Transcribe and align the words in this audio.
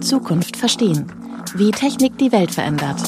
Zukunft 0.00 0.56
verstehen. 0.56 1.06
Wie 1.54 1.70
Technik 1.70 2.18
die 2.18 2.32
Welt 2.32 2.50
verändert. 2.50 3.00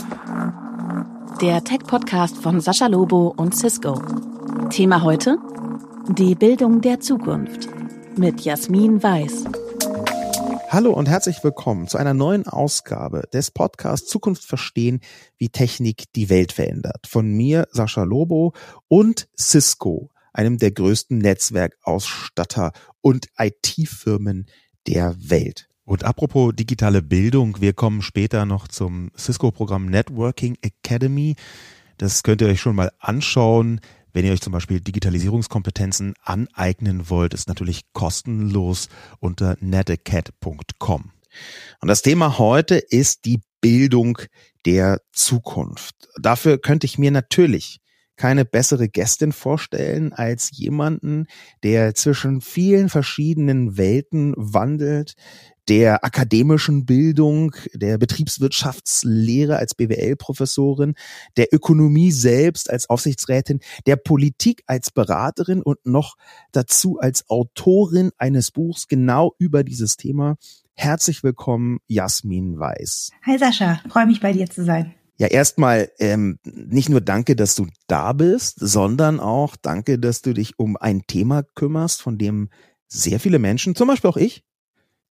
Der 1.41 1.65
Tech-Podcast 1.65 2.37
von 2.37 2.61
Sascha 2.61 2.87
Lobo 2.87 3.35
und 3.37 3.57
Cisco. 3.57 4.01
Thema 4.71 5.03
heute? 5.03 5.39
Die 6.09 6.37
Bildung 6.37 6.83
der 6.83 7.01
Zukunft. 7.01 7.69
Mit 8.17 8.43
Jasmin 8.43 9.03
Weiß. 9.03 9.45
Hallo 10.69 10.93
und 10.93 11.09
herzlich 11.09 11.43
willkommen 11.43 11.89
zu 11.89 11.99
einer 11.99 12.15
neuen 12.15 12.47
Ausgabe 12.47 13.25
des 13.33 13.51
Podcasts 13.51 14.09
Zukunft 14.09 14.45
verstehen, 14.45 15.01
wie 15.37 15.49
Technik 15.49 16.13
die 16.15 16.31
Welt 16.31 16.53
verändert. 16.53 17.09
Von 17.09 17.33
mir, 17.33 17.67
Sascha 17.73 18.05
Lobo 18.05 18.53
und 18.87 19.29
Cisco, 19.37 20.11
einem 20.33 20.59
der 20.59 20.71
größten 20.71 21.19
Netzwerkausstatter 21.19 22.73
und 23.01 23.29
IT-Firmen 23.39 24.47
der 24.87 25.17
Welt. 25.19 25.69
Und 25.85 26.05
apropos 26.05 26.55
digitale 26.55 27.03
Bildung, 27.03 27.61
wir 27.61 27.73
kommen 27.73 28.03
später 28.03 28.47
noch 28.47 28.69
zum 28.69 29.11
Cisco-Programm 29.17 29.87
Networking 29.87 30.57
Academy. 30.63 31.35
Das 31.99 32.23
könnt 32.23 32.41
ihr 32.41 32.49
euch 32.49 32.61
schon 32.61 32.77
mal 32.77 32.93
anschauen. 32.99 33.81
Wenn 34.13 34.25
ihr 34.25 34.33
euch 34.33 34.41
zum 34.41 34.53
Beispiel 34.53 34.81
Digitalisierungskompetenzen 34.81 36.15
aneignen 36.23 37.11
wollt, 37.11 37.35
ist 37.35 37.49
natürlich 37.49 37.93
kostenlos 37.93 38.89
unter 39.19 39.57
netacat.com. 39.61 41.11
Und 41.81 41.89
das 41.89 42.03
Thema 42.03 42.39
heute 42.39 42.77
ist 42.77 43.25
die 43.25 43.41
Bildung 43.61 44.19
der 44.67 45.01
Zukunft. 45.13 46.09
Dafür 46.21 46.59
könnte 46.59 46.87
ich 46.87 46.99
mir 46.99 47.11
natürlich 47.11 47.81
keine 48.21 48.45
bessere 48.45 48.91
Gästin 48.91 49.33
vorstellen 49.33 50.13
als 50.13 50.51
jemanden, 50.53 51.27
der 51.63 51.95
zwischen 51.95 52.43
vielen 52.43 52.91
verschiedenen 52.91 53.79
Welten 53.79 54.35
wandelt, 54.37 55.15
der 55.71 56.05
akademischen 56.05 56.85
Bildung, 56.85 57.57
der 57.73 57.97
Betriebswirtschaftslehre 57.97 59.57
als 59.57 59.75
BWL-Professorin, 59.75 60.97
der 61.39 61.47
Ökonomie 61.51 62.13
selbst 62.13 62.69
als 62.69 62.91
Aufsichtsrätin, 62.91 63.61
der 63.87 63.97
Politik 63.97 64.65
als 64.67 64.91
Beraterin 64.91 65.63
und 65.63 65.79
noch 65.87 66.17
dazu 66.53 66.99
als 66.99 67.25
Autorin 67.31 68.11
eines 68.19 68.51
Buchs 68.51 68.87
genau 68.87 69.33
über 69.39 69.65
dieses 69.65 69.97
Thema. 69.97 70.37
Herzlich 70.75 71.23
willkommen, 71.23 71.79
Jasmin 71.87 72.59
Weiß. 72.59 73.13
Hi 73.25 73.39
Sascha, 73.39 73.81
freue 73.89 74.07
mich 74.07 74.21
bei 74.21 74.35
dir 74.35 74.51
zu 74.51 74.63
sein. 74.63 74.95
Ja, 75.21 75.27
erstmal 75.27 75.93
ähm, 75.99 76.39
nicht 76.45 76.89
nur 76.89 77.03
danke, 77.03 77.37
dass 77.37 77.55
du 77.55 77.67
da 77.89 78.15
bist, 78.15 78.57
sondern 78.59 79.21
auch 79.21 79.55
danke, 79.55 79.99
dass 79.99 80.23
du 80.23 80.33
dich 80.33 80.59
um 80.59 80.79
ein 80.79 81.03
Thema 81.07 81.43
kümmerst, 81.43 82.01
von 82.01 82.17
dem 82.17 82.49
sehr 82.89 83.21
viele 83.21 83.39
Menschen, 83.39 83.75
zum 83.75 83.89
Beispiel 83.89 84.09
auch 84.09 84.17
ich, 84.17 84.45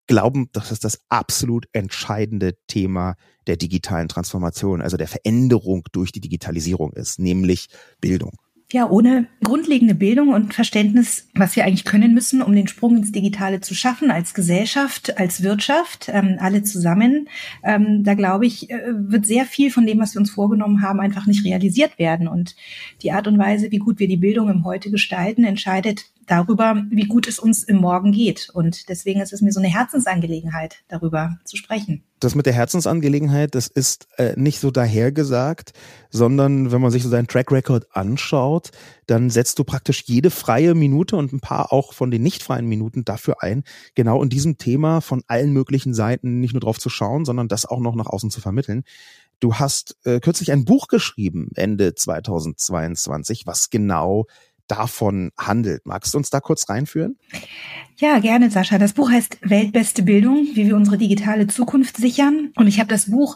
glauben, 0.08 0.50
dass 0.52 0.72
es 0.72 0.80
das 0.80 1.02
absolut 1.10 1.68
entscheidende 1.74 2.58
Thema 2.66 3.18
der 3.46 3.56
digitalen 3.56 4.08
Transformation, 4.08 4.82
also 4.82 4.98
der 4.98 5.08
Veränderung 5.08 5.84
durch 5.92 6.12
die 6.12 6.22
Digitalisierung 6.22 6.94
ist, 6.94 7.20
nämlich 7.20 7.68
Bildung. 8.02 8.32
Ja, 8.72 8.88
ohne 8.88 9.26
grundlegende 9.44 9.96
Bildung 9.96 10.30
und 10.30 10.54
Verständnis, 10.54 11.28
was 11.34 11.56
wir 11.56 11.66
eigentlich 11.66 11.86
können 11.86 12.14
müssen, 12.14 12.44
um 12.44 12.56
den 12.56 12.68
Sprung 12.68 12.98
ins 12.98 13.12
Digitale 13.12 13.62
zu 13.62 13.74
schaffen, 13.74 14.12
als 14.12 14.36
Gesellschaft, 14.36 15.18
als 15.18 15.42
Wirtschaft, 15.42 16.08
ähm, 16.14 16.38
alle 16.40 16.62
zusammen, 16.62 17.30
ähm, 17.64 18.04
da 18.04 18.14
glaube 18.14 18.46
ich, 18.46 18.70
äh, 18.70 18.80
wird 18.94 19.26
sehr 19.26 19.46
viel 19.46 19.72
von 19.72 19.88
dem, 19.88 19.98
was 19.98 20.14
wir 20.14 20.20
uns 20.20 20.30
vorgenommen 20.30 20.84
haben, 20.84 21.00
einfach 21.00 21.26
nicht 21.26 21.46
realisiert 21.46 21.98
werden. 21.98 22.28
Und 22.28 22.56
die 23.02 23.12
Art 23.12 23.26
und 23.26 23.40
Weise, 23.40 23.72
wie 23.72 23.80
gut 23.80 23.98
wir 23.98 24.08
die 24.08 24.18
Bildung 24.18 24.50
im 24.50 24.66
Heute 24.66 24.92
gestalten, 24.92 25.46
entscheidet 25.46 26.06
darüber, 26.30 26.84
wie 26.90 27.08
gut 27.08 27.28
es 27.28 27.40
uns 27.40 27.64
im 27.64 27.78
Morgen 27.78 28.12
geht. 28.12 28.50
Und 28.54 28.88
deswegen 28.90 29.20
ist 29.20 29.34
es 29.34 29.42
mir 29.42 29.52
so 29.52 29.60
eine 29.60 29.70
Herzensangelegenheit, 29.70 30.84
darüber 30.88 31.38
zu 31.44 31.58
sprechen. 31.58 32.04
Das 32.20 32.36
mit 32.36 32.46
der 32.46 32.54
Herzensangelegenheit, 32.54 33.56
das 33.56 33.68
ist 33.68 34.08
äh, 34.18 34.34
nicht 34.36 34.60
so 34.60 34.72
dahergesagt, 34.72 35.74
sondern 36.10 36.72
wenn 36.72 36.82
man 36.82 36.92
sich 36.92 37.04
so 37.04 37.10
seinen 37.10 37.28
Track 37.28 37.52
Record 37.52 37.88
anschaut, 37.96 38.72
dann 39.08 39.30
setzt 39.30 39.58
du 39.58 39.64
praktisch 39.64 40.04
jede 40.06 40.30
freie 40.30 40.76
Minute 40.76 41.16
und 41.16 41.34
ein 41.34 41.40
paar 41.40 41.72
auch 41.74 41.94
von 41.94 42.12
den 42.12 42.22
nicht 42.22 42.44
freien 42.44 42.68
Minuten 42.68 43.06
dafür 43.06 43.42
ein, 43.42 43.64
genau 43.96 44.22
in 44.22 44.30
diesem 44.30 44.58
Thema 44.58 45.02
von 45.02 45.24
allen 45.28 45.54
möglichen 45.54 45.94
Seiten 45.94 46.40
nicht 46.42 46.54
nur 46.54 46.62
drauf 46.62 46.78
zu 46.78 46.90
schauen, 46.90 47.26
sondern 47.26 47.48
das 47.48 47.66
auch 47.66 47.80
noch 47.80 47.96
nach 47.96 48.08
außen 48.08 48.30
zu 48.30 48.42
vermitteln. 48.42 48.84
Du 49.40 49.56
hast 49.56 49.96
äh, 50.04 50.20
kürzlich 50.20 50.52
ein 50.52 50.66
Buch 50.66 50.90
geschrieben, 50.90 51.50
Ende 51.56 51.96
2022, 51.96 53.48
was 53.48 53.70
genau 53.70 54.26
davon 54.70 55.32
handelt. 55.38 55.86
Magst 55.86 56.14
du 56.14 56.18
uns 56.18 56.30
da 56.30 56.40
kurz 56.40 56.70
reinführen? 56.70 57.18
Ja, 57.98 58.20
gerne, 58.20 58.50
Sascha. 58.50 58.78
Das 58.78 58.94
Buch 58.94 59.12
heißt 59.12 59.40
Weltbeste 59.42 60.04
Bildung, 60.04 60.48
wie 60.54 60.68
wir 60.68 60.76
unsere 60.76 60.98
digitale 60.98 61.48
Zukunft 61.48 61.98
sichern. 61.98 62.54
Und 62.56 62.68
ich 62.68 62.80
habe 62.80 62.88
das 62.90 63.12
Buch 63.12 63.36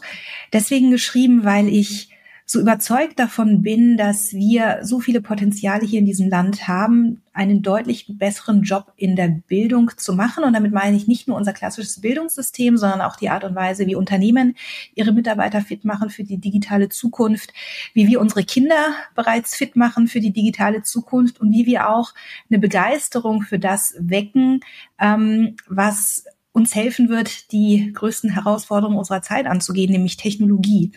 deswegen 0.52 0.90
geschrieben, 0.90 1.44
weil 1.44 1.68
ich 1.68 2.13
so 2.46 2.60
überzeugt 2.60 3.18
davon 3.18 3.62
bin, 3.62 3.96
dass 3.96 4.34
wir 4.34 4.80
so 4.82 5.00
viele 5.00 5.22
Potenziale 5.22 5.86
hier 5.86 5.98
in 5.98 6.04
diesem 6.04 6.28
Land 6.28 6.68
haben, 6.68 7.22
einen 7.32 7.62
deutlich 7.62 8.06
besseren 8.18 8.62
Job 8.62 8.92
in 8.96 9.16
der 9.16 9.28
Bildung 9.28 9.90
zu 9.96 10.12
machen. 10.12 10.44
Und 10.44 10.52
damit 10.52 10.72
meine 10.72 10.94
ich 10.94 11.08
nicht 11.08 11.26
nur 11.26 11.38
unser 11.38 11.54
klassisches 11.54 12.02
Bildungssystem, 12.02 12.76
sondern 12.76 13.00
auch 13.00 13.16
die 13.16 13.30
Art 13.30 13.44
und 13.44 13.54
Weise, 13.54 13.86
wie 13.86 13.94
Unternehmen 13.94 14.56
ihre 14.94 15.12
Mitarbeiter 15.12 15.62
fit 15.62 15.86
machen 15.86 16.10
für 16.10 16.22
die 16.22 16.36
digitale 16.36 16.90
Zukunft, 16.90 17.54
wie 17.94 18.08
wir 18.08 18.20
unsere 18.20 18.44
Kinder 18.44 18.94
bereits 19.14 19.56
fit 19.56 19.74
machen 19.74 20.06
für 20.06 20.20
die 20.20 20.32
digitale 20.32 20.82
Zukunft 20.82 21.40
und 21.40 21.50
wie 21.50 21.64
wir 21.64 21.88
auch 21.88 22.12
eine 22.50 22.58
Begeisterung 22.58 23.40
für 23.40 23.58
das 23.58 23.94
wecken, 23.98 24.60
ähm, 25.00 25.56
was 25.66 26.26
uns 26.52 26.74
helfen 26.74 27.08
wird, 27.08 27.52
die 27.52 27.90
größten 27.92 28.30
Herausforderungen 28.30 28.98
unserer 28.98 29.22
Zeit 29.22 29.46
anzugehen, 29.46 29.90
nämlich 29.90 30.18
Technologie. 30.18 30.92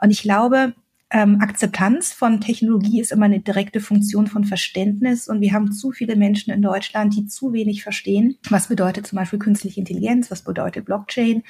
Und 0.00 0.10
ich 0.10 0.22
glaube, 0.22 0.74
ähm, 1.10 1.40
Akzeptanz 1.40 2.12
von 2.12 2.40
Technologie 2.40 3.00
ist 3.00 3.12
immer 3.12 3.24
eine 3.24 3.40
direkte 3.40 3.80
Funktion 3.80 4.26
von 4.26 4.44
Verständnis 4.44 5.28
und 5.28 5.40
wir 5.40 5.52
haben 5.52 5.72
zu 5.72 5.90
viele 5.90 6.16
Menschen 6.16 6.52
in 6.52 6.60
Deutschland, 6.60 7.14
die 7.16 7.26
zu 7.26 7.52
wenig 7.52 7.82
verstehen. 7.82 8.36
Was 8.50 8.68
bedeutet 8.68 9.06
zum 9.06 9.16
Beispiel 9.16 9.38
künstliche 9.38 9.80
Intelligenz? 9.80 10.30
Was 10.30 10.42
bedeutet 10.42 10.84
Blockchain? 10.84 11.44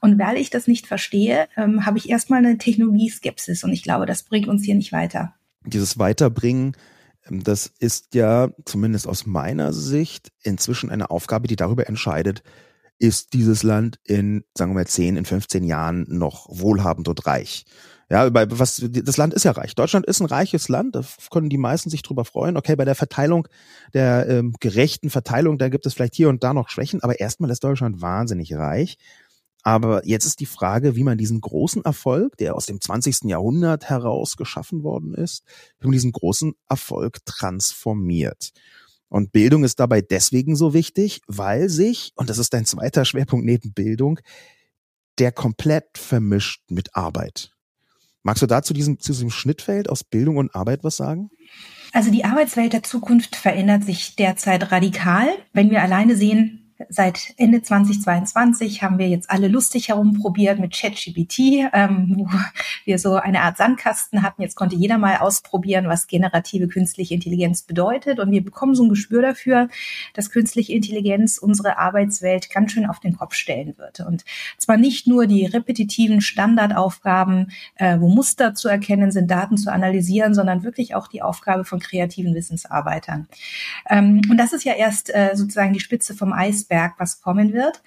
Und 0.00 0.18
weil 0.18 0.36
ich 0.36 0.50
das 0.50 0.68
nicht 0.68 0.86
verstehe, 0.86 1.48
ähm, 1.56 1.86
habe 1.86 1.98
ich 1.98 2.08
erstmal 2.08 2.38
eine 2.38 2.58
Technologieskepsis 2.58 3.64
und 3.64 3.72
ich 3.72 3.82
glaube, 3.82 4.06
das 4.06 4.22
bringt 4.22 4.48
uns 4.48 4.64
hier 4.64 4.76
nicht 4.76 4.92
weiter. 4.92 5.34
Dieses 5.66 5.98
Weiterbringen 5.98 6.76
ähm, 7.28 7.42
das 7.42 7.72
ist 7.78 8.14
ja 8.14 8.50
zumindest 8.64 9.06
aus 9.06 9.26
meiner 9.26 9.72
Sicht 9.72 10.30
inzwischen 10.42 10.90
eine 10.90 11.10
Aufgabe, 11.10 11.48
die 11.48 11.56
darüber 11.56 11.88
entscheidet, 11.88 12.42
ist 13.00 13.32
dieses 13.32 13.62
Land 13.62 13.98
in, 14.04 14.44
sagen 14.56 14.72
wir 14.72 14.76
mal, 14.76 14.86
10, 14.86 15.16
in 15.16 15.24
15 15.24 15.64
Jahren 15.64 16.06
noch 16.08 16.46
wohlhabend 16.50 17.08
und 17.08 17.26
reich. 17.26 17.64
Ja, 18.10 18.28
bei 18.28 18.46
was 18.50 18.84
das 18.90 19.16
Land 19.16 19.34
ist 19.34 19.44
ja 19.44 19.52
reich. 19.52 19.74
Deutschland 19.74 20.04
ist 20.04 20.20
ein 20.20 20.26
reiches 20.26 20.68
Land, 20.68 20.96
da 20.96 21.04
können 21.30 21.48
die 21.48 21.58
meisten 21.58 21.90
sich 21.90 22.02
drüber 22.02 22.24
freuen. 22.24 22.56
Okay, 22.56 22.76
bei 22.76 22.84
der 22.84 22.96
Verteilung 22.96 23.48
der 23.94 24.28
ähm, 24.28 24.54
gerechten 24.60 25.10
Verteilung, 25.10 25.58
da 25.58 25.68
gibt 25.68 25.86
es 25.86 25.94
vielleicht 25.94 26.16
hier 26.16 26.28
und 26.28 26.44
da 26.44 26.52
noch 26.52 26.68
Schwächen, 26.68 27.02
aber 27.02 27.20
erstmal 27.20 27.50
ist 27.50 27.64
Deutschland 27.64 28.02
wahnsinnig 28.02 28.54
reich. 28.54 28.98
Aber 29.62 30.06
jetzt 30.06 30.24
ist 30.24 30.40
die 30.40 30.46
Frage, 30.46 30.96
wie 30.96 31.04
man 31.04 31.18
diesen 31.18 31.40
großen 31.40 31.84
Erfolg, 31.84 32.36
der 32.38 32.56
aus 32.56 32.66
dem 32.66 32.80
20. 32.80 33.24
Jahrhundert 33.24 33.88
heraus 33.88 34.36
geschaffen 34.36 34.82
worden 34.82 35.14
ist, 35.14 35.44
wie 35.78 35.86
man 35.86 35.92
diesen 35.92 36.12
großen 36.12 36.54
Erfolg 36.68 37.24
transformiert. 37.26 38.52
Und 39.10 39.32
Bildung 39.32 39.64
ist 39.64 39.80
dabei 39.80 40.00
deswegen 40.00 40.56
so 40.56 40.72
wichtig, 40.72 41.20
weil 41.26 41.68
sich, 41.68 42.12
und 42.14 42.30
das 42.30 42.38
ist 42.38 42.54
dein 42.54 42.64
zweiter 42.64 43.04
Schwerpunkt 43.04 43.44
neben 43.44 43.72
Bildung, 43.72 44.20
der 45.18 45.32
komplett 45.32 45.98
vermischt 45.98 46.62
mit 46.70 46.94
Arbeit. 46.94 47.50
Magst 48.22 48.42
du 48.42 48.46
da 48.46 48.62
zu 48.62 48.72
diesem, 48.72 49.00
zu 49.00 49.12
diesem 49.12 49.30
Schnittfeld 49.30 49.90
aus 49.90 50.04
Bildung 50.04 50.36
und 50.36 50.54
Arbeit 50.54 50.84
was 50.84 50.96
sagen? 50.96 51.30
Also 51.92 52.10
die 52.10 52.24
Arbeitswelt 52.24 52.72
der 52.72 52.84
Zukunft 52.84 53.34
verändert 53.34 53.84
sich 53.84 54.14
derzeit 54.14 54.70
radikal. 54.70 55.28
Wenn 55.52 55.70
wir 55.70 55.82
alleine 55.82 56.16
sehen, 56.16 56.59
Seit 56.88 57.34
Ende 57.36 57.60
2022 57.62 58.82
haben 58.82 58.98
wir 58.98 59.08
jetzt 59.08 59.30
alle 59.30 59.48
lustig 59.48 59.88
herumprobiert 59.88 60.58
mit 60.58 60.72
ChatGPT, 60.72 61.68
ähm, 61.72 62.14
wo 62.16 62.28
wir 62.84 62.98
so 62.98 63.16
eine 63.16 63.42
Art 63.42 63.58
Sandkasten 63.58 64.22
hatten. 64.22 64.42
Jetzt 64.42 64.56
konnte 64.56 64.76
jeder 64.76 64.96
mal 64.96 65.18
ausprobieren, 65.18 65.88
was 65.88 66.06
generative 66.06 66.68
künstliche 66.68 67.14
Intelligenz 67.14 67.62
bedeutet. 67.62 68.18
Und 68.18 68.30
wir 68.30 68.42
bekommen 68.42 68.74
so 68.74 68.84
ein 68.84 68.88
Gespür 68.88 69.20
dafür, 69.20 69.68
dass 70.14 70.30
künstliche 70.30 70.72
Intelligenz 70.72 71.38
unsere 71.38 71.78
Arbeitswelt 71.78 72.50
ganz 72.50 72.72
schön 72.72 72.86
auf 72.86 73.00
den 73.00 73.16
Kopf 73.16 73.34
stellen 73.34 73.76
wird. 73.76 74.00
Und 74.00 74.24
zwar 74.56 74.76
nicht 74.76 75.06
nur 75.06 75.26
die 75.26 75.44
repetitiven 75.44 76.20
Standardaufgaben, 76.20 77.52
äh, 77.74 77.98
wo 78.00 78.08
Muster 78.08 78.54
zu 78.54 78.68
erkennen 78.68 79.10
sind, 79.10 79.30
Daten 79.30 79.58
zu 79.58 79.70
analysieren, 79.70 80.34
sondern 80.34 80.62
wirklich 80.62 80.94
auch 80.94 81.08
die 81.08 81.22
Aufgabe 81.22 81.64
von 81.64 81.78
kreativen 81.78 82.34
Wissensarbeitern. 82.34 83.28
Ähm, 83.88 84.22
und 84.30 84.38
das 84.38 84.52
ist 84.52 84.64
ja 84.64 84.72
erst 84.72 85.14
äh, 85.14 85.32
sozusagen 85.34 85.72
die 85.72 85.80
Spitze 85.80 86.14
vom 86.14 86.32
Eis 86.32 86.69
Berg, 86.70 86.94
was 86.96 87.20
kommen 87.20 87.52
wird. 87.52 87.82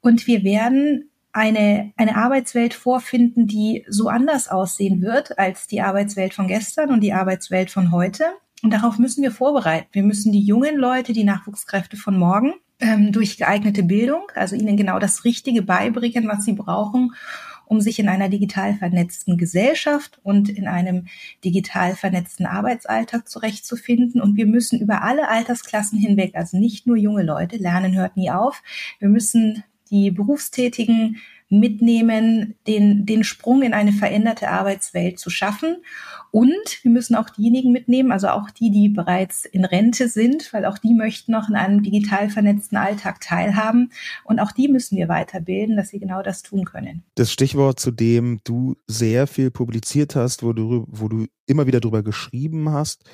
Und 0.00 0.26
wir 0.26 0.42
werden 0.42 1.10
eine, 1.32 1.92
eine 1.96 2.16
Arbeitswelt 2.16 2.74
vorfinden, 2.74 3.46
die 3.46 3.84
so 3.88 4.08
anders 4.08 4.48
aussehen 4.48 5.02
wird 5.02 5.38
als 5.38 5.66
die 5.66 5.80
Arbeitswelt 5.80 6.34
von 6.34 6.48
gestern 6.48 6.90
und 6.90 7.00
die 7.00 7.12
Arbeitswelt 7.12 7.70
von 7.70 7.92
heute. 7.92 8.24
Und 8.62 8.72
darauf 8.72 8.98
müssen 8.98 9.22
wir 9.22 9.30
vorbereiten. 9.30 9.88
Wir 9.92 10.02
müssen 10.02 10.32
die 10.32 10.40
jungen 10.40 10.76
Leute, 10.76 11.12
die 11.12 11.24
Nachwuchskräfte 11.24 11.96
von 11.96 12.18
morgen, 12.18 12.54
ähm, 12.80 13.12
durch 13.12 13.36
geeignete 13.36 13.82
Bildung, 13.82 14.22
also 14.34 14.56
ihnen 14.56 14.76
genau 14.76 14.98
das 14.98 15.24
Richtige 15.24 15.62
beibringen, 15.62 16.28
was 16.28 16.44
sie 16.44 16.54
brauchen, 16.54 17.14
um 17.66 17.80
sich 17.80 17.98
in 17.98 18.08
einer 18.08 18.28
digital 18.28 18.74
vernetzten 18.74 19.36
Gesellschaft 19.36 20.20
und 20.22 20.48
in 20.48 20.66
einem 20.66 21.06
digital 21.44 21.94
vernetzten 21.94 22.46
Arbeitsalltag 22.46 23.28
zurechtzufinden. 23.28 24.20
Und 24.20 24.36
wir 24.36 24.46
müssen 24.46 24.80
über 24.80 25.02
alle 25.02 25.28
Altersklassen 25.28 25.98
hinweg, 25.98 26.34
also 26.34 26.58
nicht 26.58 26.86
nur 26.86 26.96
junge 26.96 27.22
Leute, 27.22 27.56
lernen 27.56 27.94
hört 27.94 28.16
nie 28.16 28.30
auf. 28.30 28.62
Wir 28.98 29.08
müssen 29.08 29.64
die 29.90 30.10
Berufstätigen 30.10 31.18
mitnehmen, 31.58 32.54
den, 32.66 33.06
den 33.06 33.24
Sprung 33.24 33.62
in 33.62 33.74
eine 33.74 33.92
veränderte 33.92 34.48
Arbeitswelt 34.48 35.18
zu 35.18 35.30
schaffen. 35.30 35.76
Und 36.30 36.82
wir 36.82 36.90
müssen 36.90 37.14
auch 37.14 37.30
diejenigen 37.30 37.70
mitnehmen, 37.70 38.10
also 38.10 38.28
auch 38.28 38.50
die, 38.50 38.70
die 38.70 38.88
bereits 38.88 39.44
in 39.44 39.64
Rente 39.64 40.08
sind, 40.08 40.52
weil 40.52 40.64
auch 40.64 40.78
die 40.78 40.94
möchten 40.94 41.32
noch 41.32 41.48
in 41.48 41.54
einem 41.54 41.82
digital 41.82 42.28
vernetzten 42.28 42.76
Alltag 42.76 43.20
teilhaben. 43.20 43.92
Und 44.24 44.40
auch 44.40 44.50
die 44.50 44.68
müssen 44.68 44.96
wir 44.96 45.08
weiterbilden, 45.08 45.76
dass 45.76 45.90
sie 45.90 46.00
genau 46.00 46.22
das 46.22 46.42
tun 46.42 46.64
können. 46.64 47.04
Das 47.14 47.30
Stichwort, 47.30 47.78
zu 47.78 47.92
dem 47.92 48.40
du 48.42 48.76
sehr 48.88 49.26
viel 49.26 49.50
publiziert 49.50 50.16
hast, 50.16 50.42
wo 50.42 50.52
du, 50.52 50.86
wo 50.88 51.08
du 51.08 51.26
immer 51.46 51.66
wieder 51.66 51.80
drüber 51.80 52.02
geschrieben 52.02 52.70
hast, 52.70 53.04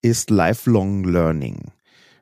ist 0.00 0.30
Lifelong 0.30 1.04
Learning 1.04 1.70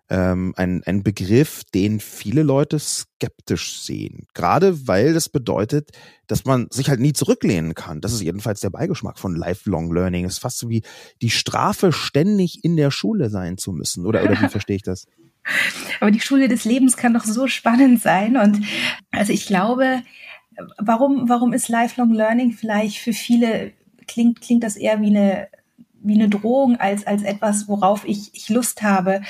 ähm, 0.08 0.52
ein, 0.56 0.82
ein 0.84 1.02
Begriff, 1.02 1.62
den 1.74 2.00
viele 2.00 2.42
Leute 2.42 2.78
skeptisch 2.78 3.80
sehen. 3.80 4.26
Gerade 4.34 4.86
weil 4.86 5.14
das 5.14 5.28
bedeutet, 5.28 5.90
dass 6.26 6.44
man 6.44 6.66
sich 6.70 6.90
halt 6.90 7.00
nie 7.00 7.12
zurücklehnen 7.12 7.74
kann. 7.74 8.00
Das 8.00 8.12
ist 8.12 8.20
jedenfalls 8.20 8.60
der 8.60 8.70
Beigeschmack 8.70 9.18
von 9.18 9.34
Lifelong 9.34 9.92
Learning. 9.92 10.24
Es 10.24 10.34
ist 10.34 10.38
fast 10.40 10.58
so 10.58 10.68
wie 10.68 10.82
die 11.22 11.30
Strafe, 11.30 11.92
ständig 11.92 12.64
in 12.64 12.76
der 12.76 12.90
Schule 12.90 13.30
sein 13.30 13.56
zu 13.58 13.72
müssen. 13.72 14.06
Oder, 14.06 14.22
oder 14.24 14.40
wie 14.40 14.48
verstehe 14.50 14.76
ich 14.76 14.82
das? 14.82 15.06
Aber 16.00 16.10
die 16.10 16.20
Schule 16.20 16.48
des 16.48 16.64
Lebens 16.64 16.96
kann 16.96 17.14
doch 17.14 17.24
so 17.24 17.46
spannend 17.46 18.02
sein. 18.02 18.36
Und 18.36 18.64
also 19.10 19.32
ich 19.32 19.46
glaube, 19.46 20.02
warum, 20.78 21.28
warum 21.28 21.52
ist 21.52 21.68
Lifelong 21.68 22.12
Learning 22.12 22.52
vielleicht 22.52 22.98
für 22.98 23.12
viele 23.12 23.72
klingt, 24.06 24.40
klingt 24.40 24.62
das 24.62 24.76
eher 24.76 25.00
wie 25.00 25.06
eine 25.06 25.48
wie 26.04 26.14
eine 26.14 26.28
Drohung 26.28 26.76
als, 26.76 27.06
als 27.06 27.22
etwas, 27.22 27.68
worauf 27.68 28.04
ich, 28.06 28.30
ich 28.34 28.48
Lust 28.48 28.82
habe. 28.82 29.22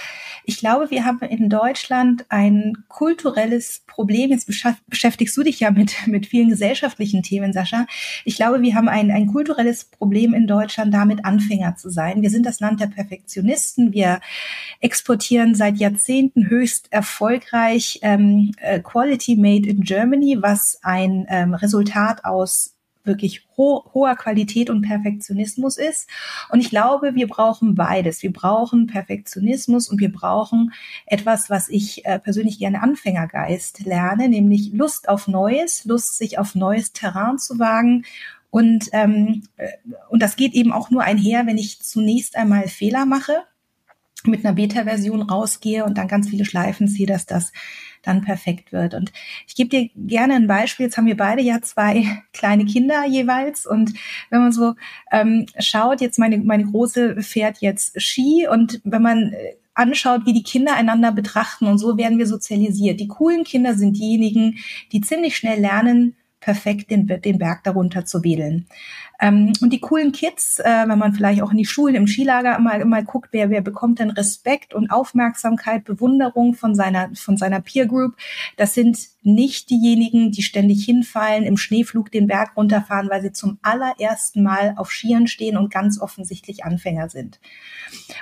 Ich 0.45 0.59
glaube, 0.59 0.91
wir 0.91 1.05
haben 1.05 1.21
in 1.21 1.49
Deutschland 1.49 2.27
ein 2.29 2.85
kulturelles 2.89 3.83
Problem. 3.87 4.31
Jetzt 4.31 4.51
beschäftigst 4.89 5.37
du 5.37 5.43
dich 5.43 5.61
ja 5.61 5.71
mit, 5.71 5.95
mit 6.07 6.27
vielen 6.27 6.49
gesellschaftlichen 6.49 7.23
Themen, 7.23 7.53
Sascha. 7.53 7.87
Ich 8.25 8.37
glaube, 8.37 8.61
wir 8.63 8.75
haben 8.75 8.89
ein, 8.89 9.11
ein 9.11 9.27
kulturelles 9.27 9.85
Problem 9.85 10.35
in 10.35 10.47
Deutschland, 10.47 10.93
damit 10.93 11.25
Anfänger 11.25 11.77
zu 11.77 11.91
sein. 11.91 12.23
Wir 12.23 12.31
sind 12.31 12.47
das 12.47 12.61
Land 12.61 12.81
der 12.81 12.87
Perfektionisten. 12.87 13.93
Wir 13.93 14.21
exportieren 14.81 15.55
seit 15.55 15.77
Jahrzehnten 15.77 16.49
höchst 16.49 16.93
erfolgreich 16.93 18.01
ähm, 18.03 18.53
äh, 18.59 18.81
Quality 18.81 19.37
Made 19.37 19.69
in 19.69 19.83
Germany, 19.83 20.39
was 20.41 20.79
ein 20.83 21.27
ähm, 21.29 21.55
Resultat 21.55 22.25
aus 22.25 22.72
wirklich 23.05 23.47
ho 23.57 23.85
hoher 23.93 24.17
Qualität 24.17 24.71
und 24.71 24.83
Perfektionismus 24.83 25.77
ist. 25.77 26.09
Und 26.51 26.61
ich 26.61 26.71
glaube, 26.71 27.15
wir 27.15 27.29
brauchen 27.29 27.75
beides. 27.75 28.23
Wir 28.23 28.33
brauchen 28.33 28.87
Perfektionismus 28.87 29.89
und 29.89 30.01
wir 30.01 30.13
brauchen 30.13 30.73
etwas, 31.07 31.51
was 31.51 31.69
ich 31.69 32.05
äh, 32.05 32.19
persönlich 32.19 32.59
gerne 32.59 32.83
Anfängergeist 32.83 33.85
lerne, 33.85 34.29
nämlich 34.29 34.73
Lust 34.73 35.09
auf 35.09 35.29
Neues, 35.29 35.85
Lust, 35.85 36.19
sich 36.19 36.39
auf 36.39 36.55
neues 36.55 36.93
Terrain 36.93 37.39
zu 37.39 37.59
wagen. 37.59 38.05
Und, 38.51 38.91
ähm, 38.93 39.45
äh, 39.57 39.69
und 40.11 40.21
das 40.23 40.37
geht 40.37 40.53
eben 40.53 40.73
auch 40.73 40.91
nur 40.91 41.03
einher, 41.03 41.47
wenn 41.47 41.59
ich 41.59 41.81
zunächst 41.81 42.37
einmal 42.37 42.69
Fehler 42.69 43.07
mache, 43.07 43.45
mit 44.27 44.45
einer 44.45 44.55
Beta-Version 44.55 45.23
rausgehe 45.23 45.85
und 45.85 45.99
dann 45.99 46.09
ganz 46.09 46.29
viele 46.29 46.45
Schleifen 46.45 46.89
ziehe, 46.89 47.07
dass 47.07 47.27
das 47.27 47.53
dann 48.03 48.23
perfekt 48.23 48.73
wird. 48.73 48.95
Und 48.95 49.13
ich 49.47 49.55
gebe 49.55 49.71
dir 49.71 49.91
gerne 49.95 50.35
ein 50.35 50.47
Beispiel. 50.47 50.87
Jetzt 50.87 50.97
haben 50.97 51.07
wir 51.07 51.17
beide 51.17 51.43
ja 51.43 51.61
zwei 51.63 52.23
kleine 52.33 52.65
Kinder 52.65 53.05
jeweils. 53.07 53.67
Und 53.67 53.93
wenn 54.31 54.41
man 54.41 54.53
so 54.53 54.75
ähm, 55.11 55.47
schaut, 55.59 56.01
jetzt 56.01 56.19
meine, 56.19 56.39
meine 56.39 56.65
Große 56.65 57.23
fährt 57.23 57.59
jetzt 57.59 58.01
Ski 58.01 58.49
und 58.51 58.81
wenn 58.85 59.03
man 59.03 59.33
äh, 59.33 59.55
anschaut, 59.75 60.27
wie 60.27 60.33
die 60.33 60.43
Kinder 60.43 60.75
einander 60.75 61.13
betrachten 61.13 61.67
und 61.67 61.79
so 61.79 61.97
werden 61.97 62.19
wir 62.19 62.27
sozialisiert. 62.27 63.01
Die 63.01 63.09
coolen 63.09 63.45
Kinder 63.45 63.75
sind 63.75 63.97
diejenigen, 63.97 64.59
die 64.93 65.01
ziemlich 65.01 65.37
schnell 65.37 65.61
lernen, 65.61 66.17
perfekt 66.41 66.91
den, 66.91 67.07
den 67.07 67.39
Berg 67.39 67.65
darunter 67.65 68.05
zu 68.05 68.23
wedeln. 68.23 68.67
Ähm, 69.21 69.53
und 69.61 69.73
die 69.73 69.81
coolen 69.81 70.13
Kids, 70.13 70.59
äh, 70.59 70.85
wenn 70.87 70.99
man 70.99 71.15
vielleicht 71.15 71.43
auch 71.43 71.51
in 71.51 71.59
die 71.59 71.65
Schulen 71.65 71.95
im 71.95 72.07
Skilager 72.07 72.59
mal, 72.59 72.85
mal 72.85 73.05
guckt, 73.05 73.29
wer, 73.33 73.51
wer 73.51 73.61
bekommt 73.61 73.99
denn 73.99 74.11
Respekt 74.11 74.75
und 74.75 74.91
Aufmerksamkeit, 74.91 75.85
Bewunderung 75.85 76.55
von 76.55 76.75
seiner, 76.75 77.11
von 77.15 77.37
seiner 77.37 77.61
Peer 77.61 77.87
Group, 77.87 78.17
das 78.57 78.75
sind 78.75 78.99
nicht 79.23 79.71
diejenigen, 79.71 80.33
die 80.33 80.43
ständig 80.43 80.85
hinfallen, 80.85 81.45
im 81.45 81.57
Schneeflug 81.57 82.11
den 82.11 82.27
Berg 82.27 82.57
runterfahren, 82.57 83.09
weil 83.09 83.23
sie 83.23 83.33
zum 83.33 83.59
allerersten 83.63 84.43
Mal 84.43 84.75
auf 84.77 84.91
Skiern 84.91 85.29
stehen 85.29 85.57
und 85.57 85.73
ganz 85.73 86.01
offensichtlich 86.01 86.65
Anfänger 86.65 87.09
sind. 87.09 87.39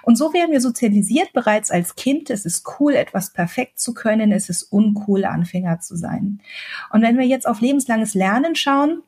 Und 0.03 0.17
so 0.17 0.35
werden 0.35 0.53
wir 0.53 0.61
sozialisiert 0.61 1.33
bereits 1.33 1.71
als 1.71 1.95
Kind. 1.95 2.29
Es 2.29 2.45
ist 2.45 2.67
cool, 2.79 2.95
etwas 2.95 3.33
perfekt 3.33 3.81
zu 3.81 3.95
können. 3.95 4.33
Es 4.33 4.51
ist 4.51 4.65
uncool, 4.65 5.25
Anfänger 5.25 5.81
zu 5.81 5.97
sein. 5.97 6.41
Und 6.91 7.03
wenn 7.03 7.19
wir 7.19 7.27
jetzt 7.27 7.47
auf 7.49 7.61
lebenslanges 7.61 8.15
Lernen 8.15 8.55
schauen, 8.55 9.03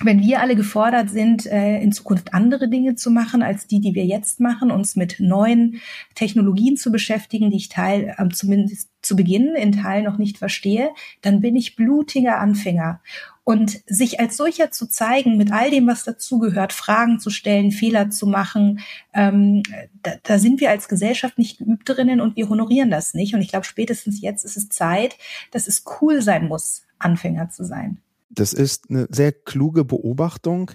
wenn 0.00 0.20
wir 0.20 0.40
alle 0.42 0.56
gefordert 0.56 1.08
sind, 1.08 1.46
äh, 1.46 1.80
in 1.80 1.90
Zukunft 1.90 2.34
andere 2.34 2.68
Dinge 2.68 2.96
zu 2.96 3.10
machen 3.10 3.42
als 3.42 3.66
die, 3.66 3.80
die 3.80 3.94
wir 3.94 4.04
jetzt 4.04 4.40
machen, 4.40 4.70
uns 4.70 4.94
mit 4.94 5.20
neuen 5.20 5.80
Technologien 6.14 6.76
zu 6.76 6.92
beschäftigen, 6.92 7.50
die 7.50 7.56
ich 7.56 7.70
Teil 7.70 8.14
ähm, 8.18 8.32
zumindest 8.32 8.90
zu 9.00 9.16
Beginn 9.16 9.54
in 9.54 9.72
Teil 9.72 10.02
noch 10.02 10.18
nicht 10.18 10.36
verstehe, 10.36 10.90
dann 11.22 11.40
bin 11.40 11.56
ich 11.56 11.76
blutiger 11.76 12.38
Anfänger. 12.38 13.00
Und 13.42 13.80
sich 13.86 14.20
als 14.20 14.36
solcher 14.36 14.70
zu 14.70 14.86
zeigen, 14.86 15.38
mit 15.38 15.52
all 15.52 15.70
dem, 15.70 15.86
was 15.86 16.04
dazugehört, 16.04 16.72
Fragen 16.72 17.20
zu 17.20 17.30
stellen, 17.30 17.70
Fehler 17.70 18.10
zu 18.10 18.26
machen, 18.26 18.80
ähm, 19.14 19.62
da, 20.02 20.12
da 20.24 20.38
sind 20.38 20.60
wir 20.60 20.70
als 20.70 20.88
Gesellschaft 20.88 21.38
nicht 21.38 21.58
geübt 21.58 21.88
drinnen 21.88 22.20
und 22.20 22.36
wir 22.36 22.50
honorieren 22.50 22.90
das 22.90 23.14
nicht. 23.14 23.34
Und 23.34 23.40
ich 23.40 23.48
glaube, 23.48 23.64
spätestens 23.64 24.20
jetzt 24.20 24.44
ist 24.44 24.58
es 24.58 24.68
Zeit, 24.68 25.16
dass 25.52 25.68
es 25.68 25.84
cool 26.00 26.20
sein 26.20 26.48
muss, 26.48 26.82
Anfänger 26.98 27.48
zu 27.48 27.64
sein. 27.64 27.98
Das 28.28 28.52
ist 28.52 28.90
eine 28.90 29.06
sehr 29.10 29.32
kluge 29.32 29.84
Beobachtung, 29.84 30.72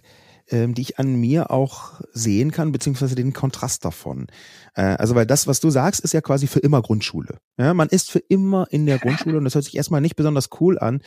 ähm, 0.51 0.73
die 0.73 0.81
ich 0.81 0.99
an 0.99 1.15
mir 1.15 1.49
auch 1.49 2.01
sehen 2.11 2.51
kann, 2.51 2.71
beziehungsweise 2.71 3.15
den 3.15 3.33
Kontrast 3.33 3.85
davon. 3.85 4.27
Äh, 4.75 4.81
also, 4.81 5.15
weil 5.15 5.25
das, 5.25 5.47
was 5.47 5.59
du 5.59 5.69
sagst, 5.69 6.01
ist 6.01 6.13
ja 6.13 6.21
quasi 6.21 6.47
für 6.47 6.59
immer 6.59 6.81
Grundschule. 6.81 7.37
Ja, 7.57 7.73
man 7.73 7.89
ist 7.89 8.11
für 8.11 8.19
immer 8.19 8.67
in 8.69 8.85
der 8.85 8.99
Grundschule 8.99 9.37
und 9.37 9.45
das 9.45 9.55
hört 9.55 9.65
sich 9.65 9.77
erstmal 9.77 10.01
nicht 10.01 10.15
besonders 10.15 10.49
cool 10.59 10.77
an. 10.77 11.01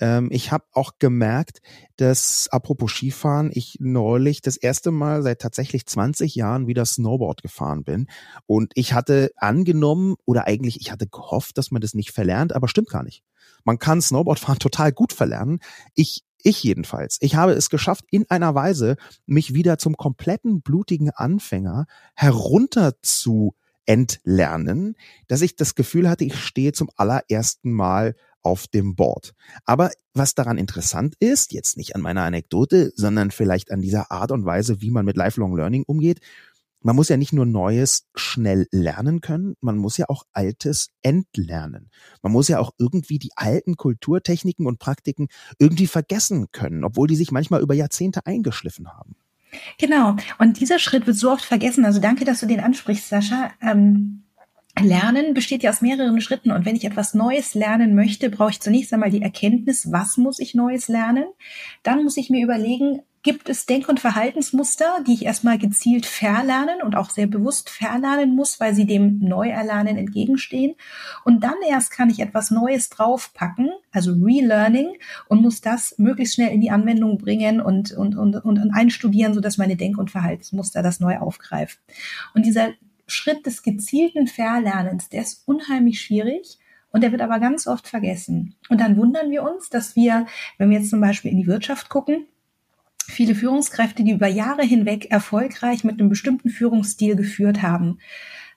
Ähm, 0.00 0.28
ich 0.30 0.52
habe 0.52 0.64
auch 0.72 0.92
gemerkt, 0.98 1.60
dass, 1.96 2.48
apropos 2.50 2.92
Skifahren, 2.92 3.50
ich 3.52 3.76
neulich 3.80 4.42
das 4.42 4.56
erste 4.56 4.90
Mal 4.90 5.22
seit 5.22 5.40
tatsächlich 5.40 5.86
20 5.86 6.34
Jahren 6.34 6.66
wieder 6.66 6.84
Snowboard 6.84 7.42
gefahren 7.42 7.84
bin. 7.84 8.06
Und 8.46 8.72
ich 8.74 8.92
hatte 8.92 9.30
angenommen, 9.36 10.14
oder 10.24 10.46
eigentlich, 10.46 10.80
ich 10.80 10.92
hatte 10.92 11.06
gehofft, 11.06 11.58
dass 11.58 11.70
man 11.70 11.80
das 11.80 11.94
nicht 11.94 12.12
verlernt, 12.12 12.54
aber 12.54 12.68
stimmt 12.68 12.90
gar 12.90 13.02
nicht. 13.02 13.22
Man 13.64 13.78
kann 13.78 14.00
Snowboardfahren 14.00 14.58
total 14.58 14.92
gut 14.92 15.12
verlernen. 15.12 15.60
Ich 15.94 16.22
ich 16.44 16.62
jedenfalls. 16.62 17.16
Ich 17.20 17.34
habe 17.34 17.52
es 17.52 17.70
geschafft, 17.70 18.04
in 18.10 18.30
einer 18.30 18.54
Weise 18.54 18.96
mich 19.26 19.54
wieder 19.54 19.78
zum 19.78 19.96
kompletten 19.96 20.62
blutigen 20.62 21.10
Anfänger 21.10 21.86
herunter 22.14 22.94
zu 23.02 23.54
entlernen, 23.86 24.94
dass 25.26 25.42
ich 25.42 25.56
das 25.56 25.74
Gefühl 25.74 26.08
hatte, 26.08 26.24
ich 26.24 26.36
stehe 26.36 26.72
zum 26.72 26.90
allerersten 26.96 27.72
Mal 27.72 28.14
auf 28.42 28.66
dem 28.66 28.94
Board. 28.94 29.34
Aber 29.64 29.90
was 30.12 30.34
daran 30.34 30.58
interessant 30.58 31.14
ist, 31.18 31.52
jetzt 31.52 31.76
nicht 31.76 31.96
an 31.96 32.02
meiner 32.02 32.22
Anekdote, 32.22 32.92
sondern 32.94 33.30
vielleicht 33.30 33.70
an 33.70 33.80
dieser 33.80 34.10
Art 34.10 34.30
und 34.30 34.44
Weise, 34.44 34.80
wie 34.80 34.90
man 34.90 35.04
mit 35.04 35.16
Lifelong 35.16 35.56
Learning 35.56 35.82
umgeht, 35.86 36.20
man 36.84 36.94
muss 36.94 37.08
ja 37.08 37.16
nicht 37.16 37.32
nur 37.32 37.46
Neues 37.46 38.06
schnell 38.14 38.68
lernen 38.70 39.20
können, 39.22 39.54
man 39.60 39.78
muss 39.78 39.96
ja 39.96 40.06
auch 40.08 40.24
Altes 40.32 40.90
entlernen. 41.02 41.90
Man 42.22 42.30
muss 42.30 42.48
ja 42.48 42.60
auch 42.60 42.72
irgendwie 42.78 43.18
die 43.18 43.32
alten 43.36 43.76
Kulturtechniken 43.76 44.66
und 44.66 44.78
Praktiken 44.78 45.28
irgendwie 45.58 45.86
vergessen 45.86 46.48
können, 46.52 46.84
obwohl 46.84 47.08
die 47.08 47.16
sich 47.16 47.32
manchmal 47.32 47.62
über 47.62 47.74
Jahrzehnte 47.74 48.26
eingeschliffen 48.26 48.92
haben. 48.92 49.16
Genau. 49.78 50.16
Und 50.38 50.60
dieser 50.60 50.78
Schritt 50.78 51.06
wird 51.06 51.16
so 51.16 51.30
oft 51.30 51.44
vergessen. 51.44 51.84
Also 51.84 52.00
danke, 52.00 52.24
dass 52.24 52.40
du 52.40 52.46
den 52.46 52.60
ansprichst, 52.60 53.08
Sascha. 53.08 53.50
Ähm 53.60 54.20
Lernen 54.82 55.34
besteht 55.34 55.62
ja 55.62 55.70
aus 55.70 55.82
mehreren 55.82 56.20
Schritten 56.20 56.50
und 56.50 56.66
wenn 56.66 56.74
ich 56.74 56.84
etwas 56.84 57.14
Neues 57.14 57.54
lernen 57.54 57.94
möchte, 57.94 58.28
brauche 58.28 58.50
ich 58.50 58.60
zunächst 58.60 58.92
einmal 58.92 59.10
die 59.10 59.22
Erkenntnis, 59.22 59.92
was 59.92 60.16
muss 60.16 60.40
ich 60.40 60.56
Neues 60.56 60.88
lernen. 60.88 61.26
Dann 61.84 62.02
muss 62.02 62.16
ich 62.16 62.28
mir 62.28 62.42
überlegen, 62.42 63.00
gibt 63.24 63.48
es 63.48 63.64
Denk- 63.66 63.88
und 63.88 63.98
Verhaltensmuster, 63.98 65.02
die 65.06 65.14
ich 65.14 65.24
erstmal 65.24 65.58
gezielt 65.58 66.04
verlernen 66.04 66.82
und 66.82 66.94
auch 66.94 67.10
sehr 67.10 67.26
bewusst 67.26 67.70
verlernen 67.70 68.36
muss, 68.36 68.60
weil 68.60 68.74
sie 68.74 68.86
dem 68.86 69.18
Neuerlernen 69.18 69.96
entgegenstehen. 69.96 70.74
Und 71.24 71.42
dann 71.42 71.54
erst 71.68 71.90
kann 71.90 72.10
ich 72.10 72.20
etwas 72.20 72.50
Neues 72.50 72.90
draufpacken, 72.90 73.70
also 73.90 74.12
Relearning, 74.12 74.92
und 75.28 75.40
muss 75.40 75.62
das 75.62 75.98
möglichst 75.98 76.34
schnell 76.34 76.52
in 76.52 76.60
die 76.60 76.70
Anwendung 76.70 77.16
bringen 77.18 77.60
und, 77.62 77.92
und, 77.92 78.14
und, 78.14 78.36
und 78.36 78.70
einstudieren, 78.72 79.32
sodass 79.34 79.58
meine 79.58 79.76
Denk- 79.76 79.98
und 79.98 80.10
Verhaltensmuster 80.10 80.82
das 80.82 81.00
neu 81.00 81.16
aufgreifen. 81.16 81.80
Und 82.34 82.44
dieser 82.44 82.68
Schritt 83.06 83.46
des 83.46 83.62
gezielten 83.62 84.26
Verlernens, 84.26 85.08
der 85.08 85.22
ist 85.22 85.48
unheimlich 85.48 86.00
schwierig 86.00 86.58
Und 86.94 87.00
der 87.00 87.10
wird 87.10 87.22
aber 87.22 87.40
ganz 87.40 87.66
oft 87.66 87.88
vergessen. 87.88 88.54
Und 88.68 88.80
dann 88.80 88.96
wundern 88.96 89.28
wir 89.32 89.42
uns, 89.42 89.68
dass 89.68 89.96
wir, 89.96 90.26
wenn 90.58 90.70
wir 90.70 90.78
jetzt 90.78 90.90
zum 90.90 91.00
Beispiel 91.00 91.32
in 91.32 91.38
die 91.38 91.48
Wirtschaft 91.48 91.88
gucken, 91.88 92.28
viele 93.06 93.34
Führungskräfte, 93.34 94.04
die 94.04 94.12
über 94.12 94.26
Jahre 94.26 94.62
hinweg 94.62 95.10
erfolgreich 95.10 95.84
mit 95.84 96.00
einem 96.00 96.08
bestimmten 96.08 96.50
Führungsstil 96.50 97.16
geführt 97.16 97.62
haben, 97.62 97.98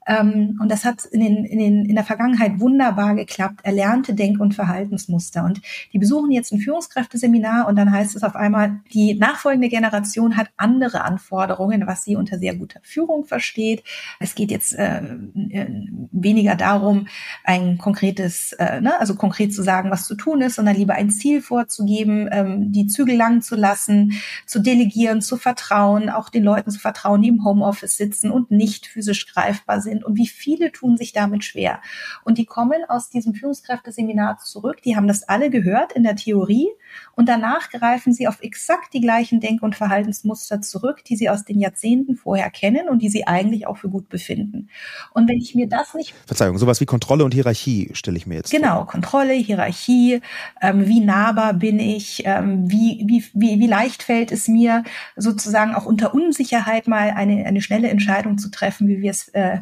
ähm, 0.07 0.57
und 0.61 0.71
das 0.71 0.85
hat 0.85 1.05
in, 1.05 1.19
den, 1.19 1.45
in, 1.45 1.59
den, 1.59 1.85
in 1.85 1.95
der 1.95 2.03
Vergangenheit 2.03 2.59
wunderbar 2.59 3.13
geklappt. 3.15 3.59
Erlernte 3.63 4.13
Denk- 4.13 4.39
und 4.39 4.55
Verhaltensmuster. 4.55 5.43
Und 5.43 5.61
die 5.91 5.99
besuchen 5.99 6.31
jetzt 6.31 6.51
ein 6.53 6.59
Führungskräfteseminar 6.59 7.67
und 7.67 7.75
dann 7.75 7.91
heißt 7.91 8.15
es 8.15 8.23
auf 8.23 8.35
einmal, 8.35 8.79
die 8.93 9.15
nachfolgende 9.15 9.67
Generation 9.67 10.37
hat 10.37 10.47
andere 10.55 11.03
Anforderungen, 11.03 11.85
was 11.85 12.03
sie 12.03 12.15
unter 12.15 12.39
sehr 12.39 12.55
guter 12.55 12.79
Führung 12.83 13.25
versteht. 13.25 13.83
Es 14.19 14.33
geht 14.33 14.49
jetzt 14.49 14.73
äh, 14.73 15.01
äh, 15.49 15.67
weniger 16.11 16.55
darum, 16.55 17.07
ein 17.43 17.77
konkretes, 17.77 18.53
äh, 18.53 18.79
ne, 18.79 18.99
also 18.99 19.15
konkret 19.15 19.53
zu 19.53 19.61
sagen, 19.61 19.91
was 19.91 20.07
zu 20.07 20.15
tun 20.15 20.41
ist, 20.41 20.55
sondern 20.55 20.75
lieber 20.75 20.93
ein 20.93 21.09
Ziel 21.09 21.41
vorzugeben, 21.41 22.29
ähm, 22.31 22.71
die 22.71 22.87
Zügel 22.87 23.15
lang 23.15 23.41
zu 23.41 23.55
lassen, 23.55 24.13
zu 24.45 24.59
delegieren, 24.59 25.21
zu 25.21 25.35
vertrauen, 25.35 26.09
auch 26.09 26.29
den 26.29 26.43
Leuten 26.43 26.71
zu 26.71 26.79
vertrauen, 26.79 27.21
die 27.21 27.29
im 27.29 27.43
Homeoffice 27.43 27.97
sitzen 27.97 28.31
und 28.31 28.51
nicht 28.51 28.87
physisch 28.87 29.27
greifbar 29.33 29.81
sind 29.81 29.96
sind 29.97 30.05
und 30.05 30.17
wie 30.17 30.27
viele 30.27 30.71
tun 30.71 30.97
sich 30.97 31.13
damit 31.13 31.43
schwer. 31.43 31.81
Und 32.23 32.37
die 32.37 32.45
kommen 32.45 32.83
aus 32.87 33.09
diesem 33.09 33.33
Führungskräfteseminar 33.33 34.37
zurück, 34.37 34.81
die 34.83 34.95
haben 34.95 35.07
das 35.07 35.23
alle 35.23 35.49
gehört 35.49 35.93
in 35.93 36.03
der 36.03 36.15
Theorie 36.15 36.67
und 37.15 37.27
danach 37.27 37.69
greifen 37.69 38.13
sie 38.13 38.27
auf 38.27 38.41
exakt 38.41 38.93
die 38.93 39.01
gleichen 39.01 39.39
Denk- 39.39 39.63
und 39.63 39.75
Verhaltensmuster 39.75 40.61
zurück, 40.61 41.03
die 41.03 41.15
sie 41.15 41.29
aus 41.29 41.45
den 41.45 41.59
Jahrzehnten 41.59 42.15
vorher 42.15 42.49
kennen 42.49 42.89
und 42.89 43.01
die 43.01 43.09
sie 43.09 43.27
eigentlich 43.27 43.67
auch 43.67 43.77
für 43.77 43.89
gut 43.89 44.09
befinden. 44.09 44.69
Und 45.13 45.27
wenn 45.27 45.37
ich 45.37 45.55
mir 45.55 45.67
das 45.67 45.93
nicht... 45.93 46.13
Verzeihung, 46.25 46.57
sowas 46.57 46.79
wie 46.79 46.85
Kontrolle 46.85 47.25
und 47.25 47.33
Hierarchie 47.33 47.91
stelle 47.93 48.17
ich 48.17 48.27
mir 48.27 48.35
jetzt 48.35 48.51
Genau, 48.51 48.77
vor. 48.77 48.87
Kontrolle, 48.87 49.33
Hierarchie, 49.33 50.21
ähm, 50.61 50.87
wie 50.87 50.99
nahbar 50.99 51.53
bin 51.53 51.79
ich, 51.79 52.23
ähm, 52.25 52.69
wie, 52.69 53.03
wie, 53.07 53.23
wie, 53.33 53.59
wie 53.59 53.67
leicht 53.67 54.03
fällt 54.03 54.31
es 54.31 54.47
mir, 54.47 54.83
sozusagen 55.15 55.75
auch 55.75 55.85
unter 55.85 56.13
Unsicherheit 56.13 56.87
mal 56.87 57.11
eine, 57.11 57.45
eine 57.45 57.61
schnelle 57.61 57.89
Entscheidung 57.89 58.37
zu 58.37 58.49
treffen, 58.49 58.87
wie 58.87 59.01
wir 59.01 59.11
es 59.11 59.29
äh, 59.29 59.59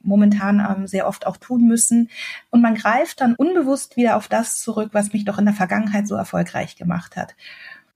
momentan 0.00 0.60
ähm, 0.60 0.86
sehr 0.86 1.06
oft 1.06 1.26
auch 1.26 1.36
tun 1.36 1.66
müssen. 1.66 2.10
Und 2.50 2.62
man 2.62 2.74
greift 2.74 3.20
dann 3.20 3.34
unbewusst 3.34 3.96
wieder 3.96 4.16
auf 4.16 4.28
das 4.28 4.60
zurück, 4.60 4.90
was 4.92 5.12
mich 5.12 5.24
doch 5.24 5.38
in 5.38 5.44
der 5.44 5.54
Vergangenheit 5.54 6.08
so 6.08 6.14
erfolgreich 6.14 6.76
gemacht 6.76 7.16
hat. 7.16 7.34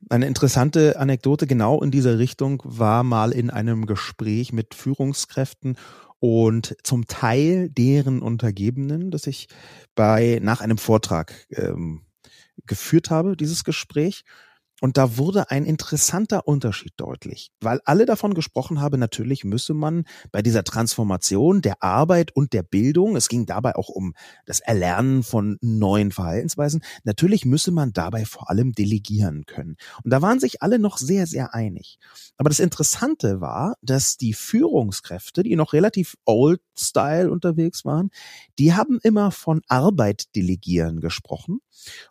Eine 0.09 0.27
interessante 0.27 0.99
Anekdote 0.99 1.47
genau 1.47 1.81
in 1.81 1.91
dieser 1.91 2.19
Richtung 2.19 2.61
war 2.65 3.05
mal 3.05 3.31
in 3.31 3.51
einem 3.51 3.87
Gespräch 3.87 4.53
mit 4.53 4.75
Führungskräften 4.75 5.77
und 6.19 6.77
zum 6.83 7.07
Teil 7.07 7.69
deren 7.69 8.21
Untergebenen, 8.21 9.11
das 9.11 9.27
ich 9.27 9.49
bei 9.95 10.41
nach 10.43 10.61
einem 10.61 10.79
Vortrag 10.79 11.33
ähm, 11.51 12.03
geführt 12.67 13.11
habe, 13.11 13.37
dieses 13.37 13.65
Gespräch. 13.65 14.25
Und 14.83 14.97
da 14.97 15.17
wurde 15.17 15.49
ein 15.53 15.65
interessanter 15.65 16.49
Unterschied 16.49 16.95
deutlich, 16.97 17.53
weil 17.61 17.81
alle 17.85 18.05
davon 18.05 18.35
gesprochen 18.35 18.81
haben, 18.81 18.99
natürlich 18.99 19.45
müsse 19.45 19.75
man 19.75 20.03
bei 20.33 20.43
dieser 20.43 20.65
Transformation 20.65 21.63
der 21.63 21.81
Arbeit 21.85 22.35
und 22.35 22.53
der 22.53 22.65
Bildung, 22.65 23.15
es 23.15 23.29
ging 23.29 23.47
dabei 23.47 23.77
auch 23.77 23.89
um 23.89 24.13
das 24.45 24.59
Erlernen 24.59 25.23
von 25.23 25.57
neuen 25.61 26.11
Verhaltensweisen, 26.11 26.83
natürlich 27.05 27.45
müsse 27.45 27.71
man 27.71 27.93
dabei 27.93 28.25
vor 28.25 28.51
allem 28.51 28.73
delegieren 28.73 29.45
können. 29.47 29.77
Und 30.03 30.11
da 30.11 30.21
waren 30.21 30.41
sich 30.41 30.63
alle 30.63 30.81
noch 30.81 30.99
sehr, 30.99 31.29
sehr 31.29 31.55
einig. 31.55 32.01
Aber 32.37 32.51
das 32.51 32.59
Interessante 32.59 33.41
war, 33.41 33.77
dass 33.83 34.17
die 34.17 34.33
Führungskräfte, 34.33 35.45
die 35.45 35.55
noch 35.55 35.75
relativ 35.75 36.17
old 36.25 36.61
style 36.77 37.31
unterwegs 37.31 37.85
waren, 37.85 38.11
die 38.59 38.75
haben 38.75 38.99
immer 39.05 39.31
von 39.31 39.63
Arbeit 39.69 40.35
delegieren 40.35 40.99
gesprochen. 40.99 41.61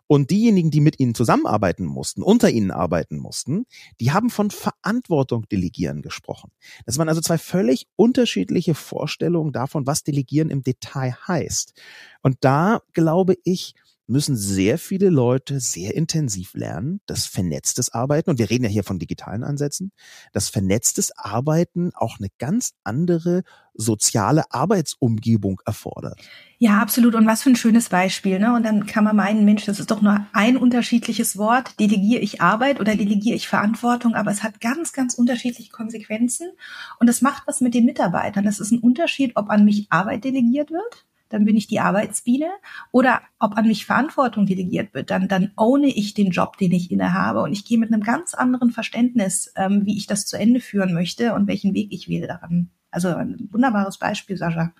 Und 0.06 0.30
diejenigen, 0.30 0.70
die 0.70 0.80
mit 0.80 1.00
ihnen 1.00 1.14
zusammenarbeiten 1.14 1.84
mussten, 1.84 2.22
unter 2.22 2.50
ihnen 2.50 2.70
arbeiten 2.70 3.18
mussten, 3.18 3.66
die 4.00 4.12
haben 4.12 4.30
von 4.30 4.50
Verantwortung 4.50 5.48
delegieren 5.48 6.02
gesprochen. 6.02 6.50
Das 6.86 6.98
waren 6.98 7.08
also 7.08 7.20
zwei 7.20 7.38
völlig 7.38 7.86
unterschiedliche 7.96 8.74
Vorstellungen 8.74 9.52
davon, 9.52 9.86
was 9.86 10.02
delegieren 10.04 10.50
im 10.50 10.62
Detail 10.62 11.16
heißt. 11.26 11.74
Und 12.22 12.38
da 12.40 12.82
glaube 12.92 13.36
ich, 13.44 13.74
müssen 14.12 14.36
sehr 14.36 14.78
viele 14.78 15.10
Leute 15.10 15.58
sehr 15.58 15.94
intensiv 15.94 16.54
lernen, 16.54 17.00
das 17.06 17.26
vernetztes 17.26 17.92
Arbeiten, 17.92 18.30
und 18.30 18.38
wir 18.38 18.50
reden 18.50 18.64
ja 18.64 18.70
hier 18.70 18.84
von 18.84 18.98
digitalen 18.98 19.42
Ansätzen, 19.42 19.90
das 20.32 20.48
vernetztes 20.48 21.16
Arbeiten 21.16 21.90
auch 21.94 22.18
eine 22.18 22.28
ganz 22.38 22.74
andere 22.84 23.42
soziale 23.74 24.44
Arbeitsumgebung 24.50 25.60
erfordert. 25.64 26.20
Ja, 26.58 26.78
absolut. 26.80 27.14
Und 27.14 27.26
was 27.26 27.42
für 27.42 27.50
ein 27.50 27.56
schönes 27.56 27.88
Beispiel. 27.88 28.38
Ne? 28.38 28.54
Und 28.54 28.64
dann 28.64 28.86
kann 28.86 29.02
man 29.02 29.16
meinen, 29.16 29.44
Mensch, 29.44 29.64
das 29.64 29.80
ist 29.80 29.90
doch 29.90 30.02
nur 30.02 30.26
ein 30.32 30.56
unterschiedliches 30.56 31.36
Wort. 31.38 31.80
Delegiere 31.80 32.20
ich 32.20 32.40
Arbeit 32.40 32.80
oder 32.80 32.94
delegiere 32.94 33.34
ich 33.34 33.48
Verantwortung? 33.48 34.14
Aber 34.14 34.30
es 34.30 34.42
hat 34.42 34.60
ganz, 34.60 34.92
ganz 34.92 35.14
unterschiedliche 35.14 35.72
Konsequenzen. 35.72 36.50
Und 37.00 37.08
es 37.08 37.22
macht 37.22 37.44
was 37.46 37.60
mit 37.62 37.74
den 37.74 37.86
Mitarbeitern. 37.86 38.44
Das 38.44 38.60
ist 38.60 38.70
ein 38.70 38.78
Unterschied, 38.78 39.32
ob 39.36 39.48
an 39.48 39.64
mich 39.64 39.86
Arbeit 39.90 40.24
delegiert 40.24 40.70
wird 40.70 41.06
dann 41.32 41.44
bin 41.44 41.56
ich 41.56 41.66
die 41.66 41.80
Arbeitsbiene. 41.80 42.50
Oder 42.90 43.22
ob 43.38 43.56
an 43.56 43.66
mich 43.66 43.86
Verantwortung 43.86 44.46
delegiert 44.46 44.94
wird, 44.94 45.10
dann, 45.10 45.28
dann 45.28 45.50
owne 45.56 45.88
ich 45.88 46.14
den 46.14 46.30
Job, 46.30 46.58
den 46.58 46.72
ich 46.72 46.90
innehabe. 46.90 47.42
Und 47.42 47.52
ich 47.52 47.64
gehe 47.64 47.78
mit 47.78 47.92
einem 47.92 48.02
ganz 48.02 48.34
anderen 48.34 48.70
Verständnis, 48.70 49.52
ähm, 49.56 49.82
wie 49.84 49.96
ich 49.96 50.06
das 50.06 50.26
zu 50.26 50.38
Ende 50.38 50.60
führen 50.60 50.92
möchte 50.92 51.34
und 51.34 51.46
welchen 51.46 51.74
Weg 51.74 51.88
ich 51.90 52.08
wähle 52.08 52.26
daran. 52.26 52.70
Also 52.90 53.08
ein 53.08 53.48
wunderbares 53.50 53.98
Beispiel, 53.98 54.36
Sascha. 54.36 54.72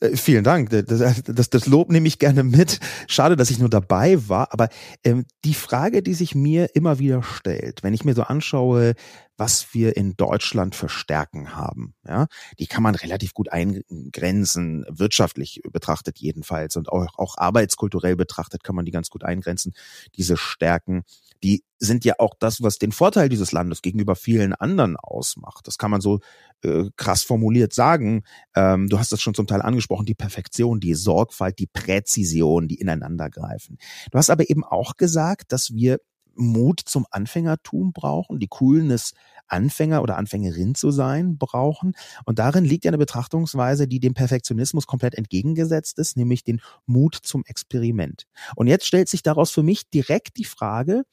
Äh, 0.00 0.16
vielen 0.16 0.44
Dank. 0.44 0.70
Das, 0.70 1.22
das, 1.24 1.50
das 1.50 1.66
Lob 1.66 1.90
nehme 1.90 2.06
ich 2.06 2.18
gerne 2.18 2.44
mit. 2.44 2.78
Schade, 3.08 3.36
dass 3.36 3.50
ich 3.50 3.58
nur 3.58 3.68
dabei 3.68 4.28
war. 4.28 4.52
Aber 4.52 4.68
ähm, 5.04 5.24
die 5.44 5.54
Frage, 5.54 6.02
die 6.02 6.14
sich 6.14 6.34
mir 6.34 6.74
immer 6.74 6.98
wieder 6.98 7.22
stellt, 7.22 7.82
wenn 7.82 7.94
ich 7.94 8.04
mir 8.04 8.14
so 8.14 8.22
anschaue, 8.22 8.94
was 9.38 9.72
wir 9.72 9.96
in 9.96 10.16
Deutschland 10.16 10.74
für 10.74 10.88
Stärken 10.88 11.54
haben, 11.54 11.94
ja, 12.06 12.26
die 12.58 12.66
kann 12.66 12.82
man 12.82 12.96
relativ 12.96 13.34
gut 13.34 13.50
eingrenzen, 13.50 14.84
wirtschaftlich 14.88 15.62
betrachtet 15.70 16.18
jedenfalls 16.18 16.76
und 16.76 16.90
auch, 16.90 17.06
auch 17.16 17.38
arbeitskulturell 17.38 18.16
betrachtet 18.16 18.64
kann 18.64 18.74
man 18.74 18.84
die 18.84 18.90
ganz 18.90 19.10
gut 19.10 19.24
eingrenzen. 19.24 19.72
Diese 20.16 20.36
Stärken, 20.36 21.04
die 21.42 21.64
sind 21.78 22.04
ja 22.04 22.14
auch 22.18 22.34
das, 22.38 22.62
was 22.62 22.78
den 22.78 22.90
Vorteil 22.90 23.28
dieses 23.28 23.52
Landes 23.52 23.80
gegenüber 23.80 24.16
vielen 24.16 24.52
anderen 24.54 24.96
ausmacht. 24.96 25.68
Das 25.68 25.78
kann 25.78 25.92
man 25.92 26.00
so 26.00 26.18
äh, 26.64 26.86
krass 26.96 27.22
formuliert 27.22 27.72
sagen. 27.72 28.24
Ähm, 28.56 28.88
du 28.88 28.98
hast 28.98 29.12
das 29.12 29.20
schon 29.20 29.34
zum 29.34 29.46
Teil 29.46 29.62
angesprochen, 29.62 30.04
die 30.04 30.16
Perfektion, 30.16 30.80
die 30.80 30.94
Sorgfalt, 30.94 31.60
die 31.60 31.68
Präzision, 31.68 32.66
die 32.66 32.80
ineinandergreifen. 32.80 33.78
Du 34.10 34.18
hast 34.18 34.30
aber 34.30 34.50
eben 34.50 34.64
auch 34.64 34.96
gesagt, 34.96 35.52
dass 35.52 35.72
wir 35.72 36.00
Mut 36.38 36.80
zum 36.84 37.06
Anfängertum 37.10 37.92
brauchen, 37.92 38.38
die 38.38 38.48
Coolness 38.48 39.12
Anfänger 39.48 40.02
oder 40.02 40.16
Anfängerin 40.16 40.74
zu 40.74 40.90
sein 40.90 41.38
brauchen. 41.38 41.94
Und 42.24 42.38
darin 42.38 42.64
liegt 42.64 42.84
ja 42.84 42.90
eine 42.90 42.98
Betrachtungsweise, 42.98 43.88
die 43.88 44.00
dem 44.00 44.14
Perfektionismus 44.14 44.86
komplett 44.86 45.14
entgegengesetzt 45.14 45.98
ist, 45.98 46.16
nämlich 46.16 46.44
den 46.44 46.60
Mut 46.86 47.14
zum 47.14 47.44
Experiment. 47.46 48.24
Und 48.56 48.66
jetzt 48.66 48.86
stellt 48.86 49.08
sich 49.08 49.22
daraus 49.22 49.50
für 49.50 49.62
mich 49.62 49.88
direkt 49.90 50.36
die 50.36 50.44
Frage, 50.44 51.04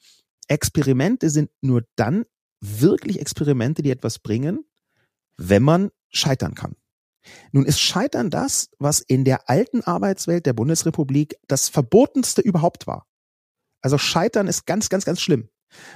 Experimente 0.48 1.30
sind 1.30 1.50
nur 1.60 1.82
dann 1.96 2.24
wirklich 2.60 3.20
Experimente, 3.20 3.82
die 3.82 3.90
etwas 3.90 4.18
bringen, 4.18 4.64
wenn 5.36 5.62
man 5.62 5.90
scheitern 6.10 6.54
kann. 6.54 6.76
Nun 7.50 7.64
ist 7.64 7.80
Scheitern 7.80 8.30
das, 8.30 8.68
was 8.78 9.00
in 9.00 9.24
der 9.24 9.50
alten 9.50 9.82
Arbeitswelt 9.82 10.46
der 10.46 10.52
Bundesrepublik 10.52 11.36
das 11.48 11.68
Verbotenste 11.68 12.40
überhaupt 12.40 12.86
war. 12.86 13.06
Also 13.82 13.98
Scheitern 13.98 14.46
ist 14.48 14.66
ganz, 14.66 14.88
ganz, 14.88 15.04
ganz 15.04 15.20
schlimm. 15.20 15.48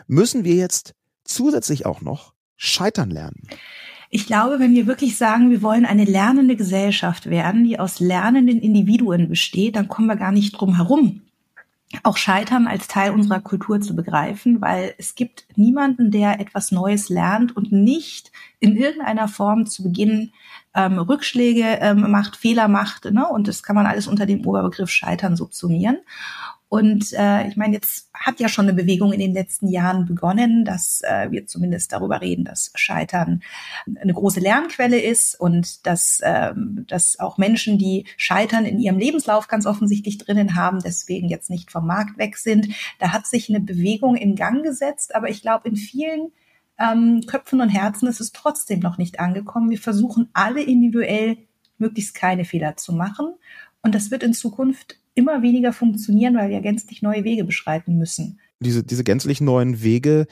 Müssen 0.07 0.45
wir 0.45 0.55
jetzt 0.55 0.95
zusätzlich 1.25 1.87
auch 1.87 2.01
noch 2.01 2.35
scheitern 2.57 3.11
lernen? 3.11 3.49
Ich 4.13 4.27
glaube, 4.27 4.59
wenn 4.59 4.75
wir 4.75 4.87
wirklich 4.89 5.17
sagen, 5.17 5.51
wir 5.51 5.63
wollen 5.63 5.87
eine 5.87 6.05
lernende 6.05 6.57
Gesellschaft 6.57 7.31
werden, 7.31 7.63
die 7.63 7.79
aus 7.79 8.01
lernenden 8.01 8.59
Individuen 8.59 9.29
besteht, 9.29 9.77
dann 9.77 9.87
kommen 9.87 10.09
wir 10.09 10.17
gar 10.17 10.33
nicht 10.33 10.53
drum 10.53 10.75
herum, 10.77 11.23
auch 12.03 12.17
Scheitern 12.17 12.67
als 12.67 12.89
Teil 12.89 13.13
unserer 13.13 13.41
Kultur 13.41 13.81
zu 13.81 13.95
begreifen, 13.95 14.61
weil 14.61 14.95
es 14.99 15.15
gibt 15.15 15.47
niemanden, 15.57 16.11
der 16.11 16.41
etwas 16.41 16.71
Neues 16.73 17.09
lernt 17.09 17.57
und 17.57 17.73
nicht 17.73 18.31
in 18.59 18.77
irgendeiner 18.77 19.29
Form 19.29 19.67
zu 19.67 19.85
Beginn 19.85 20.33
ähm, 20.75 20.99
Rückschläge 20.99 21.79
ähm, 21.81 22.11
macht, 22.11 22.37
Fehler 22.37 22.69
macht. 22.69 23.07
Ne? 23.07 23.27
Und 23.27 23.49
das 23.49 23.63
kann 23.63 23.75
man 23.77 23.87
alles 23.87 24.07
unter 24.07 24.27
dem 24.27 24.47
Oberbegriff 24.47 24.91
Scheitern 24.91 25.37
subsumieren. 25.37 25.99
Und 26.71 27.13
äh, 27.15 27.49
ich 27.49 27.57
meine, 27.57 27.75
jetzt 27.75 28.11
hat 28.15 28.39
ja 28.39 28.49
schon 28.49 28.67
eine 28.67 28.75
Bewegung 28.75 29.13
in 29.13 29.19
den 29.19 29.35
letzten 29.35 29.67
Jahren 29.67 30.07
begonnen, 30.07 30.65
dass 30.65 31.01
äh, 31.03 31.29
wir 31.33 31.45
zumindest 31.49 31.93
darüber 31.93 32.21
reden, 32.21 32.45
dass 32.45 32.71
Scheitern 32.77 33.43
eine 34.01 34.15
große 34.15 34.39
Lernquelle 34.39 35.01
ist 35.01 35.35
und 35.35 35.85
dass, 35.85 36.21
äh, 36.21 36.53
dass 36.87 37.19
auch 37.19 37.39
Menschen, 37.39 37.77
die 37.77 38.07
Scheitern 38.17 38.65
in 38.67 38.79
ihrem 38.79 38.99
Lebenslauf 38.99 39.49
ganz 39.49 39.67
offensichtlich 39.67 40.19
drinnen 40.19 40.55
haben, 40.55 40.79
deswegen 40.79 41.29
jetzt 41.29 41.51
nicht 41.51 41.73
vom 41.73 41.89
Markt 41.89 42.19
weg 42.19 42.37
sind. 42.37 42.69
Da 43.01 43.13
hat 43.13 43.27
sich 43.27 43.49
eine 43.49 43.59
Bewegung 43.59 44.15
in 44.15 44.37
Gang 44.37 44.63
gesetzt, 44.63 45.17
aber 45.17 45.29
ich 45.29 45.43
glaube, 45.43 45.69
in 45.69 45.75
vielen 45.75 46.31
ähm, 46.79 47.25
Köpfen 47.27 47.61
und 47.61 47.71
Herzen 47.71 48.07
ist 48.07 48.21
es 48.21 48.31
trotzdem 48.31 48.79
noch 48.79 48.97
nicht 48.97 49.19
angekommen. 49.19 49.71
Wir 49.71 49.81
versuchen 49.81 50.31
alle 50.35 50.63
individuell 50.63 51.37
möglichst 51.79 52.15
keine 52.15 52.45
Fehler 52.45 52.77
zu 52.77 52.93
machen. 52.93 53.35
Und 53.83 53.97
das 53.97 54.13
wird 54.13 54.23
in 54.23 54.35
Zukunft 54.35 55.00
immer 55.15 55.43
weniger 55.43 55.73
funktionieren, 55.73 56.37
weil 56.37 56.51
wir 56.51 56.61
gänzlich 56.61 57.03
neue 57.03 57.25
Wege 57.25 57.45
beschreiten 57.45 57.97
müssen. 57.99 58.41
Diese, 58.61 58.85
diese 58.85 59.05
gänzlich 59.05 59.41
neuen 59.41 59.83
Wege, 59.83 60.27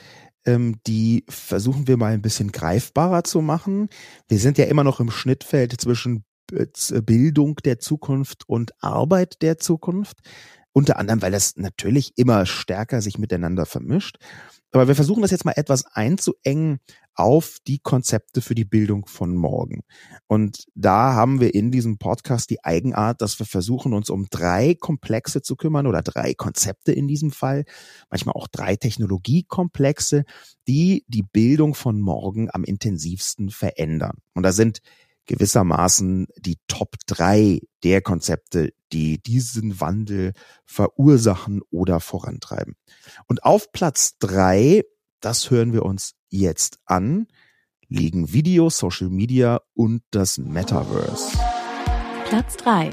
ähm, 0.44 0.76
die 0.86 1.24
versuchen 1.28 1.88
wir 1.88 1.96
mal 1.96 2.12
ein 2.12 2.22
bisschen 2.22 2.52
greifbarer 2.52 3.24
zu 3.24 3.40
machen. 3.40 3.88
Wir 4.28 4.38
sind 4.38 4.58
ja 4.58 4.66
immer 4.66 4.84
noch 4.84 5.00
im 5.00 5.10
Schnittfeld 5.10 5.80
zwischen 5.80 6.24
äh, 6.52 6.66
Bildung 7.02 7.56
der 7.56 7.78
Zukunft 7.78 8.48
und 8.48 8.72
Arbeit 8.82 9.42
der 9.42 9.58
Zukunft. 9.58 10.18
Unter 10.78 10.96
anderem, 10.96 11.22
weil 11.22 11.32
das 11.32 11.56
natürlich 11.56 12.12
immer 12.14 12.46
stärker 12.46 13.02
sich 13.02 13.18
miteinander 13.18 13.66
vermischt. 13.66 14.18
Aber 14.70 14.86
wir 14.86 14.94
versuchen 14.94 15.22
das 15.22 15.32
jetzt 15.32 15.44
mal 15.44 15.54
etwas 15.56 15.84
einzuengen 15.86 16.78
auf 17.16 17.56
die 17.66 17.80
Konzepte 17.80 18.40
für 18.40 18.54
die 18.54 18.64
Bildung 18.64 19.04
von 19.06 19.34
morgen. 19.34 19.80
Und 20.28 20.66
da 20.76 21.14
haben 21.14 21.40
wir 21.40 21.52
in 21.52 21.72
diesem 21.72 21.98
Podcast 21.98 22.50
die 22.50 22.62
Eigenart, 22.64 23.22
dass 23.22 23.40
wir 23.40 23.46
versuchen, 23.46 23.92
uns 23.92 24.08
um 24.08 24.28
drei 24.30 24.76
Komplexe 24.78 25.42
zu 25.42 25.56
kümmern 25.56 25.88
oder 25.88 26.00
drei 26.00 26.34
Konzepte 26.34 26.92
in 26.92 27.08
diesem 27.08 27.32
Fall, 27.32 27.64
manchmal 28.08 28.36
auch 28.36 28.46
drei 28.46 28.76
Technologiekomplexe, 28.76 30.22
die 30.68 31.04
die 31.08 31.24
Bildung 31.24 31.74
von 31.74 32.00
morgen 32.00 32.50
am 32.52 32.62
intensivsten 32.62 33.50
verändern. 33.50 34.18
Und 34.32 34.44
da 34.44 34.52
sind 34.52 34.78
gewissermaßen 35.26 36.28
die 36.38 36.58
Top 36.68 36.94
drei 37.08 37.62
der 37.82 38.00
Konzepte, 38.00 38.72
die 38.92 39.22
diesen 39.22 39.80
Wandel 39.80 40.32
verursachen 40.64 41.60
oder 41.70 42.00
vorantreiben. 42.00 42.74
Und 43.26 43.44
auf 43.44 43.72
Platz 43.72 44.18
drei, 44.18 44.82
das 45.20 45.50
hören 45.50 45.72
wir 45.72 45.84
uns 45.84 46.14
jetzt 46.28 46.78
an, 46.84 47.26
liegen 47.88 48.32
Video, 48.32 48.70
Social 48.70 49.08
Media 49.08 49.60
und 49.74 50.02
das 50.10 50.38
Metaverse. 50.38 51.38
Platz 52.26 52.56
drei: 52.56 52.90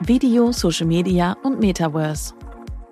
Video, 0.00 0.52
Social 0.52 0.86
Media 0.86 1.36
und 1.42 1.60
Metaverse. 1.60 2.34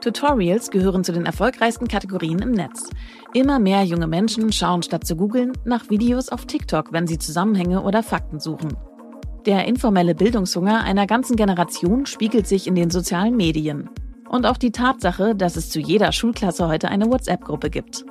Tutorials 0.00 0.70
gehören 0.70 1.02
zu 1.04 1.12
den 1.12 1.24
erfolgreichsten 1.26 1.88
Kategorien 1.88 2.38
im 2.40 2.52
Netz. 2.52 2.90
Immer 3.32 3.58
mehr 3.58 3.82
junge 3.82 4.06
Menschen 4.06 4.52
schauen 4.52 4.82
statt 4.82 5.06
zu 5.06 5.16
googeln 5.16 5.52
nach 5.64 5.90
Videos 5.90 6.28
auf 6.28 6.46
TikTok, 6.46 6.92
wenn 6.92 7.06
sie 7.06 7.18
Zusammenhänge 7.18 7.82
oder 7.82 8.02
Fakten 8.02 8.38
suchen. 8.38 8.76
Der 9.46 9.64
informelle 9.66 10.16
Bildungshunger 10.16 10.82
einer 10.82 11.06
ganzen 11.06 11.36
Generation 11.36 12.04
spiegelt 12.06 12.48
sich 12.48 12.66
in 12.66 12.74
den 12.74 12.90
sozialen 12.90 13.36
Medien. 13.36 13.88
Und 14.28 14.44
auch 14.44 14.56
die 14.56 14.72
Tatsache, 14.72 15.36
dass 15.36 15.54
es 15.54 15.70
zu 15.70 15.78
jeder 15.78 16.10
Schulklasse 16.10 16.66
heute 16.66 16.88
eine 16.88 17.06
WhatsApp-Gruppe 17.06 17.70
gibt. 17.70 18.04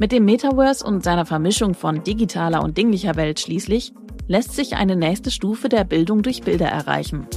Mit 0.00 0.10
dem 0.10 0.24
Metaverse 0.24 0.84
und 0.84 1.04
seiner 1.04 1.26
Vermischung 1.26 1.74
von 1.74 2.02
digitaler 2.02 2.60
und 2.64 2.76
dinglicher 2.76 3.14
Welt 3.14 3.38
schließlich 3.38 3.92
lässt 4.26 4.56
sich 4.56 4.74
eine 4.74 4.96
nächste 4.96 5.30
Stufe 5.30 5.68
der 5.68 5.84
Bildung 5.84 6.22
durch 6.22 6.42
Bilder 6.42 6.66
erreichen. 6.66 7.28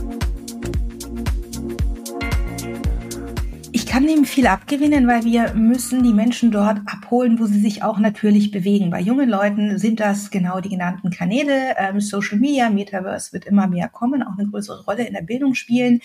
Kann 3.97 4.05
dem 4.05 4.25
viel 4.25 4.45
abgewinnen, 4.45 5.07
weil 5.07 5.23
wir 5.23 5.55
müssen 5.55 6.03
die 6.03 6.13
Menschen 6.13 6.51
dort 6.51 6.81
abholen, 6.85 7.39
wo 7.39 7.47
sie 7.47 7.59
sich 7.59 7.81
auch 7.81 7.97
natürlich 7.97 8.51
bewegen. 8.51 8.91
Bei 8.91 9.01
jungen 9.01 9.27
Leuten 9.27 9.79
sind 9.79 9.99
das 9.99 10.29
genau 10.29 10.59
die 10.59 10.69
genannten 10.69 11.09
Kanäle. 11.09 11.75
Ähm, 11.79 11.99
Social 11.99 12.37
Media, 12.37 12.69
Metaverse 12.69 13.33
wird 13.33 13.45
immer 13.45 13.65
mehr 13.65 13.89
kommen, 13.89 14.21
auch 14.21 14.37
eine 14.37 14.47
größere 14.47 14.83
Rolle 14.83 15.07
in 15.07 15.15
der 15.15 15.23
Bildung 15.23 15.55
spielen. 15.55 16.01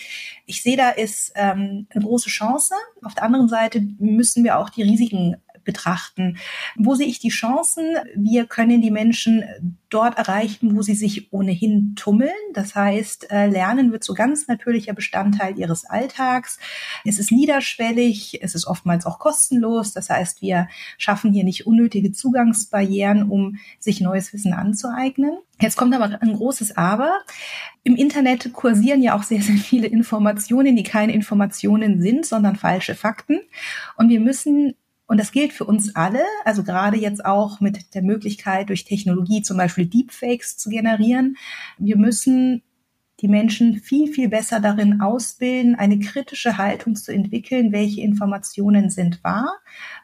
Ich 0.47 0.63
sehe, 0.63 0.75
da 0.75 0.89
ist 0.89 1.33
ähm, 1.35 1.85
eine 1.93 2.03
große 2.03 2.29
Chance. 2.29 2.73
Auf 3.03 3.13
der 3.13 3.25
anderen 3.25 3.47
Seite 3.47 3.79
müssen 3.99 4.43
wir 4.43 4.57
auch 4.57 4.71
die 4.71 4.81
Risiken 4.81 5.35
betrachten. 5.63 6.37
Wo 6.75 6.95
sehe 6.95 7.07
ich 7.07 7.19
die 7.19 7.29
Chancen? 7.29 7.85
Wir 8.15 8.45
können 8.45 8.81
die 8.81 8.91
Menschen 8.91 9.43
dort 9.89 10.17
erreichen, 10.17 10.75
wo 10.75 10.81
sie 10.81 10.95
sich 10.95 11.31
ohnehin 11.31 11.95
tummeln. 11.95 12.31
Das 12.53 12.75
heißt, 12.75 13.31
äh, 13.31 13.47
Lernen 13.47 13.91
wird 13.91 14.03
so 14.03 14.13
ganz 14.13 14.47
natürlicher 14.47 14.93
Bestandteil 14.93 15.57
ihres 15.57 15.85
Alltags. 15.85 16.59
Es 17.05 17.19
ist 17.19 17.31
niederschwellig, 17.31 18.39
es 18.41 18.55
ist 18.55 18.65
oftmals 18.65 19.05
auch 19.05 19.19
kostenlos. 19.19 19.93
Das 19.93 20.09
heißt, 20.09 20.41
wir 20.41 20.67
schaffen 20.97 21.31
hier 21.31 21.43
nicht 21.43 21.67
unnötige 21.67 22.11
Zugangsbarrieren, 22.11 23.29
um 23.29 23.57
sich 23.79 24.01
neues 24.01 24.33
Wissen 24.33 24.53
anzueignen. 24.53 25.37
Jetzt 25.61 25.77
kommt 25.77 25.93
aber 25.93 26.21
ein 26.21 26.33
großes 26.33 26.75
Aber. 26.75 27.21
Im 27.83 27.95
Internet 27.95 28.51
kursieren 28.53 29.01
ja 29.01 29.15
auch 29.15 29.23
sehr, 29.23 29.41
sehr 29.41 29.55
viele 29.55 29.87
Informationen, 29.87 30.75
die 30.75 30.83
keine 30.83 31.13
Informationen 31.13 32.01
sind, 32.01 32.25
sondern 32.25 32.55
falsche 32.55 32.95
Fakten. 32.95 33.39
Und 33.95 34.09
wir 34.09 34.19
müssen 34.19 34.73
und 35.07 35.19
das 35.19 35.31
gilt 35.31 35.53
für 35.53 35.65
uns 35.65 35.95
alle, 35.95 36.23
also 36.45 36.63
gerade 36.63 36.97
jetzt 36.97 37.25
auch 37.25 37.59
mit 37.59 37.93
der 37.93 38.01
Möglichkeit, 38.01 38.69
durch 38.69 38.85
Technologie 38.85 39.41
zum 39.41 39.57
Beispiel 39.57 39.85
Deepfakes 39.85 40.57
zu 40.57 40.69
generieren. 40.69 41.37
Wir 41.77 41.97
müssen 41.97 42.63
die 43.19 43.27
Menschen 43.27 43.79
viel, 43.79 44.11
viel 44.11 44.27
besser 44.27 44.59
darin 44.59 44.99
ausbilden, 44.99 45.75
eine 45.75 45.99
kritische 45.99 46.57
Haltung 46.57 46.95
zu 46.95 47.13
entwickeln, 47.13 47.71
welche 47.71 48.01
Informationen 48.01 48.89
sind 48.89 49.23
wahr, 49.23 49.53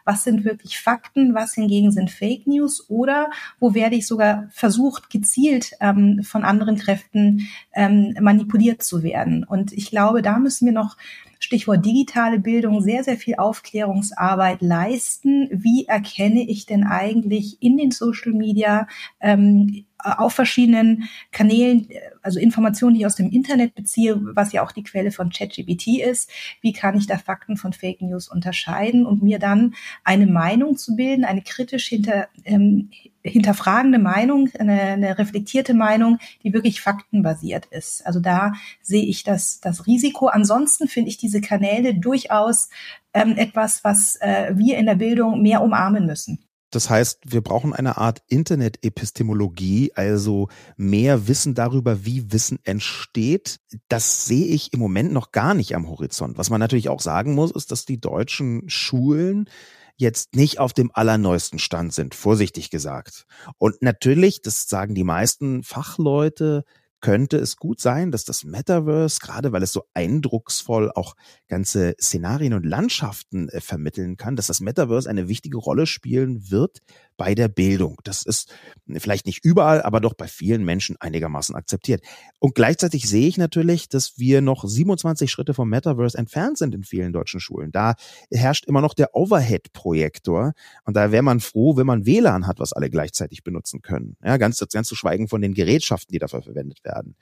was 0.05 0.23
sind 0.23 0.45
wirklich 0.45 0.79
Fakten, 0.79 1.33
was 1.33 1.53
hingegen 1.53 1.91
sind 1.91 2.12
Fake 2.12 2.47
News 2.47 2.89
oder 2.89 3.29
wo 3.59 3.73
werde 3.73 3.95
ich 3.95 4.07
sogar 4.07 4.47
versucht, 4.51 5.09
gezielt 5.09 5.73
ähm, 5.81 6.21
von 6.23 6.43
anderen 6.43 6.77
Kräften 6.77 7.49
ähm, 7.73 8.15
manipuliert 8.21 8.83
zu 8.83 9.03
werden. 9.03 9.43
Und 9.43 9.73
ich 9.73 9.89
glaube, 9.89 10.21
da 10.21 10.39
müssen 10.39 10.65
wir 10.65 10.73
noch 10.73 10.95
Stichwort 11.39 11.86
digitale 11.86 12.39
Bildung, 12.39 12.82
sehr, 12.82 13.04
sehr 13.04 13.17
viel 13.17 13.36
Aufklärungsarbeit 13.36 14.62
leisten. 14.62 15.47
Wie 15.52 15.86
erkenne 15.86 16.41
ich 16.41 16.65
denn 16.65 16.84
eigentlich 16.84 17.62
in 17.62 17.78
den 17.78 17.91
Social 17.91 18.34
Media 18.34 18.88
ähm, 19.21 19.86
auf 19.99 20.33
verschiedenen 20.33 21.09
Kanälen, 21.31 21.89
also 22.21 22.39
Informationen, 22.39 22.95
die 22.95 23.01
ich 23.01 23.05
aus 23.05 23.15
dem 23.15 23.29
Internet 23.29 23.75
beziehe, 23.75 24.17
was 24.35 24.51
ja 24.53 24.63
auch 24.63 24.71
die 24.71 24.83
Quelle 24.83 25.12
von 25.12 25.29
ChatGPT 25.29 25.99
ist, 25.99 26.29
wie 26.62 26.73
kann 26.73 26.97
ich 26.97 27.07
da 27.07 27.17
Fakten 27.17 27.57
von 27.57 27.73
Fake 27.73 28.01
News 28.01 28.29
unterscheiden 28.29 29.05
und 29.05 29.21
mir 29.21 29.39
dann 29.39 29.75
eine 30.03 30.27
Meinung 30.27 30.77
zu 30.77 30.95
bilden, 30.95 31.25
eine 31.25 31.41
kritisch 31.41 31.88
hinter, 31.88 32.27
ähm, 32.45 32.91
hinterfragende 33.21 33.99
Meinung, 33.99 34.49
eine, 34.57 34.81
eine 34.81 35.17
reflektierte 35.17 35.73
Meinung, 35.73 36.19
die 36.43 36.53
wirklich 36.53 36.81
faktenbasiert 36.81 37.65
ist. 37.67 38.05
Also 38.05 38.19
da 38.19 38.53
sehe 38.81 39.05
ich 39.05 39.23
das, 39.23 39.59
das 39.59 39.85
Risiko. 39.85 40.27
Ansonsten 40.27 40.88
finde 40.88 41.09
ich 41.09 41.17
diese 41.17 41.41
Kanäle 41.41 41.93
durchaus 41.93 42.69
ähm, 43.13 43.35
etwas, 43.38 43.83
was 43.83 44.15
äh, 44.21 44.53
wir 44.55 44.77
in 44.77 44.85
der 44.85 44.95
Bildung 44.95 45.41
mehr 45.41 45.62
umarmen 45.62 46.05
müssen. 46.05 46.39
Das 46.71 46.89
heißt, 46.89 47.21
wir 47.25 47.41
brauchen 47.41 47.73
eine 47.73 47.97
Art 47.97 48.21
Internet-Epistemologie, 48.27 49.91
also 49.95 50.49
mehr 50.77 51.27
Wissen 51.27 51.55
darüber, 51.55 52.05
wie 52.05 52.32
Wissen 52.32 52.60
entsteht. 52.63 53.60
Das 53.88 54.25
sehe 54.25 54.45
ich 54.45 54.73
im 54.73 54.79
Moment 54.79 55.12
noch 55.12 55.32
gar 55.32 55.53
nicht 55.53 55.75
am 55.75 55.89
Horizont. 55.89 56.38
Was 56.38 56.49
man 56.49 56.60
natürlich 56.60 56.89
auch 56.89 57.01
sagen 57.01 57.34
muss, 57.34 57.51
ist, 57.51 57.71
dass 57.71 57.86
die 57.86 57.99
deutschen 57.99 58.69
Schulen 58.69 59.49
jetzt 59.95 60.36
nicht 60.36 60.60
auf 60.60 60.73
dem 60.73 60.91
allerneuesten 60.93 61.60
Stand 61.60 61.93
sind, 61.93 62.15
vorsichtig 62.15 62.69
gesagt. 62.69 63.25
Und 63.58 63.82
natürlich, 63.82 64.41
das 64.41 64.69
sagen 64.69 64.95
die 64.95 65.03
meisten 65.03 65.63
Fachleute, 65.63 66.63
könnte 67.01 67.38
es 67.38 67.57
gut 67.57 67.79
sein, 67.79 68.12
dass 68.12 68.25
das 68.25 68.43
Metaverse, 68.43 69.19
gerade 69.21 69.51
weil 69.51 69.63
es 69.63 69.71
so 69.71 69.83
eindrucksvoll 69.93 70.91
auch 70.91 71.15
ganze 71.47 71.95
Szenarien 72.01 72.53
und 72.53 72.65
Landschaften 72.65 73.49
äh, 73.49 73.62
vermitteln 73.62 74.17
kann, 74.17 74.35
dass 74.35 74.47
das 74.47 74.59
Metaverse 74.59 75.09
eine 75.09 75.27
wichtige 75.27 75.57
Rolle 75.57 75.85
spielen 75.85 76.49
wird 76.51 76.79
bei 77.19 77.36
der 77.36 77.49
Bildung. 77.49 77.97
Das 78.05 78.23
ist 78.23 78.49
vielleicht 78.88 79.25
nicht 79.25 79.43
überall, 79.43 79.82
aber 79.82 79.99
doch 79.99 80.13
bei 80.13 80.27
vielen 80.27 80.63
Menschen 80.63 80.95
einigermaßen 81.01 81.53
akzeptiert. 81.53 82.01
Und 82.39 82.55
gleichzeitig 82.55 83.10
sehe 83.10 83.27
ich 83.27 83.38
natürlich, 83.38 83.89
dass 83.89 84.17
wir 84.17 84.41
noch 84.41 84.63
27 84.63 85.29
Schritte 85.29 85.53
vom 85.53 85.69
Metaverse 85.69 86.17
entfernt 86.17 86.58
sind 86.58 86.73
in 86.73 86.84
vielen 86.84 87.12
deutschen 87.12 87.41
Schulen. 87.41 87.73
Da 87.73 87.95
herrscht 88.32 88.65
immer 88.65 88.79
noch 88.79 88.93
der 88.93 89.15
Overhead-Projektor 89.15 90.53
und 90.86 90.95
da 90.95 91.12
wäre 91.12 91.21
man 91.21 91.41
froh, 91.41 91.75
wenn 91.75 91.86
man 91.86 92.05
WLAN 92.05 92.47
hat, 92.47 92.60
was 92.60 92.71
alle 92.71 92.89
gleichzeitig 92.89 93.43
benutzen 93.43 93.82
können. 93.82 94.15
Ja, 94.23 94.38
ganz, 94.38 94.65
ganz 94.71 94.88
zu 94.88 94.95
schweigen 94.95 95.27
von 95.27 95.41
den 95.41 95.53
Gerätschaften, 95.53 96.13
die 96.13 96.19
dafür 96.19 96.41
verwendet 96.41 96.86
werden. 96.86 97.17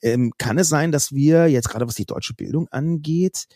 Ähm, 0.00 0.32
kann 0.38 0.56
es 0.56 0.70
sein, 0.70 0.90
dass 0.90 1.12
wir 1.12 1.48
jetzt 1.48 1.68
gerade 1.68 1.86
was 1.86 1.96
die 1.96 2.06
deutsche 2.06 2.32
Bildung 2.32 2.66
angeht, 2.70 3.46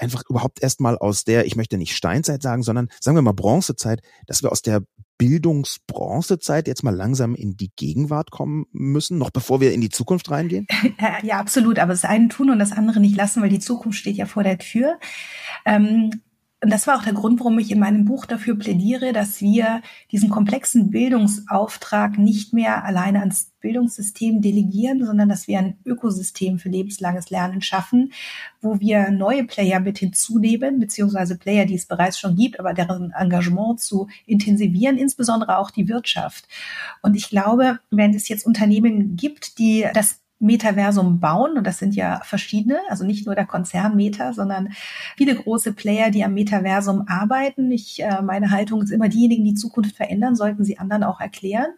einfach 0.00 0.22
überhaupt 0.28 0.62
erstmal 0.62 0.98
aus 0.98 1.24
der, 1.24 1.46
ich 1.46 1.56
möchte 1.56 1.76
nicht 1.76 1.94
Steinzeit 1.94 2.42
sagen, 2.42 2.62
sondern 2.62 2.88
sagen 3.00 3.16
wir 3.16 3.22
mal 3.22 3.32
Bronzezeit, 3.32 4.00
dass 4.26 4.42
wir 4.42 4.50
aus 4.50 4.62
der 4.62 4.82
Bildungsbronzezeit 5.18 6.66
jetzt 6.66 6.82
mal 6.82 6.94
langsam 6.94 7.34
in 7.34 7.54
die 7.54 7.70
Gegenwart 7.76 8.30
kommen 8.30 8.64
müssen, 8.72 9.18
noch 9.18 9.30
bevor 9.30 9.60
wir 9.60 9.72
in 9.74 9.82
die 9.82 9.90
Zukunft 9.90 10.30
reingehen? 10.30 10.66
Ja, 11.22 11.38
absolut. 11.38 11.78
Aber 11.78 11.92
das 11.92 12.04
eine 12.04 12.28
tun 12.28 12.50
und 12.50 12.58
das 12.58 12.72
andere 12.72 13.00
nicht 13.00 13.16
lassen, 13.16 13.42
weil 13.42 13.50
die 13.50 13.58
Zukunft 13.58 13.98
steht 13.98 14.16
ja 14.16 14.24
vor 14.24 14.42
der 14.42 14.58
Tür. 14.58 14.98
Ähm, 15.66 16.22
und 16.62 16.70
das 16.70 16.86
war 16.86 16.98
auch 16.98 17.02
der 17.02 17.14
Grund, 17.14 17.40
warum 17.40 17.58
ich 17.58 17.70
in 17.70 17.78
meinem 17.78 18.04
Buch 18.04 18.26
dafür 18.26 18.58
plädiere, 18.58 19.14
dass 19.14 19.40
wir 19.40 19.80
diesen 20.10 20.28
komplexen 20.28 20.90
Bildungsauftrag 20.90 22.18
nicht 22.18 22.52
mehr 22.52 22.84
alleine 22.84 23.20
ans 23.20 23.52
Bildungssystem 23.60 24.42
delegieren, 24.42 25.04
sondern 25.04 25.30
dass 25.30 25.48
wir 25.48 25.58
ein 25.58 25.78
Ökosystem 25.86 26.58
für 26.58 26.68
lebenslanges 26.68 27.30
Lernen 27.30 27.62
schaffen, 27.62 28.12
wo 28.60 28.78
wir 28.78 29.10
neue 29.10 29.44
Player 29.44 29.80
mit 29.80 29.98
hinzunehmen, 29.98 30.80
beziehungsweise 30.80 31.38
Player, 31.38 31.64
die 31.64 31.76
es 31.76 31.86
bereits 31.86 32.18
schon 32.18 32.36
gibt, 32.36 32.60
aber 32.60 32.74
deren 32.74 33.12
Engagement 33.12 33.80
zu 33.80 34.08
intensivieren, 34.26 34.98
insbesondere 34.98 35.56
auch 35.56 35.70
die 35.70 35.88
Wirtschaft. 35.88 36.46
Und 37.00 37.14
ich 37.14 37.30
glaube, 37.30 37.78
wenn 37.90 38.14
es 38.14 38.28
jetzt 38.28 38.44
Unternehmen 38.44 39.16
gibt, 39.16 39.58
die 39.58 39.86
das 39.94 40.20
Metaversum 40.40 41.20
bauen. 41.20 41.56
Und 41.56 41.66
das 41.66 41.78
sind 41.78 41.94
ja 41.94 42.20
verschiedene, 42.24 42.80
also 42.88 43.04
nicht 43.04 43.26
nur 43.26 43.34
der 43.34 43.46
Konzern 43.46 43.94
Meta, 43.94 44.32
sondern 44.32 44.70
viele 45.16 45.34
große 45.36 45.74
Player, 45.74 46.10
die 46.10 46.24
am 46.24 46.34
Metaversum 46.34 47.04
arbeiten. 47.06 47.70
Ich, 47.70 48.02
äh, 48.02 48.22
meine 48.22 48.50
Haltung 48.50 48.82
ist 48.82 48.90
immer, 48.90 49.08
diejenigen, 49.08 49.44
die 49.44 49.54
Zukunft 49.54 49.96
verändern, 49.96 50.34
sollten 50.34 50.64
sie 50.64 50.78
anderen 50.78 51.04
auch 51.04 51.20
erklären. 51.20 51.68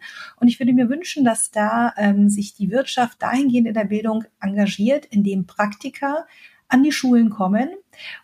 Und 0.40 0.48
ich 0.48 0.60
würde 0.60 0.72
mir 0.72 0.88
wünschen, 0.88 1.24
dass 1.24 1.50
da 1.50 1.92
ähm, 1.96 2.28
sich 2.28 2.54
die 2.54 2.70
Wirtschaft 2.70 3.20
dahingehend 3.20 3.66
in 3.66 3.74
der 3.74 3.84
Bildung 3.84 4.24
engagiert, 4.40 5.06
indem 5.06 5.46
Praktika 5.46 6.26
an 6.68 6.82
die 6.82 6.92
Schulen 6.92 7.28
kommen 7.28 7.68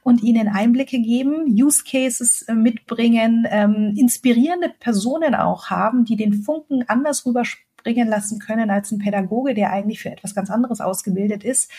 und 0.02 0.22
ihnen 0.22 0.48
Einblicke 0.48 1.00
geben, 1.00 1.44
Use 1.48 1.82
Cases 1.84 2.42
äh, 2.42 2.54
mitbringen, 2.54 3.46
ähm, 3.50 3.94
inspirierende 3.96 4.70
Personen 4.80 5.34
auch 5.34 5.68
haben, 5.68 6.04
die 6.04 6.16
den 6.16 6.32
Funken 6.32 6.84
anders 6.88 7.26
rüberspringen 7.26 7.67
bringen 7.82 8.08
lassen 8.08 8.38
können 8.38 8.70
als 8.70 8.92
ein 8.92 8.98
Pädagoge, 8.98 9.54
der 9.54 9.72
eigentlich 9.72 10.00
für 10.00 10.10
etwas 10.10 10.34
ganz 10.34 10.50
anderes 10.50 10.80
ausgebildet 10.80 11.44
ist 11.44 11.70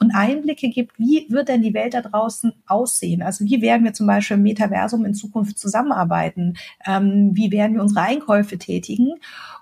und 0.00 0.14
Einblicke 0.14 0.68
gibt, 0.68 0.98
wie 0.98 1.26
wird 1.30 1.48
denn 1.48 1.62
die 1.62 1.74
Welt 1.74 1.94
da 1.94 2.02
draußen 2.02 2.52
aussehen? 2.66 3.22
Also 3.22 3.44
wie 3.44 3.62
werden 3.62 3.84
wir 3.84 3.92
zum 3.92 4.06
Beispiel 4.06 4.36
im 4.36 4.42
Metaversum 4.42 5.04
in 5.04 5.14
Zukunft 5.14 5.58
zusammenarbeiten? 5.58 6.56
Ähm, 6.86 7.30
wie 7.34 7.50
werden 7.50 7.74
wir 7.74 7.82
unsere 7.82 8.02
Einkäufe 8.02 8.58
tätigen? 8.58 9.14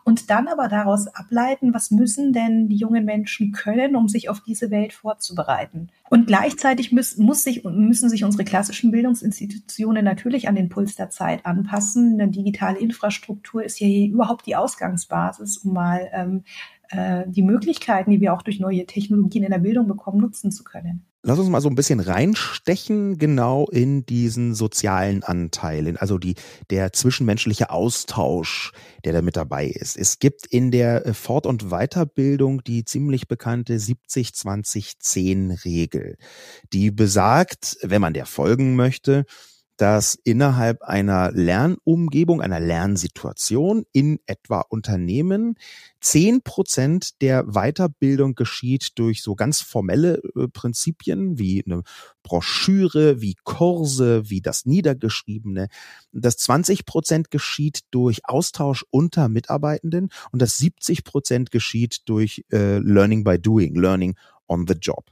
Und 0.05 0.31
dann 0.31 0.49
aber 0.49 0.69
daraus 0.69 1.07
ableiten, 1.07 1.75
was 1.75 1.91
müssen 1.91 2.33
denn 2.33 2.69
die 2.69 2.77
jungen 2.77 3.05
Menschen 3.05 3.53
können, 3.53 3.95
um 3.95 4.09
sich 4.09 4.29
auf 4.29 4.41
diese 4.41 4.71
Welt 4.71 4.93
vorzubereiten? 4.93 5.91
Und 6.13 6.27
gleichzeitig 6.27 6.93
muss, 6.93 7.17
muss 7.17 7.43
sich, 7.43 7.65
müssen 7.65 8.11
sich 8.11 8.23
unsere 8.23 8.45
klassischen 8.45 8.91
Bildungsinstitutionen 8.91 10.05
natürlich 10.05 10.47
an 10.47 10.55
den 10.55 10.69
Puls 10.69 10.95
der 10.95 11.09
Zeit 11.09 11.47
anpassen. 11.47 12.21
Eine 12.21 12.31
digitale 12.31 12.79
Infrastruktur 12.79 13.65
ist 13.65 13.81
ja 13.81 13.89
überhaupt 13.89 14.47
die 14.47 14.55
Ausgangsbasis, 14.55 15.57
um 15.65 15.73
mal 15.73 16.11
ähm, 16.13 16.45
äh, 16.91 17.25
die 17.29 17.41
Möglichkeiten, 17.41 18.11
die 18.11 18.21
wir 18.21 18.35
auch 18.35 18.43
durch 18.43 18.61
neue 18.61 18.85
Technologien 18.85 19.43
in 19.43 19.53
der 19.53 19.61
Bildung 19.61 19.89
bekommen, 19.89 20.21
nutzen 20.21 20.53
zu 20.53 20.65
können. 20.65 21.07
Lass 21.25 21.39
uns 21.39 21.49
mal 21.49 21.61
so 21.61 21.69
ein 21.69 21.77
bisschen 21.77 22.01
reinstechen, 22.01 23.17
genau 23.17 23.69
in 23.69 24.05
diesen 24.05 24.57
sozialen 24.57 25.23
Anteil, 25.23 25.97
also 25.99 26.19
die, 26.19 26.35
der 26.69 26.93
zwischenmenschliche 26.93 27.71
Austausch, 27.71 28.73
der 29.05 29.13
da 29.13 29.23
mit 29.23 29.37
dabei 29.37 29.69
ist. 29.69 29.97
Es 29.97 30.19
gibt 30.19 30.47
in 30.47 30.73
der 30.73 31.07
äh, 31.07 31.15
Fort- 31.15 31.47
und 31.47 31.71
Weiterbildung 31.71 32.65
die 32.65 32.85
ziemlich 32.85 33.29
bekannte 33.29 33.77
70-20-10-Regel, 33.77 36.17
die 36.73 36.91
besagt, 36.91 37.77
wenn 37.83 38.01
man 38.01 38.15
der 38.15 38.27
folgen 38.27 38.75
möchte, 38.75 39.25
dass 39.83 40.15
innerhalb 40.23 40.81
einer 40.83 41.33
Lernumgebung, 41.33 42.41
einer 42.41 42.61
Lernsituation 42.61 43.85
in 43.91 44.21
etwa 44.27 44.61
Unternehmen 44.61 45.57
zehn 46.01 46.41
Prozent 46.43 47.21
der 47.21 47.43
Weiterbildung 47.47 48.37
geschieht 48.37 48.91
durch 48.95 49.25
so 49.25 49.35
ganz 49.35 49.61
formelle 49.61 50.23
äh, 50.37 50.47
Prinzipien 50.47 51.37
wie 51.37 51.65
eine 51.67 51.83
Broschüre, 52.23 53.21
wie 53.21 53.35
Kurse, 53.43 54.31
wie 54.31 54.41
das 54.41 54.67
Niedergeschriebene. 54.67 55.67
Das 56.13 56.37
20 56.37 56.87
Prozent 56.87 57.33
geschieht 57.33 57.81
durch 57.91 58.21
Austausch 58.23 58.85
unter 58.91 59.29
Mitarbeitenden 59.29 60.11
und 60.31 60.41
das 60.41 60.59
70 60.59 61.03
Prozent 61.03 61.51
geschieht 61.51 62.03
durch 62.05 62.45
äh, 62.53 62.79
Learning 62.79 63.25
by 63.25 63.37
Doing, 63.37 63.75
Learning 63.75 64.15
on 64.47 64.65
the 64.69 64.75
Job. 64.75 65.11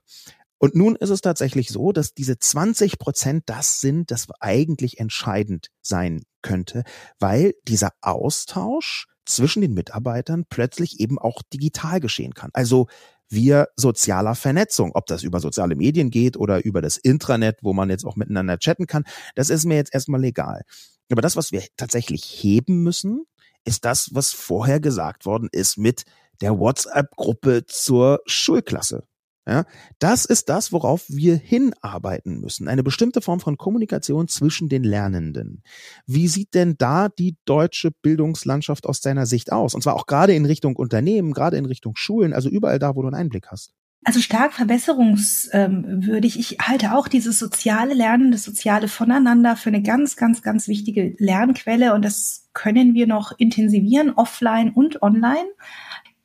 Und 0.61 0.75
nun 0.75 0.94
ist 0.94 1.09
es 1.09 1.23
tatsächlich 1.23 1.70
so, 1.70 1.90
dass 1.90 2.12
diese 2.12 2.38
20 2.38 2.99
Prozent 2.99 3.44
das 3.46 3.81
sind, 3.81 4.11
das 4.11 4.29
eigentlich 4.40 4.99
entscheidend 5.01 5.68
sein 5.81 6.23
könnte, 6.42 6.85
weil 7.18 7.55
dieser 7.66 7.92
Austausch 8.03 9.07
zwischen 9.25 9.62
den 9.62 9.73
Mitarbeitern 9.73 10.44
plötzlich 10.49 11.01
eben 11.01 11.18
auch 11.18 11.40
digital 11.51 11.99
geschehen 11.99 12.35
kann. 12.35 12.51
Also 12.53 12.88
via 13.31 13.68
sozialer 13.75 14.35
Vernetzung, 14.35 14.90
ob 14.92 15.07
das 15.07 15.23
über 15.23 15.40
soziale 15.40 15.77
Medien 15.77 16.11
geht 16.11 16.37
oder 16.37 16.62
über 16.62 16.83
das 16.83 16.99
Intranet, 16.99 17.59
wo 17.62 17.73
man 17.73 17.88
jetzt 17.88 18.05
auch 18.05 18.16
miteinander 18.16 18.59
chatten 18.59 18.87
kann, 18.87 19.05
das 19.37 19.49
ist 19.49 19.64
mir 19.64 19.77
jetzt 19.77 19.94
erstmal 19.94 20.20
legal. 20.20 20.62
Aber 21.11 21.23
das, 21.23 21.37
was 21.37 21.53
wir 21.53 21.64
tatsächlich 21.79 22.23
heben 22.25 22.83
müssen, 22.83 23.25
ist 23.64 23.87
das, 23.87 24.14
was 24.14 24.33
vorher 24.33 24.81
gesagt 24.81 25.25
worden 25.25 25.49
ist 25.53 25.79
mit 25.79 26.05
der 26.42 26.59
WhatsApp-Gruppe 26.59 27.64
zur 27.66 28.20
Schulklasse. 28.27 29.05
Ja, 29.51 29.65
das 29.99 30.27
ist 30.27 30.49
das, 30.49 30.71
worauf 30.71 31.07
wir 31.09 31.35
hinarbeiten 31.35 32.39
müssen. 32.39 32.69
Eine 32.69 32.85
bestimmte 32.85 33.21
Form 33.21 33.41
von 33.41 33.57
Kommunikation 33.57 34.29
zwischen 34.29 34.69
den 34.69 34.85
Lernenden. 34.85 35.65
Wie 36.07 36.29
sieht 36.29 36.55
denn 36.55 36.77
da 36.79 37.09
die 37.09 37.37
deutsche 37.47 37.91
Bildungslandschaft 37.91 38.87
aus 38.87 39.01
deiner 39.01 39.27
Sicht 39.27 39.51
aus? 39.51 39.75
Und 39.75 39.83
zwar 39.83 39.97
auch 39.97 40.07
gerade 40.07 40.35
in 40.35 40.47
Richtung 40.47 40.77
Unternehmen, 40.77 41.33
gerade 41.33 41.57
in 41.57 41.65
Richtung 41.65 41.97
Schulen, 41.97 42.33
also 42.33 42.49
überall 42.49 42.79
da, 42.79 42.95
wo 42.95 43.03
du 43.03 43.09
einen 43.09 43.17
Einblick 43.17 43.49
hast. 43.49 43.73
Also 44.05 44.21
stark 44.21 44.53
verbesserungswürdig. 44.53 46.39
Ich 46.39 46.59
halte 46.61 46.95
auch 46.95 47.09
dieses 47.09 47.41
soziale 47.41 47.93
Lernen, 47.93 48.31
das 48.31 48.45
soziale 48.45 48.87
Voneinander 48.87 49.57
für 49.57 49.71
eine 49.71 49.83
ganz, 49.83 50.15
ganz, 50.15 50.43
ganz 50.43 50.69
wichtige 50.69 51.17
Lernquelle 51.19 51.93
und 51.93 52.05
das 52.05 52.49
können 52.53 52.95
wir 52.95 53.09
noch 53.09 53.33
intensivieren, 53.37 54.13
offline 54.13 54.71
und 54.71 55.03
online. 55.03 55.49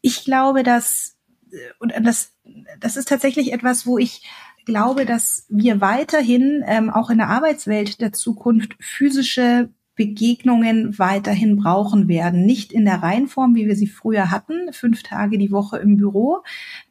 Ich 0.01 0.23
glaube, 0.23 0.61
dass, 0.61 1.14
und 1.79 1.93
das 2.03 2.33
das 2.79 2.97
ist 2.97 3.07
tatsächlich 3.07 3.53
etwas, 3.53 3.85
wo 3.85 3.97
ich 3.97 4.23
glaube, 4.65 5.05
dass 5.05 5.45
wir 5.49 5.81
weiterhin 5.81 6.63
ähm, 6.65 6.89
auch 6.89 7.09
in 7.09 7.17
der 7.17 7.29
Arbeitswelt 7.29 8.01
der 8.01 8.13
Zukunft 8.13 8.75
physische 8.79 9.69
Begegnungen 9.95 10.99
weiterhin 10.99 11.55
brauchen 11.55 12.07
werden. 12.07 12.45
Nicht 12.45 12.73
in 12.73 12.83
der 12.85 13.01
Reihenform, 13.01 13.55
wie 13.55 13.67
wir 13.67 13.75
sie 13.75 13.87
früher 13.87 14.29
hatten, 14.29 14.73
fünf 14.73 15.03
Tage 15.03 15.37
die 15.37 15.51
Woche 15.51 15.77
im 15.77 15.95
Büro. 15.97 16.43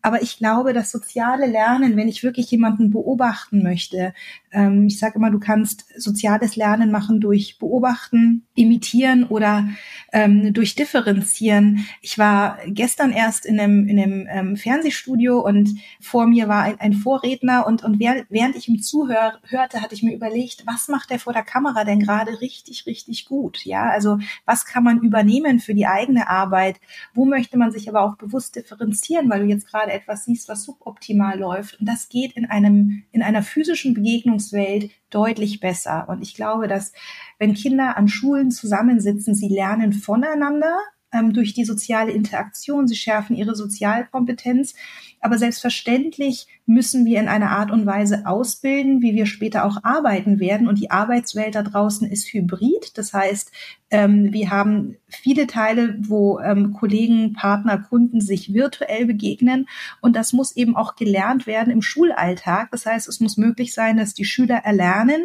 Aber 0.05 0.21
ich 0.21 0.37
glaube, 0.37 0.75
das 0.75 0.91
soziale 0.91 1.47
Lernen, 1.47 1.97
wenn 1.97 2.09
ich 2.09 2.23
wirklich 2.23 2.51
jemanden 2.51 2.91
beobachten 2.91 3.63
möchte, 3.63 4.13
ähm, 4.53 4.87
ich 4.87 4.99
sage 4.99 5.15
immer, 5.17 5.31
du 5.31 5.39
kannst 5.39 5.87
soziales 5.97 6.57
Lernen 6.57 6.91
machen 6.91 7.23
durch 7.23 7.59
Beobachten, 7.59 8.47
imitieren 8.55 9.25
oder 9.25 9.67
ähm, 10.13 10.53
durch 10.53 10.75
Differenzieren. 10.75 11.87
Ich 12.03 12.19
war 12.19 12.59
gestern 12.67 13.13
erst 13.13 13.47
in 13.47 13.59
einem, 13.59 13.89
in 13.89 13.99
einem 13.99 14.27
ähm, 14.31 14.57
Fernsehstudio 14.59 15.41
und 15.41 15.71
vor 16.03 16.27
mir 16.27 16.49
war 16.49 16.65
ein, 16.65 16.79
ein 16.81 16.93
Vorredner 16.93 17.67
und, 17.67 17.83
und 17.83 17.99
während 17.99 18.57
ich 18.57 18.69
ihm 18.69 18.83
zuhörte, 18.83 19.81
hatte 19.81 19.95
ich 19.95 20.03
mir 20.03 20.15
überlegt, 20.15 20.67
was 20.67 20.89
macht 20.89 21.09
der 21.09 21.19
vor 21.19 21.33
der 21.33 21.45
Kamera 21.45 21.85
denn 21.85 22.01
gerade 22.01 22.43
richtig, 22.43 22.85
richtig 22.85 23.25
gut? 23.25 23.65
Ja, 23.65 23.89
also 23.89 24.19
was 24.45 24.67
kann 24.67 24.85
man 24.85 25.01
übernehmen 25.01 25.61
für 25.61 25.75
die 25.75 25.87
eigene 25.87 26.29
Arbeit? 26.29 26.77
Wo 27.15 27.25
möchte 27.25 27.57
man 27.57 27.73
sich 27.73 27.89
aber 27.89 28.03
auch 28.03 28.17
bewusst 28.17 28.55
differenzieren, 28.55 29.31
weil 29.31 29.41
du 29.41 29.47
jetzt 29.47 29.67
gerade 29.67 29.94
etwas 29.95 30.25
siehst, 30.25 30.49
was 30.49 30.65
suboptimal 30.65 31.39
läuft? 31.39 31.81
Und 31.81 31.89
das 31.89 32.09
geht 32.09 32.33
in 32.33 32.45
einem, 32.47 33.05
in 33.13 33.23
einer 33.23 33.43
physischen 33.43 33.95
Begegnungswelt 33.95 34.91
deutlich 35.11 35.61
besser. 35.61 36.09
Und 36.09 36.23
ich 36.23 36.35
glaube, 36.35 36.69
dass 36.69 36.93
wenn 37.39 37.55
Kinder 37.55 37.97
an 37.97 38.09
Schulen 38.09 38.51
zusammensitzen, 38.51 39.35
sie 39.35 39.49
lernen 39.49 39.93
voneinander 39.93 40.79
ähm, 41.15 41.33
durch 41.33 41.55
die 41.55 41.65
soziale 41.65 42.13
Interaktion, 42.13 42.87
sie 42.87 42.97
schärfen 42.97 43.37
ihre 43.37 43.55
Sozialkompetenz. 43.55 44.75
Aber 45.21 45.39
selbstverständlich 45.39 46.49
müssen 46.67 47.07
wir 47.07 47.19
in 47.19 47.29
einer 47.29 47.51
Art 47.51 47.71
und 47.71 47.87
Weise 47.87 48.27
ausbilden, 48.27 49.01
wie 49.01 49.15
wir 49.15 49.25
später 49.25 49.65
auch 49.65 49.83
arbeiten 49.83 50.39
werden. 50.39 50.69
Und 50.69 50.79
die 50.79 50.91
Arbeitswelt 50.91 51.55
da 51.55 51.63
draußen 51.63 52.07
ist 52.11 52.33
hybrid. 52.33 52.99
Das 52.99 53.15
heißt, 53.15 53.51
ähm, 53.91 54.33
wir 54.33 54.51
haben 54.51 54.97
viele 55.09 55.47
Teile, 55.47 55.97
wo 56.01 56.41
ähm, 56.41 56.75
Kollegen, 56.75 57.33
Partner, 57.33 57.79
Kunden 57.79 58.21
sich 58.21 58.53
virtuell 58.53 59.07
begegnen. 59.07 59.67
Und 60.03 60.15
das 60.15 60.35
muss 60.35 60.57
eben 60.57 60.77
auch 60.77 60.97
gelernt 60.97 61.47
werden 61.47 61.73
im 61.73 61.81
Schulalltag. 61.81 62.71
Das 62.71 62.85
heißt, 62.85 63.09
es 63.09 63.21
muss 63.21 63.39
möglich 63.39 63.73
sein, 63.73 63.97
dass 63.97 64.13
die 64.13 64.27
Schüler 64.27 64.57
erlernen, 64.57 65.23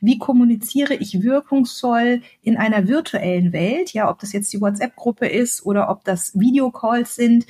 wie 0.00 0.18
kommuniziere 0.18 0.94
ich 0.94 1.22
wirkungsvoll 1.22 2.22
in 2.42 2.56
einer 2.56 2.88
virtuellen 2.88 3.52
Welt? 3.52 3.92
Ja, 3.92 4.10
ob 4.10 4.18
das 4.18 4.32
jetzt 4.32 4.52
die 4.52 4.60
WhatsApp-Gruppe 4.60 5.26
ist 5.26 5.64
oder 5.64 5.90
ob 5.90 6.04
das 6.04 6.38
Videocalls 6.38 7.14
sind. 7.14 7.46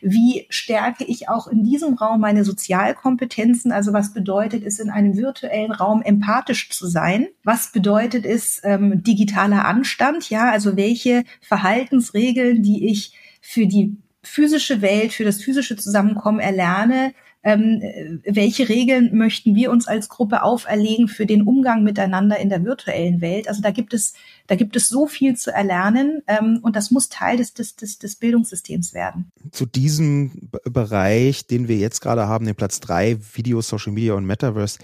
Wie 0.00 0.46
stärke 0.48 1.04
ich 1.04 1.28
auch 1.28 1.46
in 1.46 1.64
diesem 1.64 1.94
Raum 1.94 2.20
meine 2.20 2.44
Sozialkompetenzen? 2.44 3.72
Also 3.72 3.92
was 3.92 4.12
bedeutet 4.12 4.64
es, 4.64 4.78
in 4.78 4.90
einem 4.90 5.16
virtuellen 5.16 5.72
Raum 5.72 6.02
empathisch 6.02 6.70
zu 6.70 6.86
sein? 6.86 7.28
Was 7.44 7.72
bedeutet 7.72 8.26
es, 8.26 8.60
ähm, 8.64 9.02
digitaler 9.02 9.64
Anstand? 9.64 10.30
Ja, 10.30 10.50
also 10.50 10.76
welche 10.76 11.24
Verhaltensregeln, 11.40 12.62
die 12.62 12.88
ich 12.88 13.14
für 13.40 13.66
die 13.66 13.96
physische 14.22 14.82
Welt, 14.82 15.12
für 15.12 15.24
das 15.24 15.42
physische 15.42 15.76
Zusammenkommen 15.76 16.40
erlerne, 16.40 17.12
ähm, 17.42 18.20
welche 18.24 18.68
Regeln 18.68 19.16
möchten 19.16 19.54
wir 19.54 19.70
uns 19.70 19.88
als 19.88 20.08
Gruppe 20.08 20.42
auferlegen 20.42 21.08
für 21.08 21.26
den 21.26 21.42
Umgang 21.42 21.82
miteinander 21.82 22.38
in 22.38 22.48
der 22.48 22.64
virtuellen 22.64 23.20
Welt. 23.20 23.48
Also 23.48 23.62
da 23.62 23.70
gibt 23.70 23.94
es, 23.94 24.14
da 24.46 24.54
gibt 24.54 24.76
es 24.76 24.88
so 24.88 25.06
viel 25.06 25.36
zu 25.36 25.52
erlernen 25.52 26.22
ähm, 26.26 26.60
und 26.62 26.76
das 26.76 26.90
muss 26.90 27.08
Teil 27.08 27.38
des, 27.38 27.54
des, 27.54 27.76
des, 27.76 27.98
des 27.98 28.16
Bildungssystems 28.16 28.94
werden. 28.94 29.30
Zu 29.50 29.66
diesem 29.66 30.50
Bereich, 30.64 31.46
den 31.46 31.68
wir 31.68 31.76
jetzt 31.76 32.00
gerade 32.00 32.28
haben, 32.28 32.46
den 32.46 32.54
Platz 32.54 32.80
drei, 32.80 33.18
Video, 33.34 33.60
Social 33.60 33.92
Media 33.92 34.14
und 34.14 34.24
Metaverse, 34.24 34.78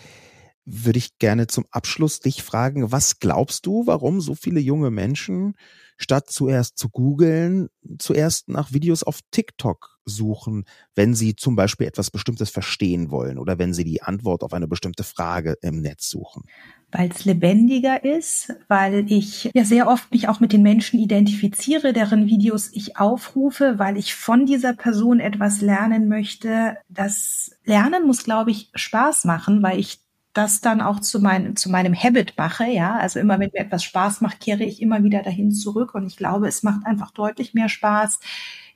würde 0.64 0.98
ich 0.98 1.18
gerne 1.18 1.46
zum 1.46 1.64
Abschluss 1.70 2.20
dich 2.20 2.42
fragen, 2.42 2.92
was 2.92 3.20
glaubst 3.20 3.64
du, 3.66 3.86
warum 3.86 4.20
so 4.20 4.34
viele 4.34 4.60
junge 4.60 4.90
Menschen 4.90 5.54
statt 5.98 6.30
zuerst 6.30 6.78
zu 6.78 6.88
googeln, 6.88 7.68
zuerst 7.98 8.48
nach 8.48 8.72
Videos 8.72 9.02
auf 9.02 9.20
TikTok 9.30 9.98
suchen, 10.04 10.64
wenn 10.94 11.14
sie 11.14 11.36
zum 11.36 11.56
Beispiel 11.56 11.86
etwas 11.86 12.10
Bestimmtes 12.10 12.50
verstehen 12.50 13.10
wollen 13.10 13.38
oder 13.38 13.58
wenn 13.58 13.74
sie 13.74 13.84
die 13.84 14.02
Antwort 14.02 14.42
auf 14.42 14.54
eine 14.54 14.68
bestimmte 14.68 15.04
Frage 15.04 15.56
im 15.60 15.82
Netz 15.82 16.08
suchen? 16.08 16.44
Weil 16.90 17.10
es 17.10 17.26
lebendiger 17.26 18.02
ist, 18.02 18.54
weil 18.68 19.12
ich 19.12 19.50
ja 19.52 19.64
sehr 19.64 19.88
oft 19.88 20.10
mich 20.10 20.28
auch 20.28 20.40
mit 20.40 20.54
den 20.54 20.62
Menschen 20.62 20.98
identifiziere, 20.98 21.92
deren 21.92 22.26
Videos 22.26 22.70
ich 22.72 22.96
aufrufe, 22.96 23.78
weil 23.78 23.98
ich 23.98 24.14
von 24.14 24.46
dieser 24.46 24.72
Person 24.72 25.20
etwas 25.20 25.60
lernen 25.60 26.08
möchte. 26.08 26.78
Das 26.88 27.50
Lernen 27.64 28.06
muss, 28.06 28.24
glaube 28.24 28.52
ich, 28.52 28.70
Spaß 28.74 29.24
machen, 29.24 29.62
weil 29.62 29.78
ich 29.78 30.00
das 30.38 30.60
dann 30.60 30.80
auch 30.80 31.00
zu, 31.00 31.18
mein, 31.18 31.56
zu 31.56 31.68
meinem 31.68 31.94
Habit 31.94 32.34
mache, 32.36 32.64
ja. 32.64 32.96
Also 32.96 33.18
immer, 33.18 33.40
wenn 33.40 33.50
mir 33.52 33.60
etwas 33.60 33.82
Spaß 33.82 34.20
macht, 34.20 34.38
kehre 34.38 34.62
ich 34.62 34.80
immer 34.80 35.02
wieder 35.02 35.22
dahin 35.22 35.50
zurück. 35.50 35.96
Und 35.96 36.06
ich 36.06 36.16
glaube, 36.16 36.46
es 36.46 36.62
macht 36.62 36.86
einfach 36.86 37.10
deutlich 37.10 37.54
mehr 37.54 37.68
Spaß, 37.68 38.20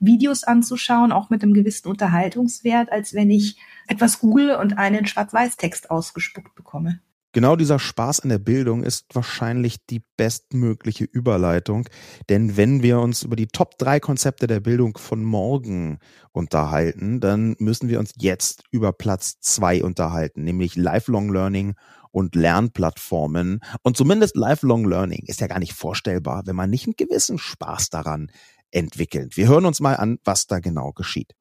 Videos 0.00 0.42
anzuschauen, 0.42 1.12
auch 1.12 1.30
mit 1.30 1.44
einem 1.44 1.54
gewissen 1.54 1.88
Unterhaltungswert, 1.88 2.90
als 2.90 3.14
wenn 3.14 3.30
ich 3.30 3.58
etwas 3.86 4.18
google 4.18 4.56
und 4.56 4.76
einen 4.76 5.06
Schwarz-Weiß-Text 5.06 5.92
ausgespuckt 5.92 6.56
bekomme. 6.56 7.00
Genau 7.34 7.56
dieser 7.56 7.78
Spaß 7.78 8.20
an 8.20 8.28
der 8.28 8.38
Bildung 8.38 8.84
ist 8.84 9.14
wahrscheinlich 9.14 9.86
die 9.86 10.02
bestmögliche 10.18 11.04
Überleitung, 11.04 11.88
denn 12.28 12.58
wenn 12.58 12.82
wir 12.82 13.00
uns 13.00 13.22
über 13.22 13.36
die 13.36 13.46
Top 13.46 13.78
drei 13.78 14.00
Konzepte 14.00 14.46
der 14.46 14.60
Bildung 14.60 14.98
von 14.98 15.24
morgen 15.24 15.98
unterhalten, 16.32 17.20
dann 17.20 17.56
müssen 17.58 17.88
wir 17.88 18.00
uns 18.00 18.12
jetzt 18.18 18.64
über 18.70 18.92
Platz 18.92 19.40
zwei 19.40 19.82
unterhalten, 19.82 20.44
nämlich 20.44 20.76
Lifelong 20.76 21.32
Learning 21.32 21.74
und 22.10 22.34
Lernplattformen. 22.34 23.60
Und 23.82 23.96
zumindest 23.96 24.36
Lifelong 24.36 24.84
Learning 24.84 25.24
ist 25.26 25.40
ja 25.40 25.46
gar 25.46 25.58
nicht 25.58 25.72
vorstellbar, 25.72 26.42
wenn 26.44 26.56
man 26.56 26.68
nicht 26.68 26.86
einen 26.86 26.96
gewissen 26.96 27.38
Spaß 27.38 27.88
daran 27.88 28.30
entwickelt. 28.70 29.38
Wir 29.38 29.48
hören 29.48 29.64
uns 29.64 29.80
mal 29.80 29.96
an, 29.96 30.18
was 30.24 30.48
da 30.48 30.58
genau 30.58 30.92
geschieht. 30.92 31.34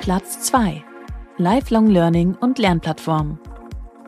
Platz 0.00 0.40
zwei: 0.40 0.82
Lifelong 1.36 1.88
Learning 1.88 2.34
und 2.36 2.58
Lernplattformen. 2.58 3.38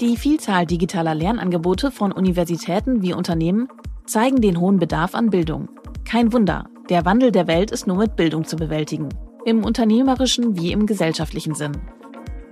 Die 0.00 0.16
Vielzahl 0.16 0.66
digitaler 0.66 1.14
Lernangebote 1.14 1.92
von 1.92 2.10
Universitäten 2.10 3.00
wie 3.02 3.14
Unternehmen 3.14 3.68
zeigen 4.06 4.40
den 4.40 4.58
hohen 4.58 4.80
Bedarf 4.80 5.14
an 5.14 5.30
Bildung. 5.30 5.68
Kein 6.04 6.32
Wunder, 6.32 6.66
der 6.88 7.04
Wandel 7.04 7.30
der 7.30 7.46
Welt 7.46 7.70
ist 7.70 7.86
nur 7.86 7.98
mit 7.98 8.16
Bildung 8.16 8.44
zu 8.44 8.56
bewältigen, 8.56 9.08
im 9.44 9.64
unternehmerischen 9.64 10.56
wie 10.56 10.72
im 10.72 10.86
gesellschaftlichen 10.86 11.54
Sinn. 11.54 11.76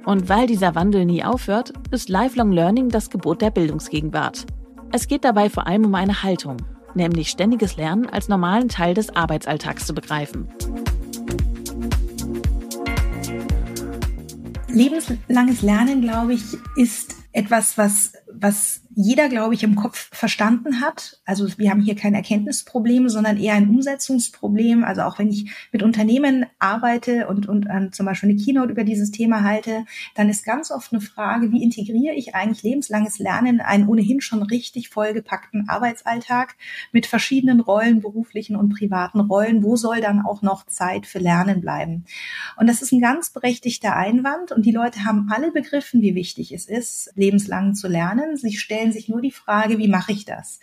Und 0.07 0.29
weil 0.29 0.47
dieser 0.47 0.77
Wandel 0.77 1.05
nie 1.05 1.25
aufhört, 1.25 1.73
ist 1.91 2.09
Lifelong 2.09 2.53
Learning 2.53 2.91
das 2.91 3.11
Gebot 3.11 3.43
der 3.43 3.51
Bildungsgegenwart. 3.51 4.47
Es 4.93 5.09
geht 5.09 5.25
dabei 5.25 5.51
vor 5.51 5.67
allem 5.67 5.85
um 5.87 5.95
eine 5.97 6.23
Haltung, 6.23 6.59
nämlich 6.95 7.29
ständiges 7.29 7.77
Lernen 7.77 8.09
als 8.09 8.29
normalen 8.29 8.69
Teil 8.69 8.95
des 8.95 9.17
Arbeitsalltags 9.17 9.85
zu 9.85 9.95
begreifen. 9.95 10.47
Lebenslanges 14.69 15.63
Lernen, 15.63 16.03
glaube 16.03 16.35
ich, 16.35 16.45
ist 16.77 17.22
etwas, 17.33 17.77
was, 17.79 18.13
was 18.35 18.83
jeder, 18.95 19.29
glaube 19.29 19.55
ich, 19.55 19.63
im 19.63 19.75
Kopf 19.75 20.11
verstanden 20.13 20.81
hat. 20.81 21.21
Also 21.25 21.47
wir 21.57 21.71
haben 21.71 21.81
hier 21.81 21.97
kein 21.97 22.15
Erkenntnisproblem, 22.15 23.09
sondern 23.09 23.39
eher 23.39 23.55
ein 23.55 23.69
Umsetzungsproblem. 23.71 24.85
Also 24.85 25.03
auch 25.03 25.19
wenn 25.19 25.31
ich 25.31 25.51
mit 25.73 25.83
Unternehmen 25.83 26.45
arbeite 26.59 27.27
und, 27.29 27.49
und 27.49 27.71
an 27.71 27.93
zum 27.93 28.07
Beispiel 28.07 28.31
eine 28.31 28.39
Keynote 28.39 28.73
über 28.73 28.85
dieses 28.85 29.11
Thema 29.11 29.45
halte, 29.45 29.87
dann 30.15 30.29
ist 30.29 30.45
ganz 30.45 30.71
oft 30.71 30.93
eine 30.93 31.01
Frage, 31.01 31.53
wie 31.53 31.63
integriere 31.63 32.15
ich 32.15 32.35
eigentlich 32.35 32.63
lebenslanges 32.63 33.19
Lernen 33.19 33.47
in 33.47 33.61
einen 33.61 33.89
ohnehin 33.89 34.21
schon 34.21 34.43
richtig 34.43 34.91
vollgepackten 34.91 35.69
Arbeitsalltag 35.69 36.57
mit 36.93 37.07
verschiedenen 37.07 37.61
Rollen, 37.61 38.01
beruflichen 38.01 38.57
und 38.57 38.71
privaten 38.71 39.21
Rollen. 39.21 39.63
Wo 39.63 39.77
soll 39.77 40.01
dann 40.01 40.25
auch 40.25 40.43
noch 40.43 40.67
Zeit 40.67 41.07
für 41.07 41.19
Lernen 41.19 41.61
bleiben? 41.61 42.05
Und 42.57 42.69
das 42.69 42.83
ist 42.83 42.93
ein 42.93 43.01
ganz 43.01 43.31
berechtigter 43.31 43.97
Einwand 43.97 44.53
und 44.53 44.67
die 44.67 44.73
Leute 44.73 45.05
haben 45.05 45.29
alle 45.31 45.51
begriffen, 45.51 46.03
wie 46.03 46.15
wichtig 46.15 46.53
es 46.53 46.67
ist, 46.67 47.11
lebenslang 47.15 47.75
zu 47.75 47.89
lernen. 47.89 48.22
Sie 48.37 48.57
stellen 48.57 48.57
stellen 48.57 48.93
sich 48.93 49.09
nur 49.09 49.21
die 49.21 49.33
Frage, 49.33 49.79
wie 49.79 49.89
mache 49.89 50.13
ich 50.13 50.25
das? 50.25 50.61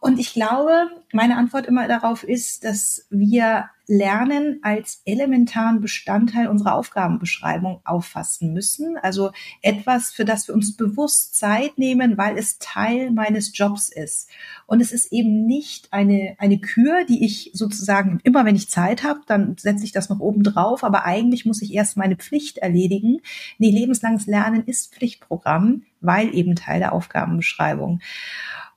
Und 0.00 0.18
ich 0.18 0.32
glaube, 0.32 0.90
meine 1.12 1.36
Antwort 1.36 1.66
immer 1.66 1.88
darauf 1.88 2.22
ist, 2.22 2.64
dass 2.64 3.06
wir 3.10 3.68
Lernen 3.90 4.58
als 4.62 5.00
elementaren 5.06 5.80
Bestandteil 5.80 6.48
unserer 6.48 6.74
Aufgabenbeschreibung 6.74 7.80
auffassen 7.84 8.52
müssen. 8.52 8.98
Also 8.98 9.32
etwas, 9.62 10.12
für 10.12 10.26
das 10.26 10.46
wir 10.46 10.54
uns 10.54 10.76
bewusst 10.76 11.36
Zeit 11.36 11.78
nehmen, 11.78 12.18
weil 12.18 12.36
es 12.36 12.58
Teil 12.58 13.10
meines 13.10 13.56
Jobs 13.56 13.88
ist. 13.88 14.28
Und 14.66 14.82
es 14.82 14.92
ist 14.92 15.10
eben 15.10 15.46
nicht 15.46 15.90
eine, 15.90 16.36
eine 16.38 16.60
Kür, 16.60 17.06
die 17.06 17.24
ich 17.24 17.50
sozusagen 17.54 18.20
immer, 18.24 18.44
wenn 18.44 18.56
ich 18.56 18.68
Zeit 18.68 19.04
habe, 19.04 19.20
dann 19.26 19.56
setze 19.58 19.84
ich 19.84 19.92
das 19.92 20.10
noch 20.10 20.20
oben 20.20 20.42
drauf. 20.42 20.84
Aber 20.84 21.06
eigentlich 21.06 21.46
muss 21.46 21.62
ich 21.62 21.72
erst 21.72 21.96
meine 21.96 22.16
Pflicht 22.16 22.58
erledigen. 22.58 23.22
Nee, 23.56 23.70
lebenslanges 23.70 24.26
Lernen 24.26 24.64
ist 24.64 24.94
Pflichtprogramm, 24.94 25.84
weil 26.02 26.34
eben 26.34 26.56
Teil 26.56 26.80
der 26.80 26.92
Aufgabenbeschreibung. 26.92 28.00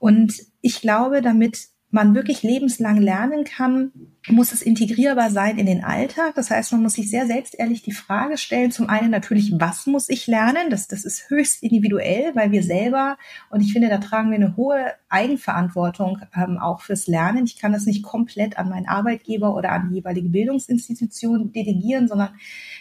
Und 0.02 0.34
ich 0.62 0.82
glaube, 0.82 1.22
damit 1.22 1.68
man 1.92 2.16
wirklich 2.16 2.42
lebenslang 2.42 2.98
lernen 2.98 3.44
kann, 3.44 3.92
muss 4.28 4.52
es 4.52 4.64
integrierbar 4.64 5.30
sein 5.30 5.60
in 5.60 5.68
den 5.68 5.84
Alltag. 5.84 6.34
Das 6.34 6.50
heißt, 6.50 6.72
man 6.72 6.82
muss 6.82 6.94
sich 6.94 7.12
sehr 7.12 7.28
selbstehrlich 7.28 7.84
die 7.84 7.92
Frage 7.92 8.40
stellen, 8.40 8.72
zum 8.72 8.90
einen 8.90 9.12
natürlich, 9.12 9.52
was 9.60 9.86
muss 9.86 10.10
ich 10.10 10.26
lernen? 10.26 10.72
Das, 10.72 10.88
das 10.88 11.06
ist 11.06 11.30
höchst 11.30 11.62
individuell, 11.62 12.34
weil 12.34 12.52
wir 12.52 12.64
selber, 12.64 13.16
und 13.52 13.62
ich 13.62 13.74
finde, 13.74 13.90
da 13.90 14.00
tragen 14.00 14.32
wir 14.32 14.38
eine 14.38 14.56
hohe 14.56 14.92
Eigenverantwortung 15.10 16.20
ähm, 16.36 16.58
auch 16.58 16.82
fürs 16.82 17.06
Lernen. 17.06 17.46
Ich 17.46 17.60
kann 17.60 17.72
das 17.72 17.86
nicht 17.86 18.02
komplett 18.02 18.58
an 18.58 18.70
meinen 18.70 18.88
Arbeitgeber 18.88 19.54
oder 19.54 19.72
an 19.72 19.90
die 19.90 19.98
jeweilige 19.98 20.30
Bildungsinstitution 20.30 21.52
delegieren, 21.52 22.08
sondern 22.08 22.34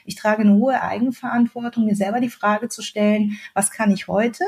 ich 0.07 0.15
trage 0.15 0.41
eine 0.41 0.55
hohe 0.55 0.81
Eigenverantwortung, 0.81 1.85
mir 1.85 1.97
selber 1.97 2.21
die 2.21 2.31
Frage 2.31 2.71
zu 2.71 2.81
stellen, 2.81 3.39
was 3.53 3.71
kann 3.71 3.91
ich 3.91 4.09
heute? 4.09 4.45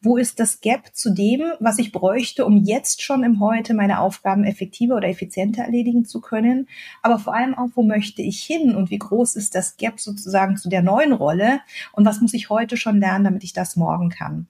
Wo 0.00 0.16
ist 0.16 0.38
das 0.38 0.60
Gap 0.60 0.94
zu 0.94 1.10
dem, 1.10 1.42
was 1.58 1.80
ich 1.80 1.90
bräuchte, 1.90 2.46
um 2.46 2.62
jetzt 2.62 3.02
schon 3.02 3.24
im 3.24 3.40
Heute 3.40 3.74
meine 3.74 3.98
Aufgaben 4.00 4.44
effektiver 4.44 4.94
oder 4.94 5.08
effizienter 5.08 5.64
erledigen 5.64 6.04
zu 6.04 6.20
können? 6.20 6.68
Aber 7.02 7.18
vor 7.18 7.34
allem 7.34 7.54
auch, 7.58 7.70
wo 7.74 7.82
möchte 7.82 8.22
ich 8.22 8.40
hin 8.44 8.76
und 8.76 8.90
wie 8.90 8.98
groß 8.98 9.34
ist 9.34 9.56
das 9.56 9.76
Gap 9.76 9.98
sozusagen 9.98 10.56
zu 10.56 10.68
der 10.68 10.82
neuen 10.82 11.12
Rolle? 11.12 11.60
Und 11.92 12.04
was 12.04 12.20
muss 12.20 12.32
ich 12.32 12.48
heute 12.48 12.76
schon 12.76 13.00
lernen, 13.00 13.24
damit 13.24 13.42
ich 13.42 13.52
das 13.52 13.74
morgen 13.74 14.08
kann? 14.08 14.46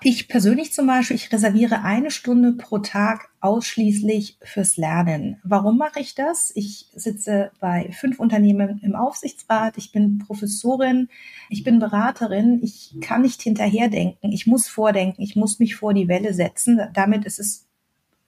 Ich 0.00 0.28
persönlich 0.28 0.72
zum 0.72 0.86
Beispiel, 0.86 1.16
ich 1.16 1.32
reserviere 1.32 1.82
eine 1.82 2.10
Stunde 2.10 2.52
pro 2.52 2.78
Tag 2.78 3.30
ausschließlich 3.40 4.38
fürs 4.42 4.76
Lernen. 4.76 5.40
Warum 5.42 5.76
mache 5.76 5.98
ich 5.98 6.14
das? 6.14 6.52
Ich 6.54 6.86
sitze 6.94 7.50
bei 7.60 7.90
fünf 7.92 8.20
Unternehmen 8.20 8.80
im 8.82 8.94
Aufsichtsrat, 8.94 9.76
ich 9.76 9.90
bin 9.90 10.18
Professorin, 10.18 11.08
ich 11.48 11.64
bin 11.64 11.80
Beraterin, 11.80 12.60
ich 12.62 12.96
kann 13.00 13.22
nicht 13.22 13.42
hinterherdenken, 13.42 14.30
ich 14.32 14.46
muss 14.46 14.68
vordenken, 14.68 15.22
ich 15.22 15.34
muss 15.34 15.58
mich 15.58 15.74
vor 15.74 15.94
die 15.94 16.08
Welle 16.08 16.32
setzen. 16.32 16.80
Damit 16.94 17.24
ist 17.24 17.40
es 17.40 17.66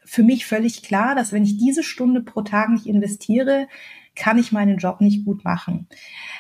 für 0.05 0.25
mich 0.25 0.47
völlig 0.47 0.83
klar, 0.83 1.15
dass 1.15 1.33
wenn 1.33 1.45
ich 1.45 1.57
diese 1.57 1.85
Stunde 1.85 2.21
pro 2.21 2.43
Tag 2.43 2.71
nicht 2.71 2.87
investiere, 2.87 3.69
kann 4.17 4.39
ich 4.39 4.51
meinen 4.51 4.79
Job 4.79 5.01
nicht 5.01 5.25
gut 5.25 5.45
machen. 5.45 5.87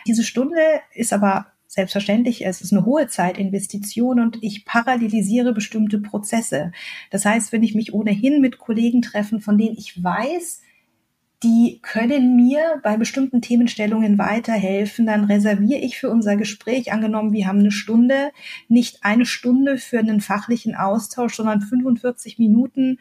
Diese 0.06 0.24
Stunde 0.24 0.60
ist 0.92 1.12
aber 1.12 1.46
Selbstverständlich, 1.72 2.44
es 2.44 2.60
ist 2.62 2.72
eine 2.72 2.84
hohe 2.84 3.06
Zeitinvestition 3.06 4.18
und 4.18 4.42
ich 4.42 4.64
parallelisiere 4.64 5.52
bestimmte 5.52 6.00
Prozesse. 6.00 6.72
Das 7.12 7.24
heißt, 7.24 7.52
wenn 7.52 7.62
ich 7.62 7.76
mich 7.76 7.94
ohnehin 7.94 8.40
mit 8.40 8.58
Kollegen 8.58 9.02
treffen, 9.02 9.40
von 9.40 9.56
denen 9.56 9.76
ich 9.78 10.02
weiß, 10.02 10.62
die 11.44 11.78
können 11.80 12.34
mir 12.34 12.80
bei 12.82 12.96
bestimmten 12.96 13.40
Themenstellungen 13.40 14.18
weiterhelfen, 14.18 15.06
dann 15.06 15.26
reserviere 15.26 15.78
ich 15.78 15.96
für 15.96 16.10
unser 16.10 16.34
Gespräch, 16.34 16.92
angenommen, 16.92 17.32
wir 17.32 17.46
haben 17.46 17.60
eine 17.60 17.70
Stunde, 17.70 18.32
nicht 18.66 19.04
eine 19.04 19.24
Stunde 19.24 19.78
für 19.78 20.00
einen 20.00 20.20
fachlichen 20.20 20.74
Austausch, 20.74 21.36
sondern 21.36 21.60
45 21.60 22.40
Minuten 22.40 22.98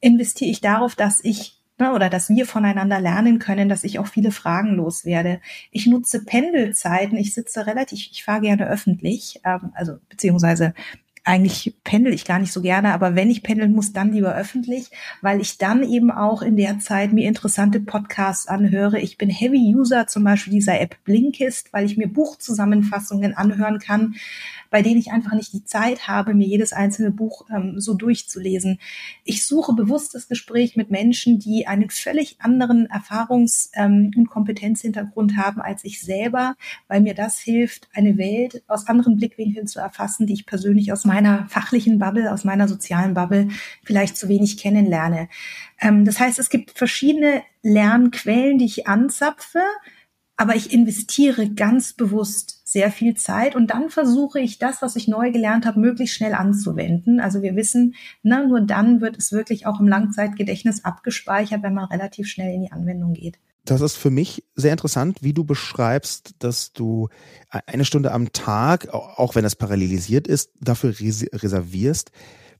investiere 0.00 0.50
ich 0.50 0.60
darauf, 0.60 0.96
dass 0.96 1.22
ich 1.22 1.53
oder 1.78 2.08
dass 2.08 2.28
wir 2.28 2.46
voneinander 2.46 3.00
lernen 3.00 3.38
können, 3.38 3.68
dass 3.68 3.84
ich 3.84 3.98
auch 3.98 4.06
viele 4.06 4.30
Fragen 4.30 4.74
loswerde. 4.74 5.40
Ich 5.70 5.86
nutze 5.86 6.24
Pendelzeiten. 6.24 7.18
Ich 7.18 7.34
sitze 7.34 7.66
relativ, 7.66 8.08
ich 8.10 8.24
fahre 8.24 8.42
gerne 8.42 8.68
öffentlich, 8.68 9.40
ähm, 9.44 9.72
also 9.74 9.98
beziehungsweise 10.08 10.74
eigentlich 11.24 11.74
pendel 11.84 12.12
ich 12.12 12.26
gar 12.26 12.38
nicht 12.38 12.52
so 12.52 12.60
gerne, 12.60 12.92
aber 12.92 13.14
wenn 13.14 13.30
ich 13.30 13.42
pendeln 13.42 13.72
muss, 13.72 13.94
dann 13.94 14.12
lieber 14.12 14.34
öffentlich, 14.34 14.90
weil 15.22 15.40
ich 15.40 15.56
dann 15.56 15.82
eben 15.82 16.10
auch 16.10 16.42
in 16.42 16.56
der 16.56 16.78
Zeit 16.80 17.14
mir 17.14 17.26
interessante 17.26 17.80
Podcasts 17.80 18.46
anhöre. 18.46 19.00
Ich 19.00 19.16
bin 19.16 19.30
Heavy 19.30 19.74
User 19.74 20.06
zum 20.06 20.22
Beispiel 20.22 20.52
dieser 20.52 20.78
App 20.80 21.02
Blinkist, 21.04 21.72
weil 21.72 21.86
ich 21.86 21.96
mir 21.96 22.08
Buchzusammenfassungen 22.08 23.34
anhören 23.34 23.78
kann 23.78 24.16
bei 24.74 24.82
denen 24.82 24.98
ich 24.98 25.12
einfach 25.12 25.34
nicht 25.34 25.52
die 25.52 25.64
Zeit 25.64 26.08
habe, 26.08 26.34
mir 26.34 26.48
jedes 26.48 26.72
einzelne 26.72 27.12
Buch 27.12 27.46
ähm, 27.48 27.78
so 27.78 27.94
durchzulesen. 27.94 28.80
Ich 29.22 29.46
suche 29.46 29.72
bewusst 29.72 30.16
das 30.16 30.26
Gespräch 30.26 30.74
mit 30.74 30.90
Menschen, 30.90 31.38
die 31.38 31.68
einen 31.68 31.90
völlig 31.90 32.40
anderen 32.40 32.88
Erfahrungs- 32.88 33.70
ähm, 33.74 34.10
und 34.16 34.28
Kompetenzhintergrund 34.28 35.36
haben 35.36 35.60
als 35.60 35.84
ich 35.84 36.00
selber, 36.00 36.56
weil 36.88 37.02
mir 37.02 37.14
das 37.14 37.38
hilft, 37.38 37.88
eine 37.94 38.18
Welt 38.18 38.64
aus 38.66 38.88
anderen 38.88 39.14
Blickwinkeln 39.16 39.68
zu 39.68 39.78
erfassen, 39.78 40.26
die 40.26 40.32
ich 40.32 40.44
persönlich 40.44 40.90
aus 40.92 41.04
meiner 41.04 41.46
fachlichen 41.46 42.00
Bubble, 42.00 42.32
aus 42.32 42.42
meiner 42.42 42.66
sozialen 42.66 43.14
Bubble 43.14 43.50
vielleicht 43.84 44.16
zu 44.16 44.28
wenig 44.28 44.56
kennenlerne. 44.56 45.28
Ähm, 45.80 46.04
das 46.04 46.18
heißt, 46.18 46.40
es 46.40 46.50
gibt 46.50 46.72
verschiedene 46.72 47.44
Lernquellen, 47.62 48.58
die 48.58 48.64
ich 48.64 48.88
anzapfe, 48.88 49.60
aber 50.36 50.56
ich 50.56 50.72
investiere 50.72 51.48
ganz 51.48 51.92
bewusst 51.92 52.63
sehr 52.74 52.90
viel 52.90 53.14
Zeit 53.14 53.54
und 53.54 53.68
dann 53.68 53.88
versuche 53.88 54.40
ich 54.40 54.58
das, 54.58 54.82
was 54.82 54.96
ich 54.96 55.06
neu 55.06 55.30
gelernt 55.30 55.64
habe, 55.64 55.78
möglichst 55.78 56.16
schnell 56.16 56.34
anzuwenden. 56.34 57.20
Also 57.20 57.40
wir 57.40 57.54
wissen, 57.54 57.94
na, 58.24 58.44
nur 58.44 58.60
dann 58.62 59.00
wird 59.00 59.16
es 59.16 59.30
wirklich 59.30 59.64
auch 59.64 59.78
im 59.78 59.86
Langzeitgedächtnis 59.86 60.84
abgespeichert, 60.84 61.62
wenn 61.62 61.72
man 61.72 61.84
relativ 61.84 62.26
schnell 62.26 62.52
in 62.52 62.62
die 62.62 62.72
Anwendung 62.72 63.12
geht. 63.14 63.38
Das 63.64 63.80
ist 63.80 63.96
für 63.96 64.10
mich 64.10 64.42
sehr 64.56 64.72
interessant, 64.72 65.18
wie 65.20 65.32
du 65.32 65.44
beschreibst, 65.44 66.34
dass 66.40 66.72
du 66.72 67.08
eine 67.48 67.84
Stunde 67.84 68.10
am 68.10 68.32
Tag, 68.32 68.88
auch 68.88 69.36
wenn 69.36 69.44
es 69.44 69.54
parallelisiert 69.54 70.26
ist, 70.26 70.50
dafür 70.60 70.94
reservierst. 70.98 72.10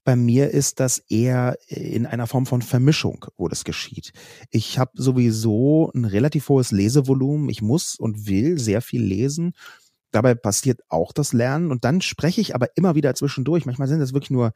Bei 0.05 0.15
mir 0.15 0.51
ist 0.51 0.79
das 0.79 0.99
eher 0.99 1.57
in 1.67 2.07
einer 2.07 2.29
Form 2.29 2.47
von 2.47 2.63
Vermischung, 2.63 3.25
wo 3.37 3.49
das 3.49 3.65
geschieht. 3.65 4.13
Ich 4.51 4.79
habe 4.79 4.93
sowieso 4.95 5.91
ein 5.93 6.05
relativ 6.05 6.49
hohes 6.51 6.71
Lesevolumen. 6.71 7.49
Ich 7.49 7.63
muss 7.63 7.97
und 7.97 8.29
will 8.29 8.59
sehr 8.59 8.81
viel 8.81 9.03
lesen 9.03 9.55
Dabei 10.15 10.37
passiert 10.37 10.81
auch 10.89 11.13
das 11.13 11.33
Lernen 11.33 11.73
und 11.73 11.85
dann 11.85 12.01
spreche 12.01 12.41
ich 12.41 12.55
aber 12.55 12.69
immer 12.77 12.95
wieder 12.95 13.17
zwischendurch. 13.17 13.67
Manchmal 13.67 13.89
sind 13.89 13.99
das 13.99 14.13
wirklich 14.13 14.31
nur 14.31 14.53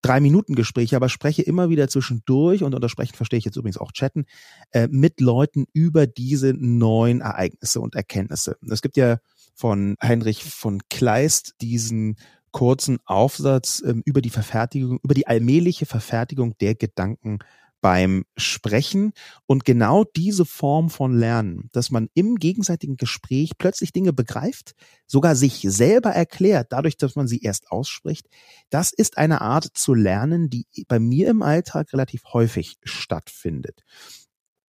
drei 0.00 0.18
Minuten 0.18 0.54
Gespräche, 0.54 0.96
aber 0.96 1.10
spreche 1.10 1.42
immer 1.42 1.68
wieder 1.68 1.88
zwischendurch 1.88 2.62
und 2.62 2.74
unter 2.74 2.88
Sprechen 2.88 3.14
verstehe 3.14 3.38
ich 3.38 3.44
jetzt 3.44 3.56
übrigens 3.56 3.76
auch 3.76 3.92
Chatten 3.92 4.24
äh, 4.70 4.88
mit 4.90 5.20
Leuten 5.20 5.66
über 5.74 6.06
diese 6.06 6.54
neuen 6.56 7.20
Ereignisse 7.20 7.82
und 7.82 7.94
Erkenntnisse. 7.94 8.56
Es 8.70 8.80
gibt 8.80 8.96
ja 8.96 9.18
von 9.54 9.96
Heinrich 10.02 10.42
von 10.42 10.80
Kleist 10.88 11.54
diesen 11.60 12.16
kurzen 12.50 12.98
Aufsatz 13.04 13.82
ähm, 13.84 14.00
über 14.06 14.22
die 14.22 14.30
Verfertigung, 14.30 15.00
über 15.02 15.12
die 15.12 15.26
allmähliche 15.26 15.84
Verfertigung 15.84 16.56
der 16.62 16.76
Gedanken 16.76 17.40
beim 17.84 18.24
Sprechen 18.38 19.12
und 19.44 19.66
genau 19.66 20.04
diese 20.04 20.46
Form 20.46 20.88
von 20.88 21.18
Lernen, 21.18 21.68
dass 21.72 21.90
man 21.90 22.08
im 22.14 22.36
gegenseitigen 22.36 22.96
Gespräch 22.96 23.58
plötzlich 23.58 23.92
Dinge 23.92 24.14
begreift, 24.14 24.72
sogar 25.06 25.36
sich 25.36 25.66
selber 25.68 26.08
erklärt, 26.08 26.68
dadurch, 26.70 26.96
dass 26.96 27.14
man 27.14 27.28
sie 27.28 27.42
erst 27.42 27.70
ausspricht, 27.70 28.26
das 28.70 28.90
ist 28.90 29.18
eine 29.18 29.42
Art 29.42 29.68
zu 29.74 29.92
lernen, 29.92 30.48
die 30.48 30.66
bei 30.88 30.98
mir 30.98 31.28
im 31.28 31.42
Alltag 31.42 31.92
relativ 31.92 32.22
häufig 32.32 32.76
stattfindet. 32.84 33.82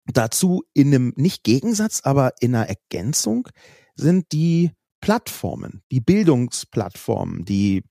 Dazu 0.05 0.61
in 0.75 0.93
einem 0.93 1.13
nicht 1.15 1.43
Gegensatz, 1.43 2.01
aber 2.03 2.33
in 2.39 2.53
einer 2.53 2.69
Ergänzung 2.69 3.49
sind 3.95 4.31
die 4.33 4.69
Plattformen, 5.01 5.81
die 5.91 5.99
Bildungsplattformen, 5.99 7.43
die 7.43 7.81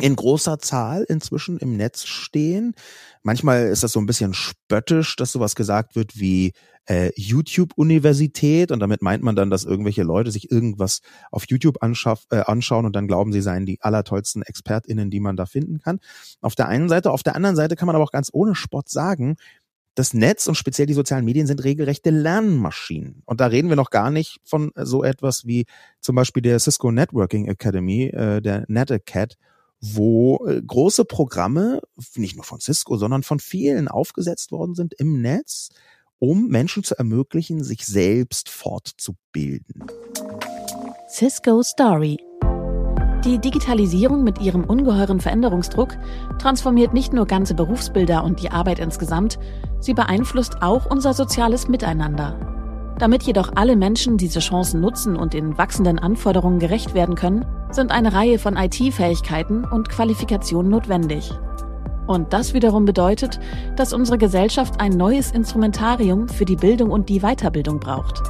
in 0.00 0.16
großer 0.16 0.58
Zahl 0.58 1.04
inzwischen 1.08 1.58
im 1.58 1.76
Netz 1.76 2.04
stehen. 2.04 2.74
Manchmal 3.22 3.68
ist 3.68 3.82
das 3.82 3.92
so 3.92 4.00
ein 4.00 4.06
bisschen 4.06 4.34
spöttisch, 4.34 5.14
dass 5.16 5.32
sowas 5.32 5.54
gesagt 5.54 5.94
wird 5.94 6.18
wie 6.18 6.52
äh, 6.86 7.10
YouTube-Universität 7.16 8.70
und 8.72 8.80
damit 8.80 9.02
meint 9.02 9.22
man 9.22 9.36
dann, 9.36 9.50
dass 9.50 9.64
irgendwelche 9.64 10.02
Leute 10.02 10.30
sich 10.30 10.50
irgendwas 10.50 11.00
auf 11.30 11.44
YouTube 11.48 11.82
anschaff, 11.82 12.26
äh, 12.30 12.40
anschauen 12.40 12.86
und 12.86 12.94
dann 12.94 13.06
glauben, 13.06 13.32
sie 13.32 13.40
seien 13.40 13.66
die 13.66 13.80
allertollsten 13.80 14.42
ExpertInnen, 14.42 15.10
die 15.10 15.20
man 15.20 15.36
da 15.36 15.46
finden 15.46 15.78
kann. 15.78 16.00
Auf 16.40 16.54
der 16.54 16.68
einen 16.68 16.88
Seite, 16.88 17.10
auf 17.10 17.22
der 17.22 17.36
anderen 17.36 17.56
Seite 17.56 17.76
kann 17.76 17.86
man 17.86 17.96
aber 17.96 18.04
auch 18.04 18.12
ganz 18.12 18.30
ohne 18.32 18.54
Spott 18.54 18.88
sagen, 18.90 19.36
das 19.94 20.12
Netz 20.12 20.48
und 20.48 20.56
speziell 20.56 20.86
die 20.86 20.94
sozialen 20.94 21.24
Medien 21.24 21.46
sind 21.46 21.62
regelrechte 21.62 22.10
Lernmaschinen. 22.10 23.22
Und 23.26 23.40
da 23.40 23.46
reden 23.46 23.68
wir 23.68 23.76
noch 23.76 23.90
gar 23.90 24.10
nicht 24.10 24.40
von 24.44 24.72
so 24.74 25.04
etwas 25.04 25.46
wie 25.46 25.66
zum 26.00 26.16
Beispiel 26.16 26.42
der 26.42 26.58
Cisco 26.58 26.90
Networking 26.90 27.46
Academy, 27.46 28.06
äh, 28.06 28.42
der 28.42 28.64
NetAcad 28.66 29.36
wo 29.80 30.46
äh, 30.46 30.62
große 30.62 31.04
Programme, 31.04 31.80
nicht 32.16 32.36
nur 32.36 32.44
von 32.44 32.60
Cisco, 32.60 32.96
sondern 32.96 33.22
von 33.22 33.38
vielen 33.38 33.88
aufgesetzt 33.88 34.52
worden 34.52 34.74
sind 34.74 34.94
im 34.94 35.20
Netz, 35.20 35.70
um 36.18 36.48
Menschen 36.48 36.84
zu 36.84 36.96
ermöglichen, 36.96 37.62
sich 37.62 37.84
selbst 37.84 38.48
fortzubilden. 38.48 39.84
Cisco 41.08 41.62
Story. 41.62 42.18
Die 43.24 43.38
Digitalisierung 43.38 44.22
mit 44.22 44.40
ihrem 44.40 44.64
ungeheuren 44.64 45.20
Veränderungsdruck 45.20 45.96
transformiert 46.38 46.92
nicht 46.92 47.12
nur 47.12 47.26
ganze 47.26 47.54
Berufsbilder 47.54 48.22
und 48.22 48.42
die 48.42 48.50
Arbeit 48.50 48.78
insgesamt, 48.78 49.38
sie 49.80 49.94
beeinflusst 49.94 50.60
auch 50.60 50.84
unser 50.90 51.14
soziales 51.14 51.68
Miteinander. 51.68 52.63
Damit 53.04 53.24
jedoch 53.24 53.52
alle 53.54 53.76
Menschen 53.76 54.16
diese 54.16 54.40
Chancen 54.40 54.80
nutzen 54.80 55.14
und 55.14 55.34
den 55.34 55.58
wachsenden 55.58 55.98
Anforderungen 55.98 56.58
gerecht 56.58 56.94
werden 56.94 57.16
können, 57.16 57.44
sind 57.70 57.90
eine 57.90 58.14
Reihe 58.14 58.38
von 58.38 58.56
IT-Fähigkeiten 58.56 59.66
und 59.66 59.90
Qualifikationen 59.90 60.70
notwendig. 60.70 61.30
Und 62.06 62.32
das 62.32 62.54
wiederum 62.54 62.86
bedeutet, 62.86 63.40
dass 63.76 63.92
unsere 63.92 64.16
Gesellschaft 64.16 64.80
ein 64.80 64.92
neues 64.92 65.32
Instrumentarium 65.32 66.30
für 66.30 66.46
die 66.46 66.56
Bildung 66.56 66.90
und 66.90 67.10
die 67.10 67.20
Weiterbildung 67.20 67.78
braucht. 67.78 68.22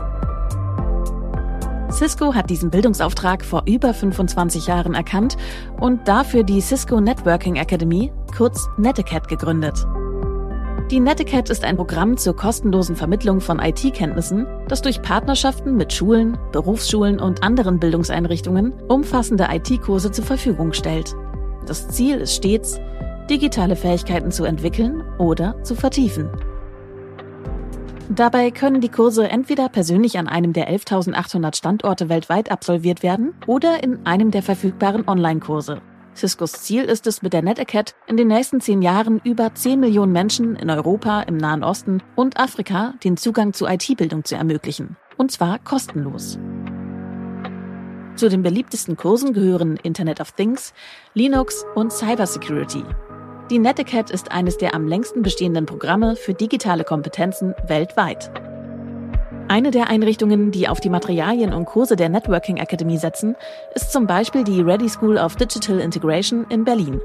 Cisco 1.93 2.35
hat 2.35 2.51
diesen 2.51 2.71
Bildungsauftrag 2.71 3.45
vor 3.45 3.63
über 3.67 3.95
25 3.95 4.67
Jahren 4.67 4.95
erkannt 4.95 5.37
und 5.79 6.09
dafür 6.09 6.43
die 6.43 6.61
Cisco 6.61 7.01
Networking 7.01 7.55
Academy, 7.55 8.11
kurz 8.37 8.67
Netacad, 8.77 9.29
gegründet. 9.29 9.87
Die 10.91 11.01
Netiquette 11.01 11.51
ist 11.51 11.65
ein 11.65 11.77
Programm 11.77 12.19
zur 12.19 12.37
kostenlosen 12.37 12.95
Vermittlung 12.95 13.41
von 13.41 13.59
IT-Kenntnissen, 13.59 14.47
das 14.69 14.83
durch 14.83 15.01
Partnerschaften 15.01 15.77
mit 15.77 15.95
Schulen, 15.95 16.37
Berufsschulen 16.53 17.21
und 17.21 17.43
anderen 17.43 17.81
Bildungseinrichtungen 17.81 18.75
umfassende 18.89 19.49
IT-Kurse 19.51 20.13
zur 20.13 20.27
Verfügung 20.27 20.75
stellt. 20.75 21.15
Das 21.67 21.89
Ziel 21.89 22.19
ist 22.19 22.35
stets, 22.35 22.79
digitale 23.31 23.77
Fähigkeiten 23.77 24.31
zu 24.31 24.45
entwickeln 24.45 25.03
oder 25.19 25.63
zu 25.63 25.75
vertiefen. 25.75 26.29
Dabei 28.11 28.51
können 28.51 28.83
die 28.83 28.91
Kurse 28.91 29.31
entweder 29.31 29.71
persönlich 29.71 30.19
an 30.19 30.29
einem 30.29 30.53
der 30.53 30.71
11.800 30.71 31.57
Standorte 31.57 32.11
weltweit 32.11 32.51
absolviert 32.51 33.03
werden 33.03 33.33
oder 33.47 33.83
in 33.83 34.05
einem 34.05 34.31
der 34.31 34.43
verfügbaren 34.43 35.09
Online-Kurse. 35.09 35.81
Ciscos 36.17 36.53
Ziel 36.53 36.85
ist 36.85 37.07
es 37.07 37.23
mit 37.23 37.33
der 37.33 37.43
NetAcad 37.43 37.95
in 38.07 38.17
den 38.17 38.29
nächsten 38.29 38.61
zehn 38.61 38.83
Jahren 38.83 39.21
über 39.25 39.53
10 39.53 39.81
Millionen 39.81 40.13
Menschen 40.13 40.55
in 40.55 40.71
Europa, 40.71 41.23
im 41.23 41.37
Nahen 41.37 41.65
Osten 41.65 42.03
und 42.15 42.39
Afrika 42.39 42.95
den 43.03 43.17
Zugang 43.17 43.53
zu 43.53 43.67
IT-Bildung 43.67 44.25
zu 44.25 44.37
ermöglichen. 44.37 44.97
Und 45.17 45.33
zwar 45.33 45.59
kostenlos. 45.59 46.39
Zu 48.15 48.29
den 48.29 48.43
beliebtesten 48.43 48.97
Kursen 48.97 49.33
gehören 49.33 49.77
Internet 49.83 50.21
of 50.21 50.33
Things, 50.33 50.73
Linux 51.15 51.65
und 51.75 51.93
Cybersecurity. 51.93 52.85
Die 53.51 53.59
NetAcad 53.59 54.11
ist 54.11 54.31
eines 54.31 54.57
der 54.57 54.75
am 54.75 54.87
längsten 54.87 55.23
bestehenden 55.23 55.67
Programme 55.67 56.15
für 56.15 56.33
digitale 56.33 56.85
Kompetenzen 56.85 57.55
weltweit. 57.67 58.31
Eine 59.49 59.71
der 59.71 59.89
Einrichtungen, 59.89 60.51
die 60.51 60.69
auf 60.69 60.81
die 60.81 60.89
Materialien 60.89 61.53
und 61.53 61.67
Kurse 61.67 61.97
der 61.97 62.09
Networking 62.09 62.57
Academy 62.57 62.97
setzen, 62.97 63.37
ist 63.75 63.93
zum 63.93 64.07
Beispiel 64.07 64.43
die 64.43 64.63
Ready 64.63 64.89
School 64.89 65.19
of 65.19 65.37
Digital 65.37 65.81
Integration 65.81 66.47
in 66.49 66.65
Berlin, 66.65 67.01